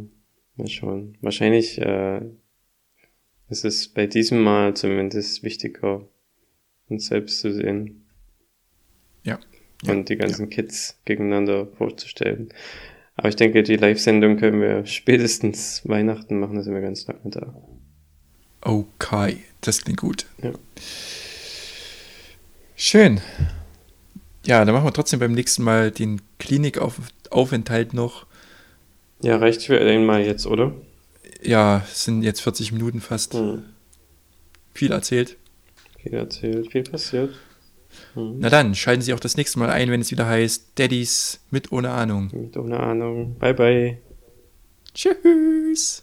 mal 0.56 0.68
schauen. 0.68 1.16
Wahrscheinlich 1.20 1.78
äh, 1.78 2.20
ist 3.48 3.64
es 3.64 3.88
bei 3.88 4.06
diesem 4.06 4.42
Mal 4.42 4.74
zumindest 4.74 5.42
wichtiger, 5.42 6.06
uns 6.88 7.06
selbst 7.06 7.40
zu 7.40 7.52
sehen. 7.52 8.06
Ja. 9.22 9.38
Ja, 9.84 9.92
Und 9.92 10.08
die 10.08 10.16
ganzen 10.16 10.50
Kids 10.50 11.00
gegeneinander 11.04 11.66
vorzustellen. 11.66 12.52
Aber 13.18 13.28
ich 13.28 13.36
denke, 13.36 13.64
die 13.64 13.74
Live-Sendung 13.74 14.36
können 14.36 14.60
wir 14.60 14.86
spätestens 14.86 15.82
Weihnachten 15.84 16.38
machen, 16.38 16.54
da 16.54 16.62
sind 16.62 16.72
wir 16.72 16.80
ganz 16.80 17.04
lange 17.08 17.18
da. 17.24 17.52
Okay, 18.60 19.38
das 19.60 19.82
klingt 19.82 20.00
gut. 20.00 20.26
Ja. 20.40 20.52
Schön. 22.76 23.20
Ja, 24.46 24.64
dann 24.64 24.72
machen 24.72 24.86
wir 24.86 24.92
trotzdem 24.92 25.18
beim 25.18 25.32
nächsten 25.32 25.64
Mal 25.64 25.90
den 25.90 26.22
Klinikaufenthalt 26.38 27.92
noch. 27.92 28.24
Ja, 29.20 29.36
reicht 29.38 29.64
für 29.64 29.80
einmal 29.80 30.24
jetzt, 30.24 30.46
oder? 30.46 30.72
Ja, 31.42 31.84
es 31.90 32.04
sind 32.04 32.22
jetzt 32.22 32.40
40 32.40 32.70
Minuten 32.70 33.00
fast. 33.00 33.34
Hm. 33.34 33.64
Viel 34.74 34.92
erzählt. 34.92 35.36
Viel 36.00 36.14
erzählt, 36.14 36.70
viel 36.70 36.84
passiert. 36.84 37.34
Na 38.14 38.48
dann, 38.48 38.74
schalten 38.74 39.02
Sie 39.02 39.14
auch 39.14 39.20
das 39.20 39.36
nächste 39.36 39.58
Mal 39.58 39.70
ein, 39.70 39.90
wenn 39.90 40.00
es 40.00 40.10
wieder 40.10 40.26
heißt 40.26 40.72
Daddies 40.78 41.40
mit 41.50 41.72
ohne 41.72 41.90
Ahnung. 41.90 42.30
Mit 42.32 42.56
ohne 42.56 42.80
Ahnung. 42.80 43.36
Bye, 43.38 43.54
bye. 43.54 43.98
Tschüss. 44.94 46.02